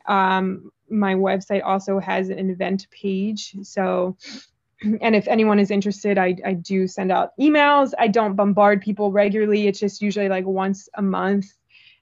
Um, 0.08 0.72
my 0.90 1.16
website 1.16 1.64
also 1.64 2.00
has 2.00 2.30
an 2.30 2.50
event 2.50 2.88
page. 2.92 3.56
So, 3.64 4.18
and 4.82 5.16
if 5.16 5.28
anyone 5.28 5.60
is 5.60 5.72
interested, 5.72 6.18
I, 6.18 6.36
I 6.46 6.54
do 6.54 6.88
send 6.88 7.12
out 7.12 7.32
emails. 7.40 7.94
I 7.98 8.08
don't 8.08 8.36
bombard 8.36 8.82
people 8.82 9.12
regularly. 9.12 9.68
It's 9.68 9.80
just 9.80 10.02
usually 10.02 10.30
like 10.30 10.46
once 10.46 10.90
a 10.96 11.02
month 11.02 11.48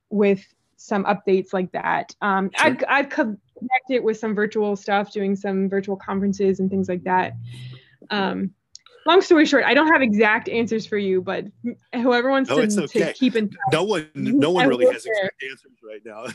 with 0.10 0.46
some 0.78 1.04
updates 1.06 1.54
like 1.54 1.72
that. 1.74 2.16
Um, 2.22 2.52
sure. 2.56 2.78
I've, 2.88 3.38
I've 3.62 3.68
connected 3.68 4.04
with 4.04 4.18
some 4.18 4.36
virtual 4.36 4.76
stuff, 4.76 5.12
doing 5.12 5.36
some 5.36 5.70
virtual 5.70 5.96
conferences 5.96 6.60
and 6.60 6.70
things 6.70 6.90
like 6.90 7.04
that. 7.04 7.34
Um, 8.10 8.52
long 9.06 9.22
story 9.22 9.46
short, 9.46 9.64
I 9.66 9.74
don't 9.74 9.88
have 9.88 10.02
exact 10.02 10.50
answers 10.50 10.86
for 10.86 10.98
you, 10.98 11.22
but 11.22 11.46
whoever 11.94 12.30
wants 12.30 12.50
no, 12.50 12.66
to, 12.66 12.84
okay. 12.84 13.00
to, 13.00 13.14
keep 13.14 13.36
in 13.36 13.50
touch, 13.50 13.58
no 13.72 13.84
one, 13.84 14.10
no 14.16 14.52
one 14.52 14.68
really 14.68 14.86
has 14.86 15.06
exact 15.06 15.44
answers 15.44 15.78
right 15.84 16.02
now. 16.06 16.26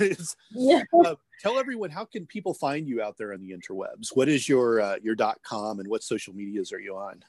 yeah. 0.51 0.83
Uh, 1.05 1.15
tell 1.41 1.59
everyone 1.59 1.91
how 1.91 2.05
can 2.05 2.27
people 2.27 2.55
find 2.55 2.89
you 2.89 3.03
out 3.03 3.17
there 3.17 3.33
on 3.33 3.41
the 3.41 3.53
interwebs? 3.53 4.09
What 4.15 4.29
is 4.29 4.49
your 4.49 4.81
uh, 4.81 4.97
your 5.03 5.15
dot 5.15 5.39
com 5.43 5.81
and 5.81 5.89
what 5.89 6.03
social 6.03 6.35
medias 6.35 6.73
are 6.73 6.81
you 6.81 6.97
on? 6.97 7.25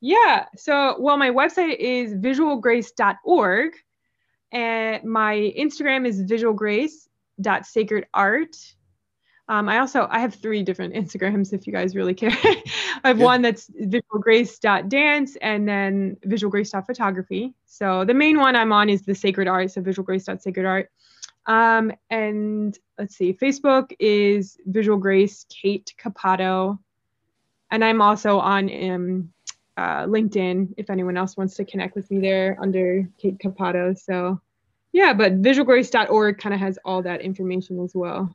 Yeah. 0.00 0.46
So, 0.56 0.96
well, 1.00 1.16
my 1.16 1.30
website 1.30 1.76
is 1.78 2.14
visualgrace.org. 2.14 3.72
and 4.52 5.04
my 5.04 5.52
Instagram 5.58 6.06
is 6.06 6.22
visualgrace.sacredart. 6.22 8.74
Um, 9.48 9.68
I 9.68 9.78
also 9.78 10.06
I 10.10 10.20
have 10.20 10.34
three 10.34 10.62
different 10.62 10.94
Instagrams 11.02 11.52
if 11.52 11.66
you 11.66 11.72
guys 11.72 11.94
really 11.94 12.14
care. 12.14 12.30
I 13.04 13.08
have 13.08 13.18
yeah. 13.18 13.24
one 13.24 13.42
that's 13.42 13.68
visualgrace.dance 13.70 15.36
and 15.36 15.68
then 15.68 16.16
visualgrace.photography. 16.26 17.54
So 17.66 18.04
the 18.04 18.14
main 18.14 18.38
one 18.38 18.56
I'm 18.56 18.72
on 18.72 18.88
is 18.88 19.02
the 19.02 19.14
sacred 19.14 19.48
art, 19.48 19.70
so 19.70 19.82
visualgrace.sacredart. 19.82 20.88
Um, 21.46 21.92
and 22.08 22.76
let's 22.98 23.16
see, 23.16 23.34
Facebook 23.34 23.92
is 23.98 24.56
Visual 24.64 24.96
Grace 24.96 25.44
Kate 25.50 25.92
Capato. 25.98 26.78
And 27.70 27.84
I'm 27.84 28.00
also 28.00 28.38
on 28.38 28.90
um, 28.90 29.32
uh, 29.76 30.04
LinkedIn 30.04 30.74
if 30.76 30.88
anyone 30.88 31.16
else 31.16 31.36
wants 31.36 31.56
to 31.56 31.64
connect 31.64 31.96
with 31.96 32.10
me 32.10 32.20
there 32.20 32.56
under 32.60 33.08
Kate 33.18 33.38
Capato. 33.38 33.98
So 33.98 34.40
yeah, 34.92 35.12
but 35.12 35.42
visualgrace.org 35.42 36.38
kind 36.38 36.54
of 36.54 36.60
has 36.60 36.78
all 36.84 37.02
that 37.02 37.20
information 37.20 37.82
as 37.82 37.92
well. 37.94 38.34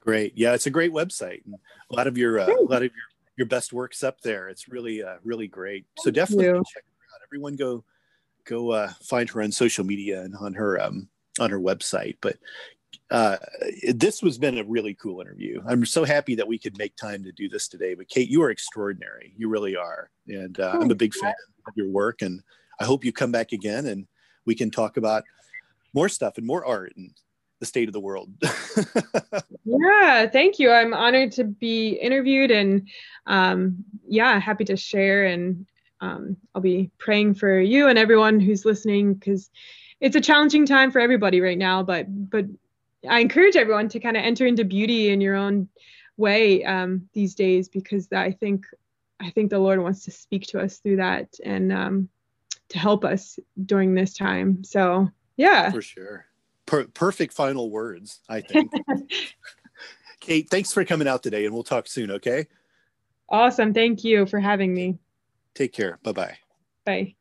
Great. 0.00 0.32
Yeah, 0.36 0.54
it's 0.54 0.66
a 0.66 0.70
great 0.70 0.92
website. 0.92 1.44
And 1.44 1.54
a 1.90 1.94
lot 1.94 2.06
of 2.06 2.16
your 2.16 2.40
uh, 2.40 2.46
a 2.46 2.62
lot 2.62 2.82
of 2.82 2.90
your 2.94 3.06
your 3.36 3.46
best 3.46 3.72
works 3.72 4.02
up 4.02 4.20
there. 4.20 4.48
It's 4.48 4.68
really 4.68 5.02
uh, 5.02 5.16
really 5.24 5.46
great. 5.46 5.86
So 5.98 6.10
definitely 6.10 6.46
check 6.46 6.54
her 6.54 7.14
out. 7.14 7.22
Everyone 7.26 7.56
go 7.56 7.84
go 8.44 8.70
uh, 8.70 8.92
find 9.02 9.28
her 9.30 9.42
on 9.42 9.52
social 9.52 9.84
media 9.84 10.22
and 10.22 10.34
on 10.36 10.54
her 10.54 10.80
um, 10.80 11.08
on 11.40 11.50
her 11.50 11.60
website. 11.60 12.16
But 12.20 12.36
uh, 13.10 13.36
this 13.92 14.20
has 14.20 14.38
been 14.38 14.58
a 14.58 14.64
really 14.64 14.94
cool 14.94 15.20
interview. 15.20 15.62
I'm 15.66 15.84
so 15.84 16.04
happy 16.04 16.34
that 16.34 16.48
we 16.48 16.58
could 16.58 16.76
make 16.78 16.96
time 16.96 17.22
to 17.24 17.32
do 17.32 17.48
this 17.48 17.68
today. 17.68 17.94
But 17.94 18.08
Kate, 18.08 18.28
you 18.28 18.42
are 18.42 18.50
extraordinary. 18.50 19.34
You 19.36 19.48
really 19.48 19.76
are, 19.76 20.10
and 20.26 20.58
uh, 20.58 20.78
I'm 20.80 20.90
a 20.90 20.94
big 20.94 21.14
fan 21.14 21.34
of 21.66 21.74
your 21.76 21.88
work. 21.88 22.22
And 22.22 22.42
I 22.80 22.84
hope 22.84 23.04
you 23.04 23.12
come 23.12 23.32
back 23.32 23.52
again 23.52 23.86
and 23.86 24.06
we 24.44 24.54
can 24.54 24.70
talk 24.70 24.96
about 24.96 25.24
more 25.94 26.08
stuff 26.08 26.38
and 26.38 26.46
more 26.46 26.64
art 26.64 26.92
and 26.96 27.12
the 27.60 27.66
state 27.66 27.88
of 27.88 27.92
the 27.92 28.00
world. 28.00 28.30
yeah, 29.64 30.26
thank 30.26 30.58
you. 30.58 30.70
I'm 30.70 30.94
honored 30.94 31.32
to 31.32 31.44
be 31.44 31.90
interviewed 31.90 32.50
and 32.50 32.88
um, 33.26 33.84
yeah, 34.06 34.38
happy 34.38 34.64
to 34.66 34.76
share. 34.76 35.26
And 35.26 35.66
um, 36.00 36.36
I'll 36.54 36.62
be 36.62 36.90
praying 36.98 37.34
for 37.34 37.58
you 37.58 37.88
and 37.88 37.98
everyone 37.98 38.40
who's 38.40 38.64
listening 38.64 39.14
because 39.14 39.50
it's 40.00 40.16
a 40.16 40.20
challenging 40.20 40.66
time 40.66 40.90
for 40.90 41.00
everybody 41.00 41.40
right 41.40 41.58
now. 41.58 41.82
But 41.82 42.06
but 42.08 42.46
I 43.08 43.20
encourage 43.20 43.56
everyone 43.56 43.88
to 43.90 44.00
kind 44.00 44.16
of 44.16 44.22
enter 44.22 44.46
into 44.46 44.64
beauty 44.64 45.10
in 45.10 45.20
your 45.20 45.34
own 45.34 45.68
way 46.16 46.64
um, 46.64 47.08
these 47.14 47.34
days 47.34 47.68
because 47.68 48.08
I 48.12 48.32
think 48.32 48.66
I 49.20 49.30
think 49.30 49.50
the 49.50 49.58
Lord 49.58 49.80
wants 49.82 50.04
to 50.04 50.12
speak 50.12 50.46
to 50.48 50.60
us 50.60 50.78
through 50.78 50.96
that 50.96 51.28
and 51.44 51.72
um, 51.72 52.08
to 52.68 52.78
help 52.78 53.04
us 53.04 53.38
during 53.64 53.94
this 53.94 54.14
time. 54.14 54.62
So 54.62 55.08
yeah, 55.36 55.72
for 55.72 55.82
sure 55.82 56.27
per- 56.68 56.86
perfect 56.86 57.32
final 57.32 57.70
words, 57.70 58.20
I 58.28 58.42
think. 58.42 58.70
Kate, 60.20 60.48
thanks 60.48 60.72
for 60.72 60.84
coming 60.84 61.08
out 61.08 61.22
today, 61.22 61.46
and 61.46 61.54
we'll 61.54 61.64
talk 61.64 61.88
soon, 61.88 62.10
okay? 62.12 62.46
Awesome. 63.28 63.74
Thank 63.74 64.04
you 64.04 64.26
for 64.26 64.38
having 64.38 64.74
me. 64.74 64.98
Take 65.54 65.72
care. 65.72 65.98
Bye-bye. 66.02 66.36
Bye. 66.84 67.14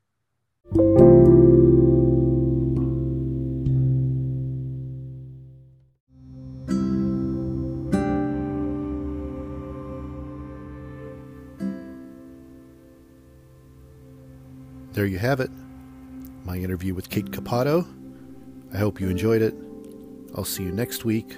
There 14.91 15.05
you 15.05 15.19
have 15.19 15.39
it. 15.39 15.51
My 16.43 16.57
interview 16.57 16.95
with 16.95 17.09
Kate 17.09 17.29
Capato. 17.29 17.85
I 18.73 18.77
hope 18.77 18.99
you 18.99 19.09
enjoyed 19.09 19.41
it. 19.41 19.55
I'll 20.35 20.45
see 20.45 20.63
you 20.63 20.71
next 20.71 21.05
week 21.05 21.37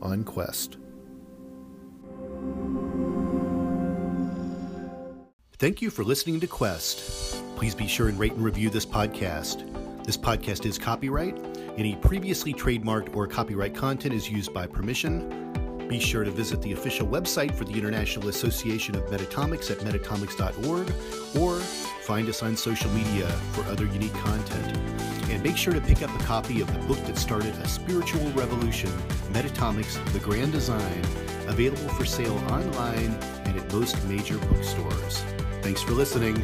on 0.00 0.24
Quest. 0.24 0.78
Thank 5.58 5.80
you 5.80 5.90
for 5.90 6.02
listening 6.02 6.40
to 6.40 6.46
Quest. 6.48 7.36
Please 7.56 7.74
be 7.74 7.86
sure 7.86 8.08
and 8.08 8.18
rate 8.18 8.32
and 8.32 8.44
review 8.44 8.68
this 8.68 8.84
podcast. 8.84 9.64
This 10.04 10.16
podcast 10.16 10.66
is 10.66 10.76
copyright. 10.78 11.38
Any 11.76 11.94
previously 11.96 12.52
trademarked 12.52 13.14
or 13.14 13.28
copyright 13.28 13.74
content 13.74 14.12
is 14.14 14.28
used 14.28 14.52
by 14.52 14.66
permission. 14.66 15.51
Be 15.92 16.00
sure 16.00 16.24
to 16.24 16.30
visit 16.30 16.62
the 16.62 16.72
official 16.72 17.06
website 17.06 17.54
for 17.54 17.64
the 17.64 17.74
International 17.74 18.30
Association 18.30 18.94
of 18.94 19.02
Metatomics 19.10 19.70
at 19.70 19.76
metatomics.org 19.80 20.90
or 21.38 21.60
find 21.60 22.30
us 22.30 22.42
on 22.42 22.56
social 22.56 22.90
media 22.92 23.26
for 23.52 23.62
other 23.64 23.84
unique 23.84 24.14
content. 24.14 24.74
And 25.28 25.42
make 25.42 25.58
sure 25.58 25.74
to 25.74 25.82
pick 25.82 26.00
up 26.00 26.08
a 26.18 26.24
copy 26.24 26.62
of 26.62 26.72
the 26.72 26.78
book 26.86 26.96
that 27.04 27.18
started 27.18 27.54
a 27.56 27.68
spiritual 27.68 28.26
revolution, 28.30 28.88
Metatomics 29.34 30.02
The 30.14 30.20
Grand 30.20 30.52
Design, 30.52 31.04
available 31.46 31.90
for 31.90 32.06
sale 32.06 32.38
online 32.48 33.14
and 33.44 33.58
at 33.58 33.70
most 33.70 34.02
major 34.06 34.38
bookstores. 34.38 35.22
Thanks 35.60 35.82
for 35.82 35.92
listening. 35.92 36.42